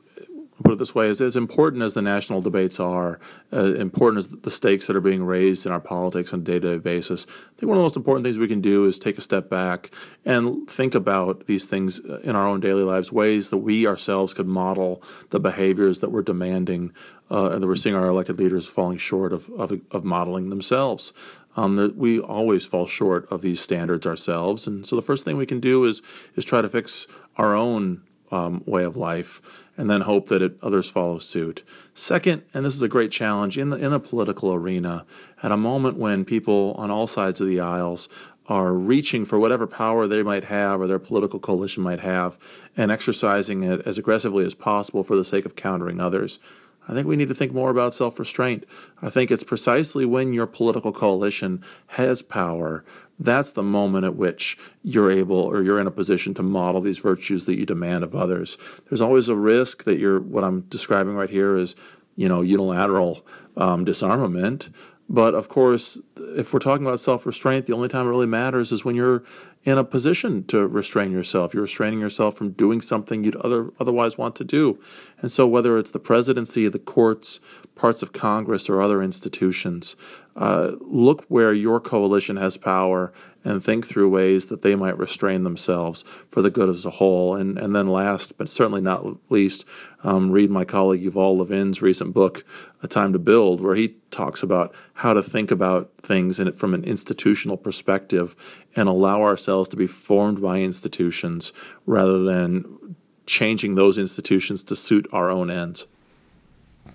put 0.62 0.74
it 0.74 0.78
this 0.78 0.94
way, 0.94 1.08
as, 1.08 1.20
as 1.20 1.36
important 1.36 1.82
as 1.82 1.94
the 1.94 2.02
national 2.02 2.40
debates 2.40 2.78
are, 2.78 3.18
uh, 3.52 3.74
important 3.74 4.18
as 4.18 4.28
the 4.28 4.50
stakes 4.50 4.86
that 4.86 4.94
are 4.94 5.00
being 5.00 5.24
raised 5.24 5.66
in 5.66 5.72
our 5.72 5.80
politics 5.80 6.32
on 6.32 6.40
a 6.40 6.42
day 6.42 6.60
to 6.60 6.74
day 6.74 6.78
basis, 6.78 7.26
I 7.28 7.58
think 7.58 7.68
one 7.68 7.76
of 7.76 7.80
the 7.80 7.84
most 7.84 7.96
important 7.96 8.24
things 8.24 8.38
we 8.38 8.48
can 8.48 8.60
do 8.60 8.86
is 8.86 8.98
take 8.98 9.18
a 9.18 9.20
step 9.20 9.50
back 9.50 9.90
and 10.24 10.68
think 10.70 10.94
about 10.94 11.46
these 11.46 11.66
things 11.66 12.00
uh, 12.00 12.20
in 12.20 12.36
our 12.36 12.46
own 12.46 12.60
daily 12.60 12.84
lives, 12.84 13.10
ways 13.10 13.50
that 13.50 13.58
we 13.58 13.86
ourselves 13.86 14.32
could 14.32 14.46
model 14.46 15.02
the 15.30 15.40
behaviors 15.40 16.00
that 16.00 16.10
we're 16.10 16.22
demanding 16.22 16.92
uh, 17.30 17.50
and 17.50 17.62
that 17.62 17.66
we're 17.66 17.74
seeing 17.74 17.96
our 17.96 18.06
elected 18.06 18.38
leaders 18.38 18.66
falling 18.66 18.98
short 18.98 19.32
of, 19.32 19.48
of, 19.50 19.80
of 19.90 20.04
modeling 20.04 20.50
themselves. 20.50 21.12
Um, 21.56 21.76
that 21.76 21.96
we 21.96 22.18
always 22.18 22.64
fall 22.64 22.88
short 22.88 23.30
of 23.30 23.40
these 23.40 23.60
standards 23.60 24.08
ourselves, 24.08 24.66
and 24.66 24.84
so 24.84 24.96
the 24.96 25.02
first 25.02 25.24
thing 25.24 25.36
we 25.36 25.46
can 25.46 25.60
do 25.60 25.84
is 25.84 26.02
is 26.34 26.44
try 26.44 26.60
to 26.60 26.68
fix 26.68 27.06
our 27.36 27.54
own 27.54 28.02
um, 28.32 28.64
way 28.66 28.82
of 28.82 28.96
life, 28.96 29.40
and 29.76 29.90
then 29.90 30.02
hope 30.02 30.28
that 30.28 30.42
it, 30.42 30.56
others 30.62 30.88
follow 30.88 31.18
suit. 31.18 31.62
Second, 31.92 32.42
and 32.52 32.64
this 32.64 32.74
is 32.74 32.82
a 32.82 32.88
great 32.88 33.10
challenge 33.10 33.58
in 33.58 33.70
the 33.70 33.76
in 33.76 33.92
a 33.92 34.00
political 34.00 34.54
arena, 34.54 35.04
at 35.42 35.52
a 35.52 35.56
moment 35.56 35.96
when 35.96 36.24
people 36.24 36.74
on 36.78 36.90
all 36.90 37.06
sides 37.06 37.40
of 37.40 37.46
the 37.46 37.60
aisles 37.60 38.08
are 38.46 38.74
reaching 38.74 39.24
for 39.24 39.38
whatever 39.38 39.66
power 39.66 40.06
they 40.06 40.22
might 40.22 40.44
have 40.44 40.80
or 40.80 40.86
their 40.86 40.98
political 40.98 41.40
coalition 41.40 41.82
might 41.82 42.00
have, 42.00 42.38
and 42.76 42.90
exercising 42.90 43.62
it 43.62 43.80
as 43.86 43.96
aggressively 43.96 44.44
as 44.44 44.54
possible 44.54 45.02
for 45.02 45.16
the 45.16 45.24
sake 45.24 45.46
of 45.46 45.56
countering 45.56 46.00
others. 46.00 46.38
I 46.86 46.92
think 46.92 47.06
we 47.06 47.16
need 47.16 47.28
to 47.28 47.34
think 47.34 47.52
more 47.52 47.70
about 47.70 47.94
self 47.94 48.18
restraint. 48.18 48.64
I 49.00 49.10
think 49.10 49.30
it's 49.30 49.44
precisely 49.44 50.04
when 50.04 50.32
your 50.32 50.46
political 50.46 50.92
coalition 50.92 51.62
has 51.88 52.22
power 52.22 52.84
that's 53.18 53.52
the 53.52 53.62
moment 53.62 54.04
at 54.04 54.16
which 54.16 54.58
you're 54.82 55.10
able 55.10 55.36
or 55.36 55.62
you're 55.62 55.78
in 55.78 55.86
a 55.86 55.92
position 55.92 56.34
to 56.34 56.42
model 56.42 56.80
these 56.80 56.98
virtues 56.98 57.46
that 57.46 57.56
you 57.56 57.66
demand 57.66 58.04
of 58.04 58.14
others. 58.14 58.58
There's 58.88 59.00
always 59.00 59.28
a 59.28 59.36
risk 59.36 59.84
that 59.84 59.98
you're, 59.98 60.20
what 60.20 60.44
I'm 60.44 60.62
describing 60.62 61.14
right 61.14 61.30
here 61.30 61.56
is, 61.56 61.76
you 62.16 62.28
know, 62.28 62.42
unilateral 62.42 63.24
um, 63.56 63.84
disarmament. 63.84 64.70
But 65.08 65.34
of 65.34 65.48
course, 65.48 66.00
if 66.16 66.52
we're 66.52 66.60
talking 66.60 66.86
about 66.86 66.98
self 66.98 67.26
restraint, 67.26 67.66
the 67.66 67.74
only 67.74 67.88
time 67.88 68.06
it 68.06 68.10
really 68.10 68.26
matters 68.26 68.72
is 68.72 68.84
when 68.84 68.94
you're 68.94 69.22
in 69.64 69.78
a 69.78 69.84
position 69.84 70.44
to 70.44 70.66
restrain 70.66 71.10
yourself. 71.10 71.52
You're 71.52 71.62
restraining 71.62 72.00
yourself 72.00 72.36
from 72.36 72.50
doing 72.50 72.80
something 72.80 73.24
you'd 73.24 73.36
other, 73.36 73.70
otherwise 73.78 74.16
want 74.16 74.36
to 74.36 74.44
do. 74.44 74.78
And 75.20 75.30
so, 75.30 75.46
whether 75.46 75.78
it's 75.78 75.90
the 75.90 75.98
presidency, 75.98 76.68
the 76.68 76.78
courts, 76.78 77.40
parts 77.74 78.02
of 78.02 78.12
Congress, 78.12 78.68
or 78.68 78.80
other 78.80 79.02
institutions, 79.02 79.96
uh, 80.36 80.72
look 80.80 81.24
where 81.28 81.52
your 81.52 81.80
coalition 81.80 82.36
has 82.36 82.56
power 82.56 83.12
and 83.44 83.62
think 83.62 83.86
through 83.86 84.08
ways 84.08 84.46
that 84.46 84.62
they 84.62 84.74
might 84.74 84.98
restrain 84.98 85.44
themselves 85.44 86.02
for 86.28 86.40
the 86.40 86.50
good 86.50 86.68
as 86.68 86.86
a 86.86 86.90
whole. 86.90 87.36
And, 87.36 87.58
and 87.58 87.76
then, 87.76 87.88
last 87.88 88.38
but 88.38 88.48
certainly 88.48 88.80
not 88.80 89.04
least, 89.30 89.64
um, 90.02 90.30
read 90.30 90.50
my 90.50 90.64
colleague 90.64 91.04
Yuval 91.04 91.36
Levin's 91.36 91.82
recent 91.82 92.14
book, 92.14 92.44
A 92.82 92.88
Time 92.88 93.12
to 93.12 93.18
Build, 93.18 93.60
where 93.60 93.74
he 93.74 93.96
talks 94.10 94.42
about 94.42 94.74
how 94.94 95.12
to 95.12 95.22
think 95.22 95.50
about 95.50 95.92
things 96.02 96.40
in 96.40 96.48
it 96.48 96.56
from 96.56 96.74
an 96.74 96.84
institutional 96.84 97.56
perspective 97.56 98.34
and 98.74 98.88
allow 98.88 99.20
ourselves 99.22 99.68
to 99.68 99.76
be 99.76 99.86
formed 99.86 100.40
by 100.40 100.58
institutions 100.58 101.52
rather 101.86 102.22
than 102.22 102.96
changing 103.26 103.74
those 103.74 103.98
institutions 103.98 104.62
to 104.62 104.76
suit 104.76 105.06
our 105.12 105.30
own 105.30 105.50
ends. 105.50 105.86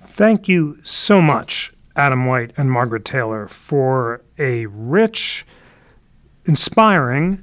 Thank 0.04 0.48
you 0.48 0.80
so 0.84 1.22
much, 1.22 1.74
Adam 1.96 2.26
White 2.26 2.52
and 2.58 2.72
Margaret 2.72 3.06
Taylor, 3.06 3.48
for 3.48 4.22
a 4.38 4.66
rich, 4.68 5.46
inspiring, 6.46 7.42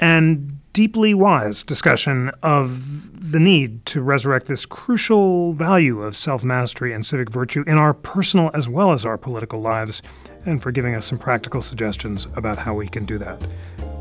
and 0.00 0.58
deeply 0.72 1.14
wise 1.14 1.62
discussion 1.62 2.30
of 2.42 3.30
the 3.32 3.40
need 3.40 3.84
to 3.86 4.02
resurrect 4.02 4.46
this 4.46 4.66
crucial 4.66 5.52
value 5.54 6.02
of 6.02 6.16
self 6.16 6.44
mastery 6.44 6.92
and 6.92 7.04
civic 7.04 7.30
virtue 7.30 7.64
in 7.66 7.78
our 7.78 7.94
personal 7.94 8.50
as 8.54 8.68
well 8.68 8.92
as 8.92 9.04
our 9.04 9.16
political 9.16 9.60
lives, 9.60 10.02
and 10.44 10.62
for 10.62 10.70
giving 10.70 10.94
us 10.94 11.06
some 11.06 11.18
practical 11.18 11.62
suggestions 11.62 12.28
about 12.36 12.58
how 12.58 12.74
we 12.74 12.88
can 12.88 13.04
do 13.04 13.18
that. 13.18 13.44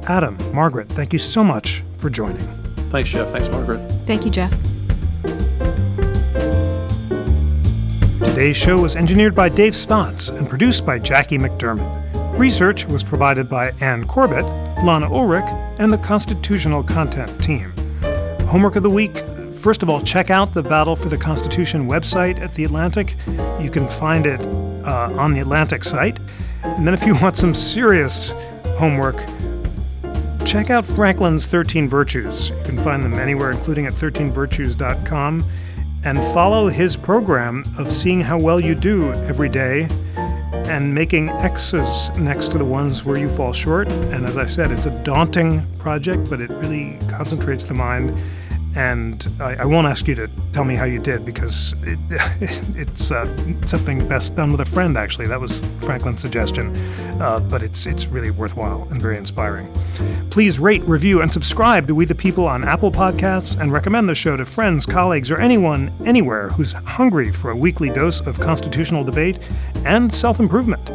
Adam, 0.07 0.37
Margaret, 0.53 0.87
thank 0.89 1.13
you 1.13 1.19
so 1.19 1.43
much 1.43 1.83
for 1.97 2.09
joining. 2.09 2.45
Thanks, 2.89 3.09
Jeff. 3.09 3.29
Thanks, 3.29 3.49
Margaret. 3.49 3.79
Thank 4.05 4.25
you, 4.25 4.31
Jeff. 4.31 4.51
Today's 8.19 8.57
show 8.57 8.81
was 8.81 8.95
engineered 8.95 9.33
by 9.33 9.47
Dave 9.47 9.75
Stotts 9.75 10.29
and 10.29 10.47
produced 10.49 10.85
by 10.85 10.99
Jackie 10.99 11.37
McDermott. 11.37 12.04
Research 12.37 12.85
was 12.85 13.03
provided 13.03 13.49
by 13.49 13.71
Ann 13.81 14.05
Corbett, 14.05 14.45
Lana 14.83 15.11
Ulrich, 15.11 15.45
and 15.79 15.91
the 15.91 15.97
Constitutional 15.97 16.83
Content 16.83 17.41
Team. 17.41 17.73
Homework 18.47 18.75
of 18.75 18.83
the 18.83 18.89
week 18.89 19.15
first 19.65 19.81
of 19.81 19.89
all, 19.89 19.99
check 20.03 20.29
out 20.29 20.53
the 20.53 20.61
Battle 20.61 20.95
for 20.95 21.09
the 21.09 21.17
Constitution 21.17 21.89
website 21.89 22.39
at 22.39 22.53
The 22.53 22.65
Atlantic. 22.65 23.15
You 23.59 23.71
can 23.71 23.87
find 23.87 24.27
it 24.27 24.39
uh, 24.85 25.11
on 25.17 25.33
the 25.33 25.39
Atlantic 25.39 25.83
site. 25.83 26.19
And 26.61 26.85
then, 26.85 26.93
if 26.93 27.03
you 27.03 27.15
want 27.21 27.35
some 27.35 27.55
serious 27.55 28.29
homework, 28.77 29.15
check 30.45 30.69
out 30.69 30.85
Franklin's 30.85 31.47
13 31.47 31.89
Virtues. 31.89 32.49
You 32.49 32.63
can 32.63 32.77
find 32.83 33.01
them 33.01 33.15
anywhere, 33.15 33.49
including 33.49 33.87
at 33.87 33.93
13virtues.com. 33.93 35.43
And 36.03 36.17
follow 36.35 36.67
his 36.69 36.95
program 36.95 37.63
of 37.79 37.91
seeing 37.91 38.21
how 38.21 38.37
well 38.37 38.59
you 38.59 38.75
do 38.75 39.13
every 39.13 39.49
day 39.49 39.87
and 40.67 40.93
making 40.93 41.29
X's 41.29 42.09
next 42.17 42.51
to 42.51 42.57
the 42.57 42.65
ones 42.65 43.03
where 43.03 43.17
you 43.17 43.29
fall 43.29 43.53
short. 43.53 43.91
And 43.91 44.25
as 44.25 44.37
I 44.37 44.47
said, 44.47 44.71
it's 44.71 44.85
a 44.85 45.03
daunting 45.03 45.65
project, 45.77 46.29
but 46.29 46.41
it 46.41 46.49
really 46.51 46.97
concentrates 47.07 47.65
the 47.65 47.73
mind 47.73 48.15
and 48.75 49.31
I, 49.39 49.55
I, 49.55 49.65
won't 49.65 49.87
ask 49.87 50.05
you 50.05 50.15
to 50.15 50.29
tell 50.51 50.65
me 50.65 50.75
how 50.75 50.83
you 50.83 50.99
did 50.99 51.25
because 51.25 51.73
it, 51.83 51.97
it's 52.75 53.09
uh, 53.09 53.25
something 53.65 54.05
best 54.07 54.35
done 54.35 54.51
with 54.51 54.59
a 54.59 54.65
friend. 54.65 54.97
Actually, 54.97 55.27
that 55.27 55.39
was 55.39 55.59
Franklin's 55.79 56.21
suggestion, 56.21 56.75
uh, 57.21 57.39
but 57.39 57.63
it's 57.63 57.85
it's 57.85 58.07
really 58.07 58.31
worthwhile 58.31 58.85
and 58.91 59.01
very 59.01 59.17
inspiring. 59.17 59.71
Please 60.29 60.59
rate, 60.59 60.81
review, 60.83 61.21
and 61.21 61.31
subscribe 61.31 61.87
to 61.87 61.95
We 61.95 62.03
the 62.03 62.15
People 62.15 62.45
on 62.45 62.65
Apple 62.65 62.91
Podcasts, 62.91 63.59
and 63.59 63.71
recommend 63.71 64.09
the 64.09 64.15
show 64.15 64.35
to 64.35 64.45
friends, 64.45 64.85
colleagues, 64.85 65.31
or 65.31 65.37
anyone 65.37 65.93
anywhere 66.05 66.49
who's 66.49 66.73
hungry 66.73 67.31
for 67.31 67.51
a 67.51 67.55
weekly 67.55 67.89
dose 67.89 68.19
of 68.21 68.39
constitutional 68.39 69.05
debate 69.05 69.39
and 69.85 70.13
self-improvement. 70.13 70.89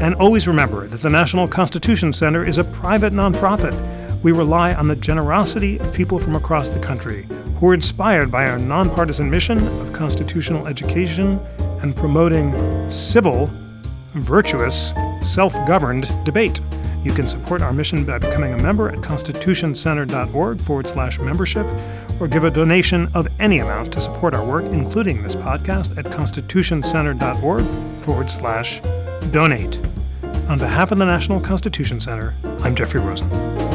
And 0.00 0.14
always 0.16 0.46
remember 0.46 0.86
that 0.86 1.02
the 1.02 1.10
National 1.10 1.48
Constitution 1.48 2.12
Center 2.12 2.44
is 2.44 2.58
a 2.58 2.64
private 2.64 3.12
nonprofit 3.12 3.72
we 4.24 4.32
rely 4.32 4.72
on 4.72 4.88
the 4.88 4.96
generosity 4.96 5.78
of 5.78 5.92
people 5.92 6.18
from 6.18 6.34
across 6.34 6.70
the 6.70 6.80
country 6.80 7.28
who 7.60 7.68
are 7.68 7.74
inspired 7.74 8.32
by 8.32 8.46
our 8.48 8.58
nonpartisan 8.58 9.30
mission 9.30 9.58
of 9.58 9.92
constitutional 9.92 10.66
education 10.66 11.38
and 11.82 11.94
promoting 11.94 12.50
civil, 12.90 13.50
virtuous, 14.14 14.92
self 15.22 15.52
governed 15.68 16.10
debate. 16.24 16.60
You 17.04 17.12
can 17.12 17.28
support 17.28 17.60
our 17.60 17.72
mission 17.74 18.06
by 18.06 18.16
becoming 18.16 18.54
a 18.54 18.62
member 18.62 18.88
at 18.88 18.96
constitutioncenter.org 19.00 20.60
forward 20.62 20.88
slash 20.88 21.18
membership 21.18 21.66
or 22.18 22.26
give 22.26 22.44
a 22.44 22.50
donation 22.50 23.08
of 23.12 23.28
any 23.40 23.58
amount 23.58 23.92
to 23.92 24.00
support 24.00 24.34
our 24.34 24.44
work, 24.44 24.64
including 24.64 25.22
this 25.22 25.34
podcast, 25.34 25.98
at 25.98 26.06
constitutioncenter.org 26.06 27.62
forward 28.04 28.30
slash 28.30 28.80
donate. 29.32 29.78
On 30.48 30.58
behalf 30.58 30.92
of 30.92 30.98
the 30.98 31.04
National 31.04 31.40
Constitution 31.40 32.00
Center, 32.00 32.32
I'm 32.60 32.74
Jeffrey 32.74 33.00
Rosen. 33.00 33.73